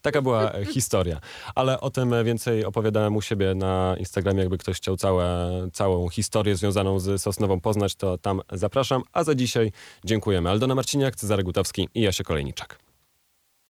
Taka 0.01 0.22
była 0.22 0.51
historia. 0.74 1.20
Ale 1.56 1.82
o 1.82 1.89
tym 1.89 2.14
więcej 2.24 2.66
opowiadałem 2.66 3.16
u 3.16 3.22
siebie 3.22 3.56
na 3.56 3.95
Instagramie. 3.99 4.39
Jakby 4.39 4.58
ktoś 4.58 4.78
chciał 4.78 4.97
całe, 4.97 5.49
całą 5.74 6.10
historię 6.10 6.56
związaną 6.56 6.99
z 6.99 7.22
Sosnową 7.22 7.60
poznać, 7.60 7.95
to 7.95 8.18
tam 8.18 8.41
zapraszam. 8.51 9.04
A 9.14 9.24
za 9.24 9.36
dzisiaj 9.36 9.72
dziękujemy. 10.06 10.49
Aldona 10.49 10.76
Marciniak, 10.76 11.16
Cezary 11.16 11.43
Gutowski 11.43 11.89
i 11.95 12.01
Jasie 12.01 12.24
Kolejniczak. 12.24 12.83